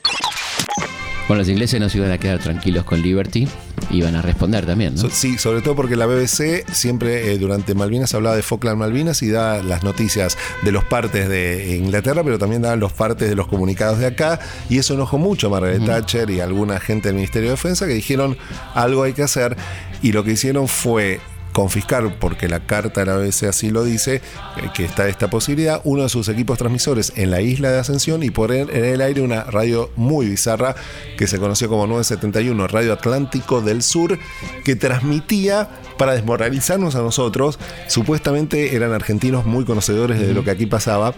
Bueno, 1.27 1.39
los 1.41 1.49
ingleses 1.49 1.79
no 1.79 1.89
se 1.89 1.97
iban 1.97 2.11
a 2.11 2.19
quedar 2.19 2.37
tranquilos 2.37 2.83
con 2.85 3.01
Liberty, 3.01 3.47
iban 3.89 4.15
a 4.15 4.21
responder 4.21 4.65
también, 4.67 4.93
¿no? 4.93 5.01
So- 5.01 5.09
sí, 5.09 5.39
sobre 5.39 5.61
todo 5.63 5.75
porque 5.75 5.95
la 5.95 6.05
BBC 6.05 6.63
siempre 6.71 7.31
eh, 7.33 7.39
durante 7.39 7.73
Malvinas 7.73 8.13
hablaba 8.13 8.35
de 8.35 8.43
Falkland 8.43 8.77
Malvinas 8.77 9.23
y 9.23 9.29
da 9.31 9.63
las 9.63 9.83
noticias 9.83 10.37
de 10.61 10.71
los 10.71 10.83
partes 10.83 11.27
de 11.27 11.77
Inglaterra, 11.77 12.23
pero 12.23 12.37
también 12.37 12.61
da 12.61 12.75
los 12.75 12.93
partes 12.93 13.27
de 13.27 13.35
los 13.35 13.47
comunicados 13.47 13.97
de 13.97 14.05
acá. 14.05 14.39
Y 14.69 14.77
eso 14.77 14.93
enojó 14.93 15.17
mucho 15.17 15.47
a 15.47 15.49
Margaret 15.49 15.83
Thatcher 15.83 16.29
y 16.29 16.41
a 16.41 16.43
alguna 16.43 16.79
gente 16.79 17.07
del 17.07 17.15
Ministerio 17.15 17.49
de 17.49 17.55
Defensa 17.55 17.87
que 17.87 17.93
dijeron 17.93 18.37
algo 18.75 19.01
hay 19.01 19.13
que 19.13 19.23
hacer. 19.23 19.57
Y 20.03 20.11
lo 20.11 20.23
que 20.23 20.33
hicieron 20.33 20.67
fue 20.67 21.19
confiscar, 21.55 22.19
porque 22.19 22.49
la 22.49 22.67
carta 22.67 22.99
de 22.99 23.05
la 23.05 23.15
BBC 23.15 23.43
así 23.43 23.69
lo 23.71 23.85
dice, 23.85 24.15
eh, 24.15 24.69
que 24.75 24.83
está 24.83 25.07
esta 25.07 25.29
posibilidad, 25.29 25.79
uno 25.85 26.03
de 26.03 26.09
sus 26.09 26.27
equipos 26.27 26.57
transmisores 26.57 27.13
en 27.15 27.31
la 27.31 27.39
isla 27.39 27.71
de 27.71 27.79
Ascensión 27.79 28.23
y 28.23 28.29
poner 28.29 28.69
en 28.71 28.83
el 28.83 28.99
aire 28.99 29.21
una 29.21 29.45
radio 29.45 29.89
muy 29.95 30.27
bizarra 30.27 30.75
que 31.17 31.27
se 31.27 31.39
conoció 31.39 31.69
como 31.69 31.87
971, 31.87 32.67
Radio 32.67 32.91
Atlántico 32.91 33.61
del 33.61 33.83
Sur, 33.83 34.19
que 34.65 34.75
transmitía 34.75 35.69
para 35.97 36.11
desmoralizarnos 36.13 36.95
a 36.95 36.99
nosotros. 36.99 37.57
Supuestamente 37.87 38.75
eran 38.75 38.91
argentinos 38.91 39.45
muy 39.45 39.63
conocedores 39.63 40.19
de 40.19 40.33
lo 40.33 40.43
que 40.43 40.51
aquí 40.51 40.65
pasaba. 40.65 41.15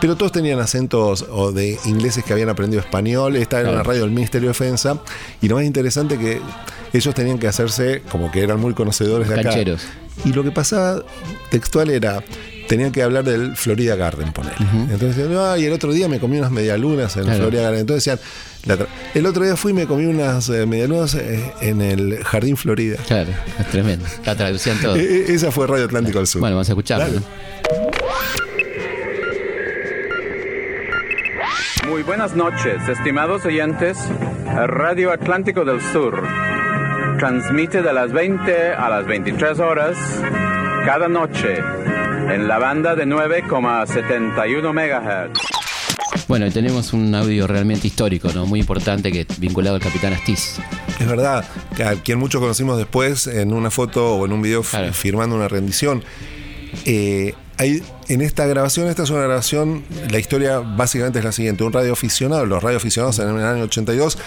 Pero 0.00 0.16
todos 0.16 0.32
tenían 0.32 0.58
acentos 0.60 1.24
o 1.30 1.52
de 1.52 1.78
ingleses 1.86 2.24
que 2.24 2.32
habían 2.32 2.48
aprendido 2.48 2.80
español. 2.80 3.36
Esta 3.36 3.60
era 3.60 3.70
una 3.70 3.82
radio 3.82 4.02
del 4.02 4.10
Ministerio 4.10 4.48
de 4.48 4.52
Defensa. 4.52 4.98
Y 5.40 5.48
lo 5.48 5.56
más 5.56 5.64
interesante 5.64 6.18
que 6.18 6.40
ellos 6.92 7.14
tenían 7.14 7.38
que 7.38 7.48
hacerse 7.48 8.02
como 8.10 8.30
que 8.30 8.42
eran 8.42 8.60
muy 8.60 8.74
conocedores 8.74 9.28
de 9.28 9.34
acá. 9.34 9.44
Cancheros. 9.50 9.82
Y 10.24 10.32
lo 10.32 10.42
que 10.42 10.50
pasaba 10.50 11.02
textual 11.50 11.90
era, 11.90 12.22
tenían 12.68 12.90
que 12.90 13.02
hablar 13.02 13.24
del 13.24 13.54
Florida 13.56 13.96
Garden, 13.96 14.32
ponele. 14.32 14.54
Entonces 14.90 15.16
decían, 15.16 15.36
"Ah, 15.38 15.58
y 15.58 15.64
el 15.66 15.72
otro 15.72 15.92
día 15.92 16.08
me 16.08 16.18
comí 16.18 16.38
unas 16.38 16.50
medialunas 16.50 17.14
en 17.16 17.20
el 17.20 17.26
Claro. 17.26 17.40
Florida 17.42 17.62
Garden. 17.62 17.80
Entonces 17.80 18.04
decían, 18.04 18.28
la 18.64 18.86
el 19.14 19.26
otro 19.26 19.44
día 19.44 19.56
fui 19.56 19.72
y 19.72 19.74
me 19.74 19.86
comí 19.86 20.06
unas 20.06 20.48
eh, 20.48 20.66
medialunas 20.66 21.14
eh, 21.14 21.52
en 21.60 21.80
el 21.82 22.24
Jardín 22.24 22.56
Florida. 22.56 22.96
Claro, 23.06 23.30
es 23.60 23.66
tremendo. 23.70 24.06
La 24.24 24.34
traducían 24.34 24.80
todo. 24.80 24.96
E- 24.96 25.00
e- 25.28 25.34
esa 25.34 25.52
fue 25.52 25.66
Radio 25.66 25.84
Atlántico 25.84 26.18
del 26.18 26.26
Sur. 26.26 26.40
Bueno, 26.40 26.56
vamos 26.56 26.70
a. 26.70 26.98
¿no? 26.98 27.22
Muy 31.96 32.02
buenas 32.02 32.36
noches, 32.36 32.86
estimados 32.90 33.46
oyentes. 33.46 33.96
Radio 34.66 35.10
Atlántico 35.10 35.64
del 35.64 35.80
Sur 35.80 36.22
transmite 37.18 37.80
de 37.80 37.90
las 37.90 38.12
20 38.12 38.72
a 38.72 38.90
las 38.90 39.06
23 39.06 39.58
horas 39.60 39.96
cada 40.84 41.08
noche 41.08 41.56
en 41.56 42.48
la 42.48 42.58
banda 42.58 42.94
de 42.96 43.06
9,71 43.06 44.74
MHz. 44.74 46.28
Bueno, 46.28 46.46
y 46.46 46.50
tenemos 46.50 46.92
un 46.92 47.14
audio 47.14 47.46
realmente 47.46 47.86
histórico, 47.86 48.30
¿no? 48.34 48.44
Muy 48.44 48.60
importante 48.60 49.10
que 49.10 49.26
vinculado 49.38 49.76
al 49.76 49.82
Capitán 49.82 50.12
Astiz. 50.12 50.58
Es 51.00 51.08
verdad, 51.08 51.46
a 51.82 51.94
quien 51.94 52.18
muchos 52.18 52.42
conocimos 52.42 52.76
después 52.76 53.26
en 53.26 53.54
una 53.54 53.70
foto 53.70 54.16
o 54.16 54.26
en 54.26 54.34
un 54.34 54.42
video 54.42 54.62
firmando 54.62 55.34
una 55.34 55.48
rendición. 55.48 56.04
Eh, 56.84 57.34
hay, 57.58 57.82
en 58.08 58.20
esta 58.20 58.46
grabación, 58.46 58.88
esta 58.88 59.04
es 59.04 59.10
una 59.10 59.22
grabación, 59.22 59.84
la 60.10 60.18
historia 60.18 60.58
básicamente 60.58 61.18
es 61.20 61.24
la 61.24 61.32
siguiente, 61.32 61.64
un 61.64 61.72
radioaficionado, 61.72 62.44
los 62.44 62.62
radioaficionados 62.62 63.18
en 63.18 63.28
el 63.28 63.44
año 63.44 63.64
82 63.64 64.18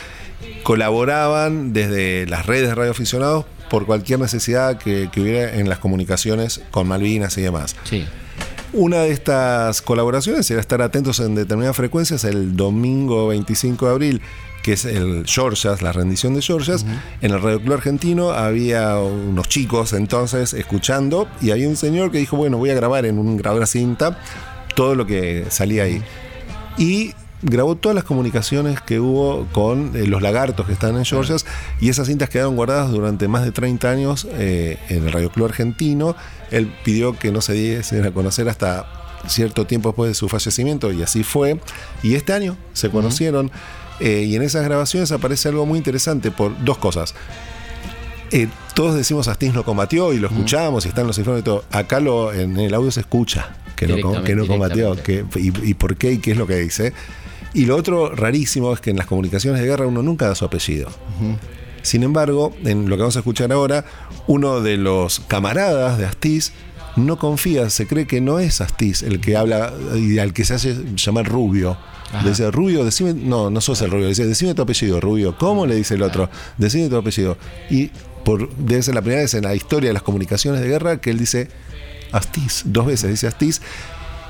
colaboraban 0.63 1.73
desde 1.73 2.25
las 2.27 2.45
redes 2.45 2.69
de 2.69 2.75
radioaficionados 2.75 3.45
por 3.69 3.85
cualquier 3.85 4.19
necesidad 4.19 4.77
que, 4.77 5.09
hubiera 5.17 5.55
en 5.55 5.69
las 5.69 5.79
comunicaciones 5.79 6.61
con 6.71 6.87
Malvinas 6.87 7.37
y 7.37 7.41
demás. 7.41 7.75
Sí. 7.83 8.05
Una 8.71 9.01
de 9.01 9.11
estas 9.11 9.81
colaboraciones 9.81 10.49
era 10.51 10.61
estar 10.61 10.81
atentos 10.81 11.19
en 11.19 11.35
determinadas 11.35 11.75
frecuencias 11.75 12.23
el 12.23 12.55
domingo 12.55 13.27
25 13.27 13.85
de 13.85 13.91
abril 13.91 14.21
que 14.61 14.73
es 14.73 14.85
el 14.85 15.25
Georgias, 15.25 15.81
la 15.81 15.91
rendición 15.91 16.33
de 16.33 16.41
Georgias. 16.41 16.85
En 17.21 17.31
el 17.31 17.41
Radio 17.41 17.61
Club 17.61 17.73
Argentino 17.75 18.31
había 18.31 18.97
unos 18.97 19.47
chicos 19.47 19.93
entonces 19.93 20.53
escuchando 20.53 21.27
y 21.41 21.51
había 21.51 21.67
un 21.67 21.75
señor 21.75 22.11
que 22.11 22.17
dijo, 22.17 22.37
bueno, 22.37 22.57
voy 22.57 22.69
a 22.69 22.75
grabar 22.75 23.05
en 23.05 23.17
un 23.17 23.37
grabador 23.37 23.67
cinta 23.67 24.19
todo 24.75 24.95
lo 24.95 25.05
que 25.05 25.45
salía 25.49 25.83
ahí. 25.83 26.01
Y 26.77 27.13
grabó 27.41 27.75
todas 27.75 27.95
las 27.95 28.03
comunicaciones 28.03 28.81
que 28.81 28.99
hubo 28.99 29.47
con 29.51 29.95
eh, 29.95 30.05
los 30.05 30.21
lagartos 30.21 30.65
que 30.65 30.73
están 30.73 30.97
en 30.97 31.05
Georgias 31.05 31.45
y 31.79 31.89
esas 31.89 32.07
cintas 32.07 32.29
quedaron 32.29 32.55
guardadas 32.55 32.91
durante 32.91 33.27
más 33.27 33.43
de 33.45 33.51
30 33.51 33.89
años 33.89 34.27
eh, 34.31 34.77
en 34.89 35.05
el 35.05 35.11
Radio 35.11 35.31
Club 35.31 35.47
Argentino. 35.47 36.15
Él 36.51 36.73
pidió 36.83 37.17
que 37.17 37.31
no 37.31 37.41
se 37.41 37.53
diese 37.53 38.05
a 38.05 38.11
conocer 38.11 38.49
hasta 38.49 38.87
cierto 39.27 39.65
tiempo 39.65 39.89
después 39.89 40.09
de 40.09 40.15
su 40.15 40.29
fallecimiento 40.29 40.91
y 40.91 41.03
así 41.03 41.23
fue. 41.23 41.59
Y 42.03 42.15
este 42.15 42.33
año 42.33 42.57
se 42.73 42.89
conocieron. 42.89 43.51
Eh, 43.99 44.25
y 44.27 44.35
en 44.35 44.41
esas 44.41 44.63
grabaciones 44.63 45.11
aparece 45.11 45.49
algo 45.49 45.65
muy 45.65 45.77
interesante 45.77 46.31
por 46.31 46.63
dos 46.63 46.77
cosas. 46.77 47.13
Eh, 48.31 48.47
todos 48.75 48.95
decimos 48.95 49.27
Astis 49.27 49.53
no 49.53 49.63
combatió 49.63 50.13
y 50.13 50.19
lo 50.19 50.27
escuchamos 50.27 50.85
y 50.85 50.89
están 50.89 51.07
los 51.07 51.17
informes 51.17 51.41
y 51.41 51.45
todo. 51.45 51.63
Acá 51.71 51.99
lo, 51.99 52.31
en 52.31 52.57
el 52.57 52.73
audio 52.73 52.91
se 52.91 53.01
escucha 53.01 53.55
que 53.75 53.87
no, 53.87 54.23
que 54.23 54.35
no 54.35 54.45
combatió 54.45 54.95
y, 55.35 55.73
por 55.73 55.95
qué 55.95 56.13
y 56.13 56.17
qué 56.19 56.31
es 56.31 56.37
lo 56.37 56.47
que 56.47 56.57
dice. 56.57 56.93
Y 57.53 57.65
lo 57.65 57.75
otro 57.75 58.13
rarísimo 58.13 58.71
es 58.73 58.79
que 58.79 58.91
en 58.91 58.97
las 58.97 59.07
comunicaciones 59.07 59.61
de 59.61 59.67
guerra 59.67 59.87
uno 59.87 60.03
nunca 60.03 60.27
da 60.27 60.35
su 60.35 60.45
apellido. 60.45 60.89
Sin 61.81 62.03
embargo, 62.03 62.53
en 62.63 62.89
lo 62.89 62.95
que 62.95 63.01
vamos 63.01 63.15
a 63.15 63.19
escuchar 63.19 63.51
ahora, 63.51 63.85
uno 64.27 64.61
de 64.61 64.77
los 64.77 65.21
camaradas 65.21 65.97
de 65.97 66.05
Astiz 66.05 66.51
no 66.95 67.17
confía, 67.17 67.69
se 67.69 67.87
cree 67.87 68.05
que 68.05 68.21
no 68.21 68.39
es 68.39 68.61
Astiz 68.61 69.01
el 69.01 69.19
que 69.19 69.37
habla 69.37 69.73
y 69.95 70.19
al 70.19 70.33
que 70.33 70.45
se 70.45 70.53
hace 70.53 70.75
llamar 70.95 71.25
Rubio. 71.25 71.77
Le 72.23 72.29
dice, 72.29 72.49
Rubio, 72.49 72.83
decime, 72.83 73.13
no, 73.13 73.49
no 73.49 73.61
sos 73.61 73.81
el 73.81 73.91
Rubio, 73.91 74.05
le 74.05 74.09
dice, 74.09 74.25
decime 74.25 74.53
tu 74.55 74.63
apellido, 74.63 74.99
Rubio. 74.99 75.37
¿Cómo? 75.37 75.65
Le 75.65 75.75
dice 75.75 75.95
el 75.95 76.01
otro, 76.01 76.29
decime 76.57 76.89
tu 76.89 76.97
apellido. 76.97 77.37
Y 77.69 77.91
por, 78.25 78.49
debe 78.55 78.81
ser 78.81 78.95
la 78.95 79.01
primera 79.01 79.21
vez 79.21 79.33
en 79.35 79.43
la 79.43 79.55
historia 79.55 79.89
de 79.89 79.93
las 79.93 80.03
comunicaciones 80.03 80.61
de 80.61 80.67
guerra 80.67 80.99
que 80.99 81.11
él 81.11 81.19
dice 81.19 81.49
Astiz, 82.11 82.63
dos 82.65 82.87
veces 82.87 83.11
dice 83.11 83.27
Astiz. 83.27 83.61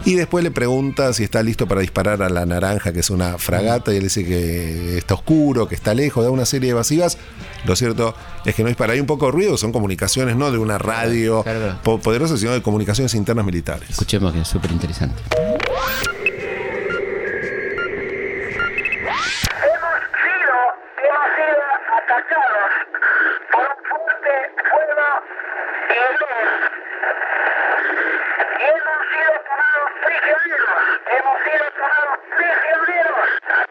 Y 0.06 0.16
después 0.16 0.46
le 0.46 0.52
pregunta 0.52 1.12
si 1.12 1.26
está 1.26 1.44
listo 1.44 1.68
para 1.68 1.82
disparar 1.82 2.22
a 2.22 2.30
la 2.30 2.46
naranja, 2.46 2.94
que 2.94 3.02
es 3.02 3.10
una 3.10 3.38
fragata, 3.38 3.94
y 3.94 3.98
él 3.98 4.04
dice 4.04 4.24
que 4.24 4.98
está 4.98 5.14
oscuro, 5.14 5.68
que 5.68 5.76
está 5.76 5.94
lejos, 5.94 6.24
da 6.24 6.32
una 6.32 6.46
serie 6.46 6.68
de 6.68 6.72
evasivas. 6.72 7.18
Lo 7.66 7.76
cierto 7.76 8.16
es 8.46 8.56
que 8.56 8.64
no 8.64 8.70
dispara. 8.70 8.94
Hay 8.94 9.02
un 9.02 9.06
poco 9.06 9.26
de 9.26 9.34
ruido, 9.34 9.58
son 9.58 9.74
comunicaciones 9.74 10.38
no 10.38 10.52
de 10.52 10.58
una 10.58 10.78
radio 10.78 11.44
poderosa, 11.84 12.38
sino 12.38 12.52
de 12.52 12.62
comunicaciones 12.62 13.14
internas 13.14 13.46
militares. 13.46 13.90
Escuchemos 13.90 14.32
que 14.32 14.42
es 14.42 14.48
súper 14.48 14.72
interesante. 14.72 15.22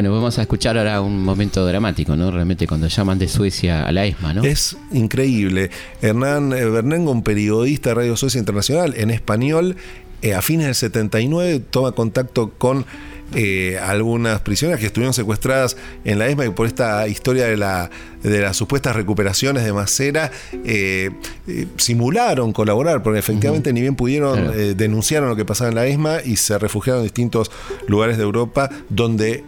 Bueno, 0.00 0.14
vamos 0.14 0.38
a 0.38 0.40
escuchar 0.40 0.78
ahora 0.78 1.02
un 1.02 1.22
momento 1.22 1.66
dramático, 1.66 2.16
¿no? 2.16 2.30
Realmente 2.30 2.66
cuando 2.66 2.86
llaman 2.86 3.18
de 3.18 3.28
Suecia 3.28 3.84
a 3.86 3.92
la 3.92 4.06
ESMA, 4.06 4.32
¿no? 4.32 4.44
Es 4.44 4.78
increíble. 4.92 5.70
Hernán 6.00 6.54
eh, 6.54 6.64
Bernengo, 6.64 7.12
un 7.12 7.22
periodista 7.22 7.90
de 7.90 7.96
Radio 7.96 8.16
Suecia 8.16 8.38
Internacional 8.38 8.94
en 8.96 9.10
español, 9.10 9.76
eh, 10.22 10.32
a 10.32 10.40
fines 10.40 10.64
del 10.64 10.74
79 10.74 11.60
toma 11.68 11.92
contacto 11.92 12.48
con 12.56 12.86
eh, 13.34 13.78
algunas 13.78 14.40
prisioneras 14.40 14.80
que 14.80 14.86
estuvieron 14.86 15.12
secuestradas 15.12 15.76
en 16.04 16.18
la 16.18 16.28
ESMA 16.28 16.46
y 16.46 16.50
por 16.50 16.66
esta 16.66 17.06
historia 17.06 17.44
de, 17.46 17.58
la, 17.58 17.90
de 18.22 18.40
las 18.40 18.56
supuestas 18.56 18.96
recuperaciones 18.96 19.64
de 19.64 19.72
Macera 19.72 20.30
eh, 20.64 21.10
eh, 21.46 21.66
simularon 21.76 22.52
colaborar, 22.52 23.02
porque 23.02 23.18
efectivamente 23.18 23.72
ni 23.72 23.80
bien 23.80 23.96
pudieron, 23.96 24.50
denunciaron 24.76 25.28
lo 25.28 25.36
que 25.36 25.44
pasaba 25.44 25.70
en 25.70 25.76
la 25.76 25.86
ESMA 25.86 26.22
y 26.24 26.36
se 26.36 26.58
refugiaron 26.58 27.00
en 27.00 27.04
distintos 27.04 27.50
lugares 27.86 28.16
de 28.16 28.22
Europa 28.22 28.70
donde 28.88 29.44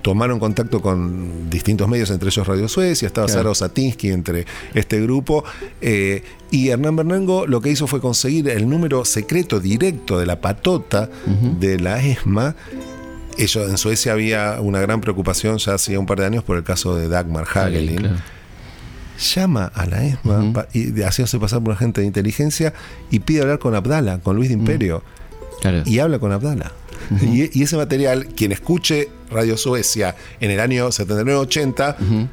tomaron 0.00 0.38
contacto 0.38 0.80
con 0.80 1.50
distintos 1.50 1.86
medios, 1.86 2.10
entre 2.10 2.28
ellos 2.30 2.46
Radio 2.46 2.66
Suecia, 2.66 3.06
estaba 3.06 3.28
Sara 3.28 3.54
Satinsky 3.54 4.08
entre 4.08 4.46
este 4.72 5.00
grupo. 5.02 5.44
y 6.50 6.68
Hernán 6.68 6.96
Bernango 6.96 7.46
lo 7.46 7.60
que 7.60 7.70
hizo 7.70 7.86
fue 7.86 8.00
conseguir 8.00 8.48
el 8.48 8.68
número 8.68 9.04
secreto 9.04 9.60
directo 9.60 10.18
de 10.18 10.26
la 10.26 10.40
patota 10.40 11.10
de 11.60 11.78
la 11.78 12.02
ESMA 12.02 12.56
ellos, 13.38 13.68
en 13.68 13.78
Suecia 13.78 14.12
había 14.12 14.60
una 14.60 14.80
gran 14.80 15.00
preocupación 15.00 15.58
ya 15.58 15.74
hacía 15.74 15.98
un 15.98 16.06
par 16.06 16.18
de 16.18 16.26
años 16.26 16.44
por 16.44 16.56
el 16.56 16.64
caso 16.64 16.96
de 16.96 17.08
Dagmar 17.08 17.46
Hagelin. 17.46 18.16
Llama 19.34 19.70
a 19.74 19.86
la 19.86 20.04
ESMA 20.04 20.66
y 20.72 21.00
haciéndose 21.02 21.38
pasar 21.38 21.60
por 21.60 21.70
un 21.70 21.76
agente 21.76 22.00
de 22.00 22.06
inteligencia 22.06 22.74
y 23.10 23.20
pide 23.20 23.42
hablar 23.42 23.60
con 23.60 23.74
Abdala, 23.74 24.18
con 24.18 24.36
Luis 24.36 24.48
de 24.48 24.54
Imperio. 24.54 25.02
Y 25.86 25.98
habla 25.98 26.18
con 26.18 26.32
Abdala. 26.32 26.72
y, 27.22 27.62
ese 27.62 27.76
material, 27.76 28.26
quien 28.34 28.52
escuche 28.52 29.08
Radio 29.30 29.56
Suecia 29.56 30.16
en 30.40 30.50
el 30.50 30.60
año 30.60 30.88
79-80, 30.88 32.28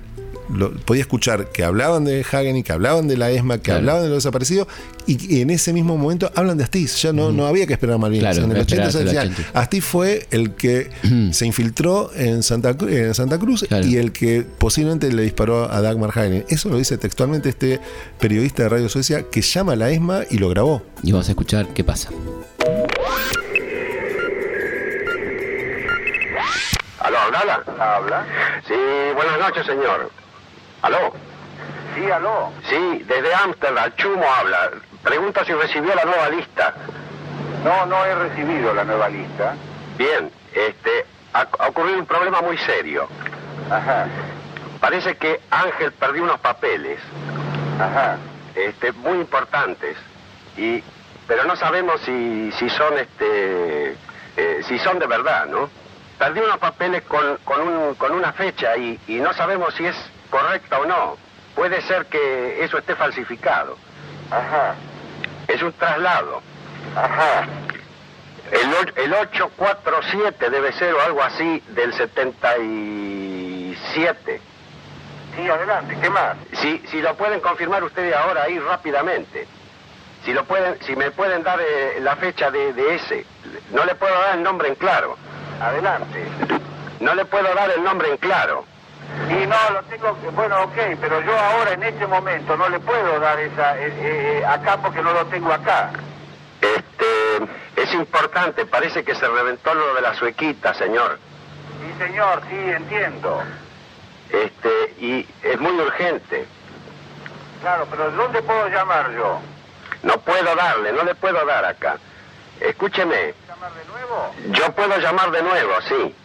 podía 0.86 1.02
escuchar 1.02 1.52
que 1.52 1.64
hablaban 1.64 2.06
de 2.06 2.22
Hagen 2.22 2.58
y 2.58 2.64
que 2.64 2.72
hablaban 2.72 3.08
de 3.08 3.18
la 3.18 3.32
ESMA, 3.32 3.60
que 3.60 3.72
hablaban 3.72 4.04
de 4.04 4.10
lo 4.10 4.16
desaparecido, 4.16 4.68
y, 5.08 5.42
en 5.42 5.50
ese 5.50 5.74
mismo 5.74 5.98
momento 5.98 6.32
hablan 6.36 6.58
de 6.58 6.64
Astiz. 6.64 7.02
Ya 7.02 7.14
no, 7.14 7.32
no 7.32 7.48
había 7.48 7.68
que 7.68 7.74
esperar 7.74 7.96
a 7.96 7.98
Malvinas. 7.98 8.38
en 8.38 8.52
el 8.52 8.62
80 8.62 8.92
se 8.92 9.04
decía, 9.04 9.30
Astiz 9.54 9.84
fue 9.84 10.28
el 10.32 10.56
que 10.56 10.90
se 11.32 11.46
infiltró 11.46 12.12
en 12.16 12.44
Santa, 12.44 12.76
en 12.82 13.14
Santa 13.14 13.40
Cruz 13.40 13.66
y 13.84 13.98
el 13.98 14.12
que 14.12 14.46
posiblemente 14.58 15.12
le 15.12 15.24
disparó 15.24 15.72
a 15.72 15.82
Dagmar 15.82 16.12
Hagen. 16.12 16.46
Eso 16.50 16.70
lo 16.70 16.78
dice 16.78 16.98
textualmente 16.98 17.50
este 17.50 17.80
periodista 18.20 18.64
de 18.64 18.70
Radio 18.70 18.90
Suecia 18.90 19.24
que 19.30 19.42
llama 19.42 19.74
a 19.74 19.76
la 19.76 19.90
ESMA 19.90 20.22
y 20.30 20.38
lo 20.38 20.50
grabó. 20.50 20.84
Y 21.04 21.12
vamos 21.12 21.28
a 21.28 21.32
escuchar 21.32 21.68
qué 21.74 21.84
pasa. 21.84 22.10
¿Aló, 27.00 27.18
habla? 27.18 27.64
¿Habla? 27.80 28.26
Sí, 28.68 28.74
buenas 29.16 29.40
noches, 29.40 29.66
señor. 29.66 30.21
¿Aló? 30.82 31.14
Sí, 31.96 32.10
aló. 32.10 32.52
Sí, 32.70 33.04
desde 33.08 33.34
Amsterdam, 33.36 33.92
Chumo 33.98 34.26
habla. 34.40 34.72
Pregunta 35.04 35.46
si 35.46 35.54
recibió 35.54 35.94
la 35.94 36.06
nueva 36.06 36.30
lista. 36.30 36.74
No, 37.64 37.86
no 37.86 38.06
he 38.06 38.16
recibido 38.16 38.74
la 38.74 38.84
nueva 38.84 39.10
lista. 39.10 39.56
Bien, 39.98 40.32
este, 40.54 41.06
ha, 41.34 41.48
ocurrido 41.68 42.00
un 42.00 42.06
problema 42.06 42.42
muy 42.42 42.58
serio. 42.58 43.08
Ajá. 43.70 44.08
Parece 44.80 45.16
que 45.18 45.40
Ángel 45.52 45.92
perdió 45.92 46.24
unos 46.24 46.40
papeles. 46.40 47.00
Ajá. 47.80 48.18
Este, 48.56 48.92
muy 48.94 49.20
importantes. 49.20 49.98
Y, 50.58 50.84
pero 51.28 51.44
no 51.44 51.56
sabemos 51.56 52.02
si, 52.02 52.52
si 52.54 52.70
son, 52.70 52.98
este, 52.98 53.92
eh, 54.38 54.62
si 54.68 54.80
son 54.80 54.98
de 54.98 55.06
verdad, 55.06 55.46
¿no? 55.46 55.70
Perdió 56.18 56.44
unos 56.46 56.58
papeles 56.58 57.04
con, 57.04 57.38
con, 57.44 57.62
un, 57.62 57.96
con 57.96 58.12
una 58.14 58.34
fecha 58.34 58.76
y, 58.78 59.00
y 59.08 59.16
no 59.16 59.34
sabemos 59.34 59.74
si 59.76 59.86
es 59.86 59.96
correcta 60.32 60.80
o 60.80 60.86
no. 60.86 61.18
Puede 61.54 61.80
ser 61.84 62.08
que 62.08 62.64
eso 62.64 62.80
esté 62.80 62.96
falsificado. 62.96 63.78
Ajá. 64.32 64.74
Es 65.48 65.62
un 65.62 65.72
traslado. 65.74 66.42
Ajá. 66.96 67.46
El, 68.52 68.72
el 69.04 69.14
847 69.14 70.50
debe 70.50 70.72
ser 70.74 70.96
o 70.96 71.02
algo 71.02 71.22
así 71.22 71.62
del 71.70 71.94
77. 71.94 74.42
Sí, 75.36 75.50
adelante, 75.50 75.98
¿qué 76.02 76.10
más? 76.10 76.36
Si, 76.54 76.80
si 76.90 77.02
lo 77.02 77.16
pueden 77.16 77.40
confirmar 77.40 77.84
ustedes 77.84 78.16
ahora 78.16 78.44
ahí 78.44 78.60
rápidamente. 78.60 79.48
Si 80.26 80.34
lo 80.34 80.44
pueden, 80.46 80.82
si 80.84 80.96
me 80.96 81.10
pueden 81.12 81.44
dar 81.44 81.60
eh, 81.62 82.00
la 82.02 82.16
fecha 82.18 82.52
de, 82.52 82.74
de 82.74 82.96
ese. 82.96 83.26
No 83.72 83.86
le 83.86 83.96
puedo 83.96 84.14
dar 84.14 84.36
el 84.36 84.44
nombre 84.44 84.68
en 84.68 84.76
claro. 84.76 85.18
Adelante. 85.62 86.26
No 87.00 87.16
le 87.16 87.24
puedo 87.26 87.54
dar 87.56 87.72
el 87.72 87.82
nombre 87.84 88.10
en 88.10 88.18
claro. 88.18 88.66
Y 89.30 89.46
no, 89.46 89.70
lo 89.72 89.84
tengo, 89.84 90.14
bueno, 90.34 90.64
ok, 90.64 90.78
pero 91.00 91.22
yo 91.22 91.38
ahora 91.38 91.74
en 91.74 91.84
este 91.84 92.06
momento 92.08 92.58
no 92.58 92.70
le 92.70 92.80
puedo 92.80 93.20
dar 93.20 93.40
esa, 93.40 93.78
eh, 93.78 93.94
eh, 93.98 94.46
acá 94.46 94.78
porque 94.78 95.02
no 95.02 95.14
lo 95.14 95.26
tengo 95.28 95.52
acá. 95.52 95.92
Este, 96.62 97.82
es 97.82 97.94
importante, 97.94 98.66
parece 98.66 99.04
que 99.04 99.16
se 99.16 99.28
reventó 99.28 99.74
lo 99.74 99.94
de 99.96 100.02
la 100.02 100.14
suequita, 100.16 100.74
señor. 100.74 101.20
Sí, 101.82 102.06
señor, 102.06 102.42
sí, 102.50 102.56
entiendo. 102.56 103.42
Este, 104.30 104.94
y 104.98 105.28
es 105.44 105.60
muy 105.60 105.74
urgente. 105.80 106.48
Claro, 107.62 107.88
pero 107.90 108.12
¿dónde 108.12 108.42
puedo 108.42 108.68
llamar 108.70 109.12
yo? 109.14 109.40
No 110.04 110.18
puedo 110.22 110.56
darle, 110.56 110.94
no 110.94 111.04
le 111.04 111.16
puedo 111.16 111.46
dar 111.46 111.66
acá. 111.66 111.98
Escúcheme. 112.60 113.34
¿Llamar 113.48 113.72
de 113.74 113.86
nuevo? 113.86 114.36
Yo 114.58 114.72
puedo 114.74 114.98
llamar 114.98 115.32
de 115.32 115.42
nuevo, 115.42 115.74
sí. 115.88 116.16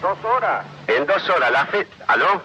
¿Dos 0.00 0.18
horas? 0.24 0.64
En 0.86 1.06
dos 1.06 1.28
horas. 1.28 1.50
La 1.50 1.66
fe... 1.66 1.86
¿Aló? 2.06 2.42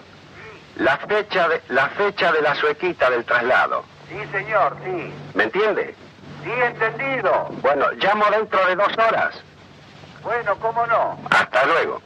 La 0.77 0.97
fecha, 0.97 1.47
de, 1.49 1.61
la 1.69 1.87
fecha 1.89 2.31
de 2.31 2.41
la 2.41 2.55
suequita 2.55 3.09
del 3.09 3.23
traslado. 3.25 3.83
Sí, 4.09 4.17
señor, 4.31 4.75
sí. 4.83 5.13
¿Me 5.35 5.43
entiende? 5.43 5.95
Sí, 6.43 6.49
entendido. 6.49 7.49
Bueno, 7.61 7.85
llamo 8.01 8.25
dentro 8.31 8.65
de 8.65 8.75
dos 8.75 8.91
horas. 8.93 9.35
Bueno, 10.23 10.55
¿cómo 10.59 10.85
no? 10.87 11.19
Hasta 11.29 11.65
luego. 11.65 12.01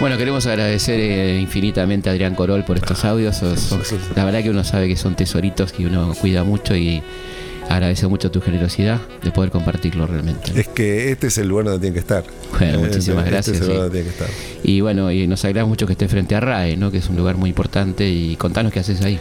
Bueno, 0.00 0.18
queremos 0.18 0.46
agradecer 0.46 0.98
eh, 1.00 1.38
infinitamente 1.38 2.08
a 2.08 2.12
Adrián 2.12 2.34
Corol 2.34 2.64
por 2.64 2.76
estos 2.76 3.04
audios. 3.04 3.40
la 4.16 4.24
verdad 4.24 4.42
que 4.42 4.50
uno 4.50 4.64
sabe 4.64 4.88
que 4.88 4.96
son 4.96 5.14
tesoritos 5.14 5.72
que 5.72 5.86
uno 5.86 6.12
cuida 6.20 6.44
mucho 6.44 6.74
y 6.74 7.02
agradece 7.74 8.06
mucho 8.06 8.30
tu 8.30 8.40
generosidad 8.40 9.00
de 9.22 9.30
poder 9.30 9.50
compartirlo 9.50 10.06
realmente. 10.06 10.52
Es 10.54 10.68
que 10.68 11.10
este 11.10 11.28
es 11.28 11.38
el 11.38 11.48
lugar 11.48 11.66
donde 11.66 11.80
tiene 11.80 11.94
que 11.94 12.00
estar. 12.00 12.24
Bueno, 12.58 12.78
eh, 12.78 12.86
muchísimas 12.86 13.24
este 13.24 13.30
gracias. 13.30 13.60
tiene 13.60 13.90
que 13.90 14.10
estar. 14.10 14.28
Y 14.62 14.80
bueno, 14.80 15.10
y 15.10 15.26
nos 15.26 15.44
alegra 15.44 15.64
mucho 15.64 15.86
que 15.86 15.92
esté 15.92 16.08
frente 16.08 16.34
a 16.34 16.40
RAE, 16.40 16.76
¿no? 16.76 16.90
que 16.90 16.98
es 16.98 17.08
un 17.08 17.16
lugar 17.16 17.36
muy 17.36 17.50
importante. 17.50 18.08
Y 18.08 18.36
contanos 18.36 18.72
qué 18.72 18.80
haces 18.80 19.00
ahí. 19.02 19.18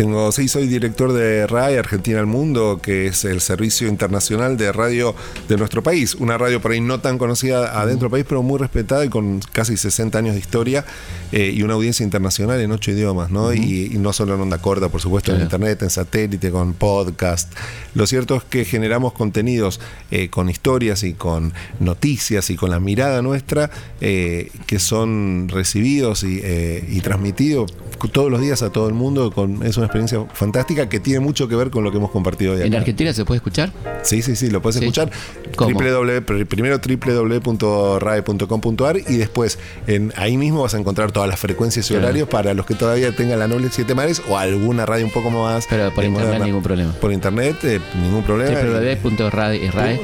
Tengo, 0.00 0.32
sí, 0.32 0.48
soy 0.48 0.66
director 0.66 1.12
de 1.12 1.46
RAI 1.46 1.76
Argentina 1.76 2.20
al 2.20 2.24
Mundo, 2.24 2.80
que 2.82 3.08
es 3.08 3.26
el 3.26 3.42
servicio 3.42 3.86
internacional 3.86 4.56
de 4.56 4.72
radio 4.72 5.14
de 5.46 5.58
nuestro 5.58 5.82
país. 5.82 6.14
Una 6.14 6.38
radio 6.38 6.58
por 6.58 6.72
ahí 6.72 6.80
no 6.80 7.00
tan 7.00 7.18
conocida 7.18 7.78
adentro 7.78 8.08
del 8.08 8.12
país, 8.12 8.24
pero 8.26 8.42
muy 8.42 8.58
respetada 8.58 9.04
y 9.04 9.10
con 9.10 9.40
casi 9.52 9.76
60 9.76 10.16
años 10.16 10.32
de 10.32 10.40
historia 10.40 10.86
eh, 11.32 11.52
y 11.54 11.62
una 11.64 11.74
audiencia 11.74 12.02
internacional 12.02 12.62
en 12.62 12.72
ocho 12.72 12.92
idiomas, 12.92 13.30
¿no? 13.30 13.52
y, 13.52 13.90
no 13.98 14.14
solo 14.14 14.36
en 14.36 14.40
onda 14.40 14.56
corta, 14.56 14.88
por 14.88 15.02
supuesto, 15.02 15.34
en 15.34 15.42
internet, 15.42 15.82
en 15.82 15.90
satélite, 15.90 16.50
con 16.50 16.72
podcast. 16.72 17.52
Lo 17.92 18.06
cierto 18.06 18.36
es 18.36 18.44
que 18.44 18.64
generamos 18.64 19.12
contenidos 19.12 19.80
eh, 20.10 20.30
con 20.30 20.48
historias 20.48 21.02
y 21.02 21.12
con 21.12 21.52
noticias 21.78 22.48
y 22.48 22.56
con 22.56 22.70
la 22.70 22.80
mirada 22.80 23.20
nuestra 23.20 23.70
eh, 24.00 24.50
que 24.66 24.78
son 24.78 25.50
recibidos 25.50 26.22
y, 26.22 26.40
y 26.88 27.02
transmitidos 27.02 27.74
todos 28.08 28.30
los 28.30 28.40
días 28.40 28.62
a 28.62 28.70
todo 28.70 28.88
el 28.88 28.94
mundo. 28.94 29.30
Con, 29.30 29.62
es 29.62 29.76
una 29.76 29.89
experiencia 29.90 30.24
fantástica 30.32 30.88
que 30.88 31.00
tiene 31.00 31.18
mucho 31.20 31.48
que 31.48 31.56
ver 31.56 31.70
con 31.70 31.84
lo 31.84 31.90
que 31.90 31.98
hemos 31.98 32.10
compartido 32.10 32.54
hoy. 32.54 32.62
¿En 32.62 32.74
Argentina 32.74 33.12
se 33.12 33.24
puede 33.24 33.38
escuchar? 33.38 33.72
Sí, 34.02 34.22
sí, 34.22 34.36
sí, 34.36 34.50
lo 34.50 34.62
puedes 34.62 34.80
escuchar. 34.80 35.10
primero 35.56 36.78
www.rae.com.ar 36.78 38.96
y 38.96 39.16
después 39.16 39.58
en, 39.86 40.12
ahí 40.16 40.36
mismo 40.36 40.62
vas 40.62 40.74
a 40.74 40.78
encontrar 40.78 41.12
todas 41.12 41.28
las 41.28 41.38
frecuencias 41.38 41.88
y 41.90 41.94
horarios 41.94 42.28
para 42.28 42.54
los 42.54 42.66
que 42.66 42.74
todavía 42.74 43.14
tengan 43.14 43.38
la 43.40 43.48
Noble 43.48 43.68
Siete 43.70 43.94
Mares 43.94 44.22
o 44.28 44.38
alguna 44.38 44.86
radio 44.86 45.06
un 45.06 45.12
poco 45.12 45.30
más. 45.30 45.66
Pero 45.68 45.92
por 45.92 46.04
internet 46.04 46.42
ningún 46.42 46.62
problema. 46.62 46.92
Por 46.92 47.12
internet, 47.12 47.56
eh, 47.64 47.80
ningún 48.00 48.22
problema. 48.22 48.58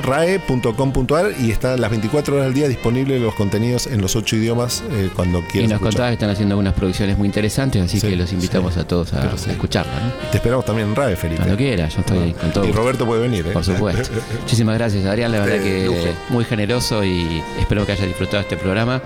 www.rae.com.ar 0.03 1.33
y 1.41 1.51
están 1.51 1.81
las 1.81 1.91
24 1.91 2.35
horas 2.35 2.49
al 2.49 2.55
día 2.55 2.69
disponibles 2.69 3.21
los 3.21 3.35
contenidos 3.35 3.87
en 3.87 4.03
los 4.03 4.17
ocho 4.17 4.37
idiomas 4.37 4.83
eh, 4.91 5.11
cuando 5.15 5.41
quieras. 5.43 5.71
Y 5.71 5.73
nos 5.73 5.81
contabas 5.81 6.11
que 6.11 6.15
están 6.15 6.31
haciendo 6.31 6.55
algunas 6.55 6.75
producciones 6.75 7.17
muy 7.17 7.27
interesantes 7.27 7.83
así 7.83 8.01
que 8.01 8.17
los 8.17 8.33
invitamos 8.33 8.77
a 8.77 8.87
todos 8.87 9.13
a, 9.13 9.35
escucharla. 9.67 9.93
Te 10.31 10.39
esperamos 10.39 10.65
también 10.65 10.89
en 10.89 10.97
RAE, 10.97 11.17
Felipe. 11.17 11.43
Cuando 11.43 11.57
quiera, 11.57 11.89
yo 11.89 12.01
estoy 12.01 12.33
con 12.33 12.51
todo. 12.53 12.65
Y 12.65 12.73
Roberto 12.73 13.05
puede 13.05 13.23
venir, 13.23 13.47
¿eh? 13.47 13.51
Por 13.51 13.65
supuesto. 13.65 14.15
Muchísimas 14.41 14.77
gracias, 14.77 15.05
Adrián. 15.05 15.33
La 15.33 15.41
verdad 15.41 15.63
que 15.63 16.15
muy 16.29 16.45
generoso 16.45 17.05
y 17.05 17.43
espero 17.59 17.85
que 17.85 17.93
haya 17.93 18.07
disfrutado 18.07 18.41
este 18.41 18.57
programa. 18.57 19.03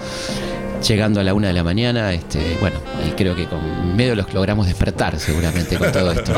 Llegando 0.87 1.21
a 1.21 1.25
la 1.25 1.35
una 1.35 1.49
de 1.49 1.53
la 1.53 1.63
mañana, 1.63 2.11
este, 2.15 2.57
bueno, 2.59 2.79
y 3.07 3.11
creo 3.11 3.37
que 3.37 3.45
con 3.45 3.95
medio 3.95 4.15
los 4.15 4.33
logramos 4.33 4.67
despertar 4.67 5.19
seguramente 5.19 5.77
con 5.77 5.93
todo 5.93 6.11
esto. 6.11 6.33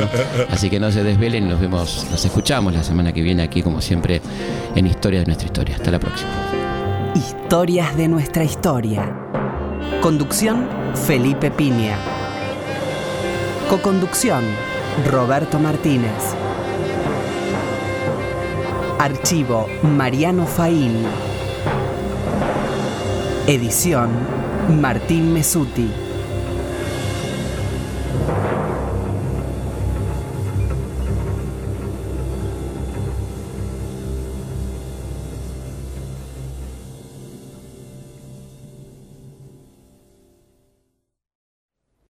Así 0.50 0.68
que 0.68 0.80
no 0.80 0.90
se 0.90 1.04
desvelen, 1.04 1.48
nos 1.48 1.60
vemos, 1.60 2.08
nos 2.10 2.24
escuchamos 2.24 2.74
la 2.74 2.82
semana 2.82 3.12
que 3.12 3.22
viene 3.22 3.44
aquí, 3.44 3.62
como 3.62 3.80
siempre, 3.80 4.20
en 4.74 4.86
Historia 4.88 5.20
de 5.20 5.26
nuestra 5.26 5.46
historia. 5.46 5.76
Hasta 5.76 5.92
la 5.92 6.00
próxima. 6.00 6.30
Historias 7.14 7.96
de 7.96 8.08
nuestra 8.08 8.42
historia. 8.42 9.16
Conducción 10.00 10.68
Felipe 11.06 11.52
Piña. 11.52 12.21
Coconducción, 13.68 14.44
Roberto 15.10 15.58
Martínez. 15.58 16.34
Archivo, 18.98 19.66
Mariano 19.82 20.46
Faín. 20.46 21.04
Edición, 23.46 24.10
Martín 24.80 25.32
Mesuti. 25.32 25.90